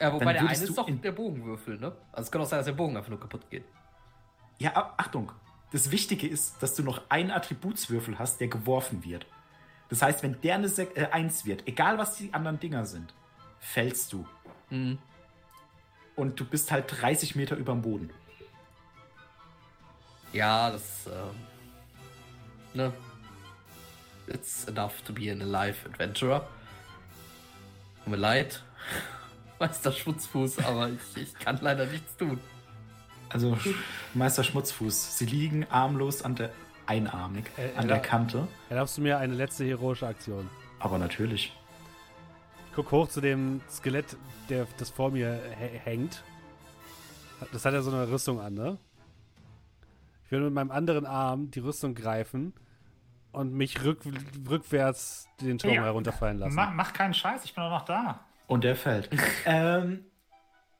[0.00, 1.92] Ja, wobei der eine würdest ist du doch in- der Bogenwürfel, ne?
[2.12, 3.64] Also es kann auch sein, dass der Bogen einfach nur kaputt geht.
[4.58, 5.32] Ja, Achtung.
[5.72, 9.26] Das Wichtige ist, dass du noch einen Attributswürfel hast, der geworfen wird.
[9.88, 13.14] Das heißt, wenn der eine Sek äh, 1 wird, egal was die anderen Dinger sind,
[13.60, 14.26] fällst du.
[14.70, 14.98] Mhm.
[16.14, 18.10] Und du bist halt 30 Meter über dem Boden.
[20.32, 21.34] Ja, das, ähm,
[22.76, 22.92] ne?
[24.28, 26.40] It's enough to be an alive adventurer.
[28.04, 28.62] Tut mir leid,
[29.60, 32.38] Meister Schmutzfuß, aber ich, ich kann leider nichts tun.
[33.28, 33.56] Also
[34.14, 36.50] Meister Schmutzfuß, sie liegen armlos an der
[36.86, 38.46] einarmig Äh, an der Kante.
[38.68, 40.48] Erlaubst du mir eine letzte heroische Aktion?
[40.78, 41.52] Aber natürlich.
[42.68, 44.16] Ich guck hoch zu dem Skelett,
[44.48, 46.22] der, das vor mir hä- hängt.
[47.52, 48.78] Das hat ja so eine Rüstung an, ne?
[50.24, 52.52] Ich will mit meinem anderen Arm die Rüstung greifen
[53.36, 54.00] und mich rück,
[54.48, 55.82] rückwärts den Turm Ja.
[55.84, 56.54] herunterfallen lassen.
[56.54, 58.24] Mach, mach keinen Scheiß, ich bin doch noch da.
[58.46, 59.10] Und er fällt.
[59.44, 60.06] ähm,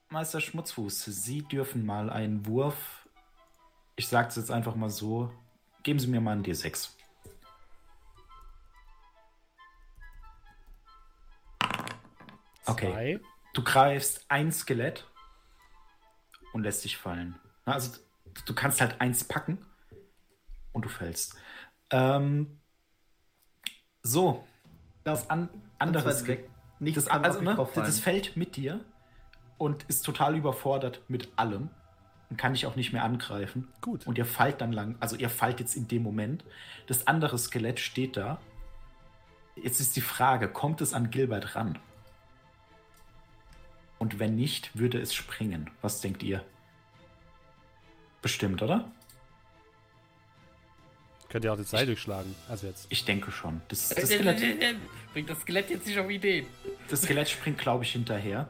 [0.08, 3.06] Meister Schmutzfuß, Sie dürfen mal einen Wurf.
[3.96, 5.30] Ich sag's jetzt einfach mal so.
[5.82, 6.88] Geben Sie mir mal einen D6.
[12.64, 12.92] Okay.
[12.92, 13.20] Zwei.
[13.52, 15.06] Du greifst ein Skelett
[16.54, 17.38] und lässt dich fallen.
[17.66, 17.98] Also
[18.46, 19.58] du kannst halt eins packen
[20.72, 21.36] und du fällst.
[21.90, 22.60] Ähm,
[24.02, 24.44] so,
[25.04, 25.48] das an,
[25.78, 26.42] andere Skelett.
[26.44, 26.50] weg.
[26.78, 28.84] Nichts Das, also, ne, das fällt mit dir
[29.58, 31.70] und ist total überfordert mit allem
[32.28, 33.68] und kann dich auch nicht mehr angreifen.
[33.80, 34.06] Gut.
[34.06, 36.44] Und ihr fallt dann lang, also ihr fallt jetzt in dem Moment.
[36.86, 38.40] Das andere Skelett steht da.
[39.54, 41.78] Jetzt ist die Frage, kommt es an Gilbert ran?
[43.98, 45.70] Und wenn nicht, würde es springen.
[45.80, 46.44] Was denkt ihr?
[48.20, 48.90] Bestimmt, oder?
[51.36, 52.34] Könnt ihr auch das Seil durchschlagen.
[52.48, 52.86] Also jetzt.
[52.88, 53.60] Ich denke schon.
[53.68, 54.40] Das, Äh, das, Skelett,
[55.12, 56.46] Bringt das Skelett jetzt nicht auf Ideen?
[56.88, 58.48] das Skelett springt, glaube ich, hinterher.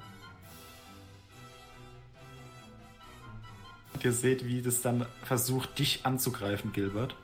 [3.93, 7.17] Und ihr seht, wie das dann versucht, dich anzugreifen, Gilbert.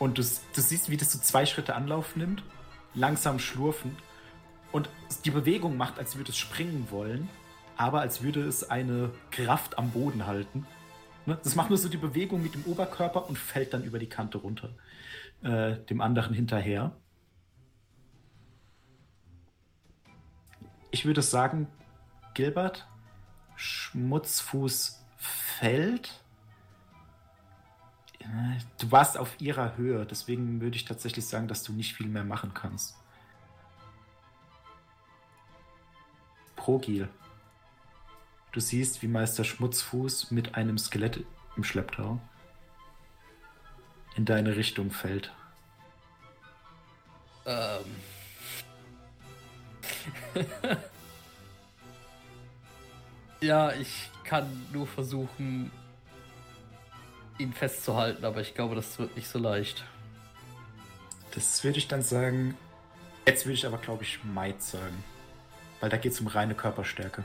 [0.00, 2.42] Und du, du siehst, wie das so zwei Schritte Anlauf nimmt,
[2.94, 3.96] langsam schlurfen
[4.72, 4.90] und
[5.24, 7.28] die Bewegung macht, als würde es springen wollen,
[7.76, 10.66] aber als würde es eine Kraft am Boden halten.
[11.26, 11.38] Ne?
[11.42, 14.38] Das macht nur so die Bewegung mit dem Oberkörper und fällt dann über die Kante
[14.38, 14.70] runter,
[15.42, 16.96] äh, dem anderen hinterher.
[20.92, 21.66] Ich würde sagen,
[22.34, 22.86] Gilbert,
[23.56, 26.22] Schmutzfuß fällt.
[28.78, 32.24] Du warst auf ihrer Höhe, deswegen würde ich tatsächlich sagen, dass du nicht viel mehr
[32.24, 32.96] machen kannst.
[36.56, 37.08] Progil.
[38.56, 41.22] Du siehst, wie Meister Schmutzfuß mit einem Skelett
[41.58, 42.18] im Schlepptau
[44.16, 45.30] in deine Richtung fällt.
[47.44, 47.84] Ähm.
[53.42, 55.70] ja, ich kann nur versuchen,
[57.36, 59.84] ihn festzuhalten, aber ich glaube, das wird nicht so leicht.
[61.34, 62.56] Das würde ich dann sagen.
[63.26, 65.04] Jetzt würde ich aber, glaube ich, Might sagen.
[65.80, 67.22] Weil da geht es um reine Körperstärke.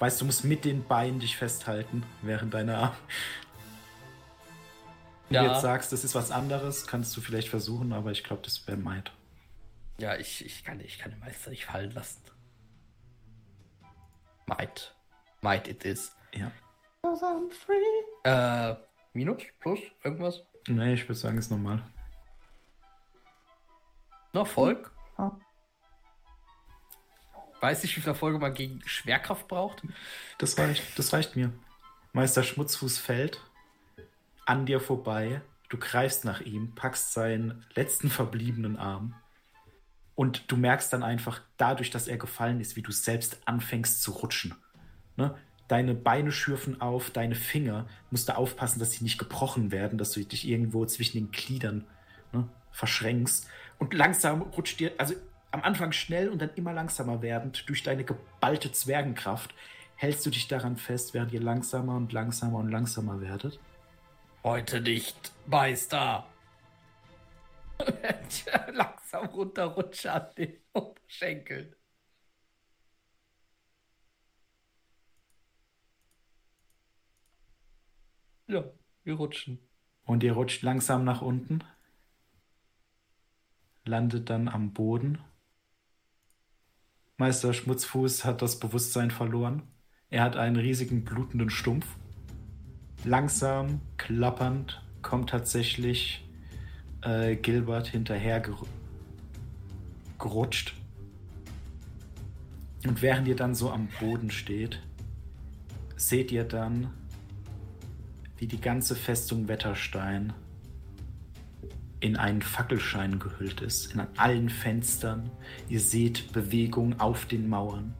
[0.00, 2.96] Weißt du, musst mit den Beinen dich festhalten, während deiner Arme.
[5.28, 5.44] Wenn ja.
[5.44, 8.66] du jetzt sagst, das ist was anderes, kannst du vielleicht versuchen, aber ich glaube, das
[8.66, 9.12] wäre Might.
[9.98, 12.22] Ja, ich, ich, kann, ich kann den Meister nicht fallen lassen.
[14.46, 14.96] Might.
[15.42, 16.16] Might it is.
[16.32, 16.50] Ja.
[17.04, 18.28] I'm free.
[18.28, 18.76] Äh,
[19.12, 19.42] Minus?
[19.60, 19.80] Plus?
[20.02, 20.42] Irgendwas?
[20.66, 21.82] Nee, ich würde sagen, ist normal.
[24.32, 24.90] Noch Volk?
[27.60, 29.82] Weiß nicht, wie viel Erfolge man gegen Schwerkraft braucht.
[30.38, 31.52] Das reicht, das reicht mir.
[32.12, 33.40] Meister Schmutzfuß fällt
[34.46, 35.42] an dir vorbei.
[35.68, 39.14] Du greifst nach ihm, packst seinen letzten verbliebenen Arm.
[40.16, 44.10] Und du merkst dann einfach, dadurch, dass er gefallen ist, wie du selbst anfängst zu
[44.10, 44.54] rutschen.
[45.16, 45.36] Ne?
[45.70, 50.12] deine Beine schürfen auf, deine Finger, musst du aufpassen, dass sie nicht gebrochen werden, dass
[50.12, 51.84] du dich irgendwo zwischen den Gliedern
[52.32, 53.46] ne, verschränkst.
[53.78, 55.14] Und langsam rutscht dir, also
[55.50, 59.54] am Anfang schnell und dann immer langsamer werdend, durch deine geballte Zwergenkraft,
[59.96, 63.58] hältst du dich daran fest, während ihr langsamer und langsamer und langsamer werdet.
[64.42, 66.26] Heute nicht, Meister.
[68.72, 71.74] langsam runterrutsche an den Oberschenkeln.
[78.46, 78.64] Ja,
[79.04, 79.58] wir rutschen.
[80.04, 81.62] Und ihr rutscht langsam nach unten,
[83.84, 85.18] landet dann am Boden.
[87.20, 89.60] Meister Schmutzfuß hat das Bewusstsein verloren.
[90.08, 91.86] Er hat einen riesigen blutenden Stumpf.
[93.04, 96.26] Langsam, klappernd, kommt tatsächlich
[97.02, 98.56] äh, Gilbert hinterher ger
[100.18, 100.74] gerutscht.
[102.86, 104.80] Und während ihr dann so am Boden steht,
[105.96, 106.88] seht ihr dann
[108.38, 110.32] wie die ganze Festung Wetterstein
[112.00, 115.30] in einen Fackelschein gehüllt ist, in allen Fenstern.
[115.68, 117.94] Ihr seht Bewegung auf den Mauern.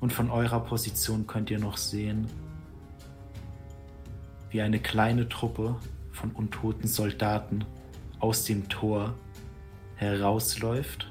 [0.00, 2.26] Und von eurer Position könnt ihr noch sehen,
[4.50, 5.76] wie eine kleine Truppe
[6.12, 7.64] von untoten Soldaten
[8.18, 9.14] aus dem Tor
[9.96, 11.10] herausläuft,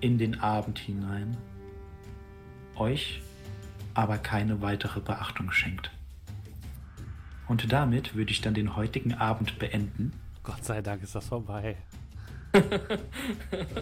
[0.00, 1.36] in den Abend hinein,
[2.76, 3.22] euch
[3.94, 5.90] aber keine weitere Beachtung schenkt.
[7.50, 10.12] Und damit würde ich dann den heutigen Abend beenden.
[10.44, 11.74] Gott sei Dank ist das vorbei.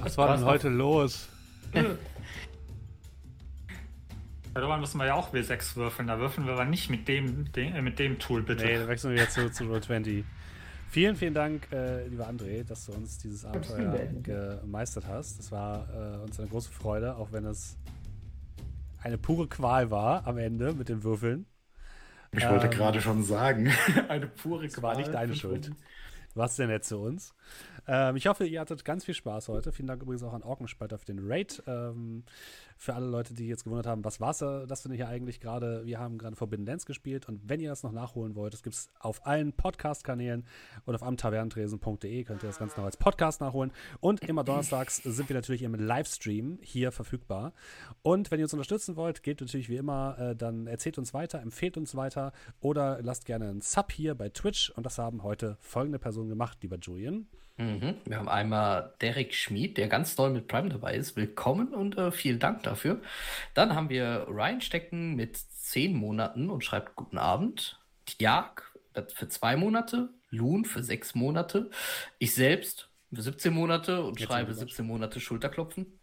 [0.00, 1.28] Was war denn heute los?
[4.55, 6.08] Darüber müssen wir ja auch W6 würfeln.
[6.08, 8.64] Da würfeln wir aber nicht mit dem, dem äh, mit dem Tool, bitte.
[8.64, 10.24] Nee, dann wechseln wir jetzt zu, zu Roll20.
[10.88, 15.40] Vielen, vielen Dank, äh, lieber André, dass du uns dieses Abenteuer gemeistert hast.
[15.40, 17.76] Das war äh, uns eine große Freude, auch wenn es
[19.02, 21.44] eine pure Qual war am Ende mit den Würfeln.
[22.32, 23.73] Ich ähm, wollte gerade schon sagen,
[24.08, 25.70] eine pure Das war nicht deine Schuld.
[26.34, 27.34] Warst sehr nett zu uns.
[27.86, 29.73] Ähm, ich hoffe, ihr hattet ganz viel Spaß heute.
[29.73, 31.62] Vielen Dank übrigens auch an Orkenspalter für den Raid.
[31.66, 32.24] Ähm,
[32.78, 34.32] für alle Leute, die jetzt gewundert haben, was war
[34.66, 35.84] das denn hier eigentlich gerade?
[35.84, 38.76] Wir haben gerade Forbidden Lands gespielt und wenn ihr das noch nachholen wollt, das gibt
[38.76, 40.47] es auf allen Podcast-Kanälen
[40.86, 43.73] und auf amtavernentresen.de könnt ihr das Ganze noch als Podcast nachholen.
[43.98, 47.52] Und immer donnerstags sind wir natürlich im Livestream hier verfügbar.
[48.02, 51.40] Und wenn ihr uns unterstützen wollt, geht natürlich wie immer, äh, dann erzählt uns weiter,
[51.40, 54.70] empfehlt uns weiter oder lasst gerne einen Sub hier bei Twitch.
[54.70, 57.26] Und das haben heute folgende Personen gemacht, lieber Julian.
[57.58, 57.96] Mhm.
[58.04, 61.16] Wir haben einmal Derek Schmid, der ganz neu mit Prime dabei ist.
[61.16, 63.02] Willkommen und äh, vielen Dank dafür.
[63.54, 67.80] Dann haben wir Ryan Stecken mit zehn Monaten und schreibt Guten Abend.
[68.06, 68.62] Tjag
[69.14, 70.10] für zwei Monate.
[70.30, 71.70] Loon für sechs Monate.
[72.18, 75.97] Ich selbst für 17 Monate und Jetzt schreibe 17 Monate Schulterklopfen.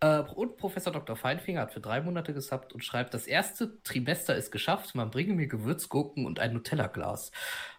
[0.00, 1.16] Äh, und Professor Dr.
[1.16, 5.34] Feinfinger hat für drei Monate gesappt und schreibt, das erste Trimester ist geschafft, man bringe
[5.34, 7.32] mir Gewürzgurken und ein Nutella-Glas.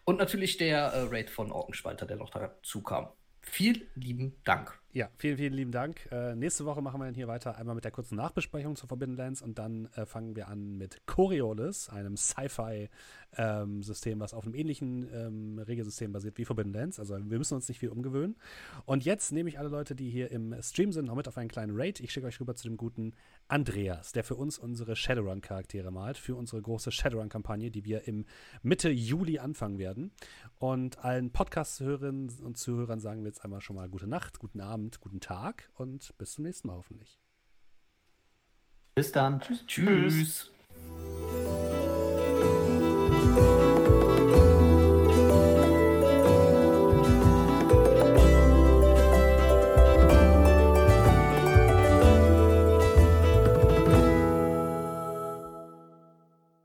[0.03, 3.09] Und natürlich der äh, Raid von Orkenspalter, der noch dazu kam.
[3.41, 4.79] Vielen lieben Dank.
[4.91, 6.09] Ja, vielen, vielen lieben Dank.
[6.11, 9.15] Äh, nächste Woche machen wir dann hier weiter einmal mit der kurzen Nachbesprechung zu Forbidden
[9.15, 14.55] Lands und dann äh, fangen wir an mit Coriolis, einem Sci-Fi-System, ähm, was auf einem
[14.55, 16.99] ähnlichen ähm, Regelsystem basiert wie Forbidden Lands.
[16.99, 18.35] Also wir müssen uns nicht viel umgewöhnen.
[18.87, 21.49] Und jetzt nehme ich alle Leute, die hier im Stream sind, noch mit auf einen
[21.49, 21.99] kleinen Raid.
[21.99, 23.13] Ich schicke euch rüber zu dem guten
[23.47, 28.25] Andreas, der für uns unsere Shadowrun-Charaktere malt, für unsere große Shadowrun-Kampagne, die wir im
[28.63, 30.13] Mitte Juli anfangen werden.
[30.57, 34.78] Und allen Podcast-Hörerinnen und Zuhörern sagen wir jetzt einmal schon mal gute Nacht, guten Abend
[34.79, 37.19] Abend, guten Tag und bis zum nächsten Mal hoffentlich.
[38.95, 39.41] Bis dann.
[39.41, 39.65] Tschüss.
[39.67, 40.13] Tschüss.
[40.13, 40.51] Tschüss.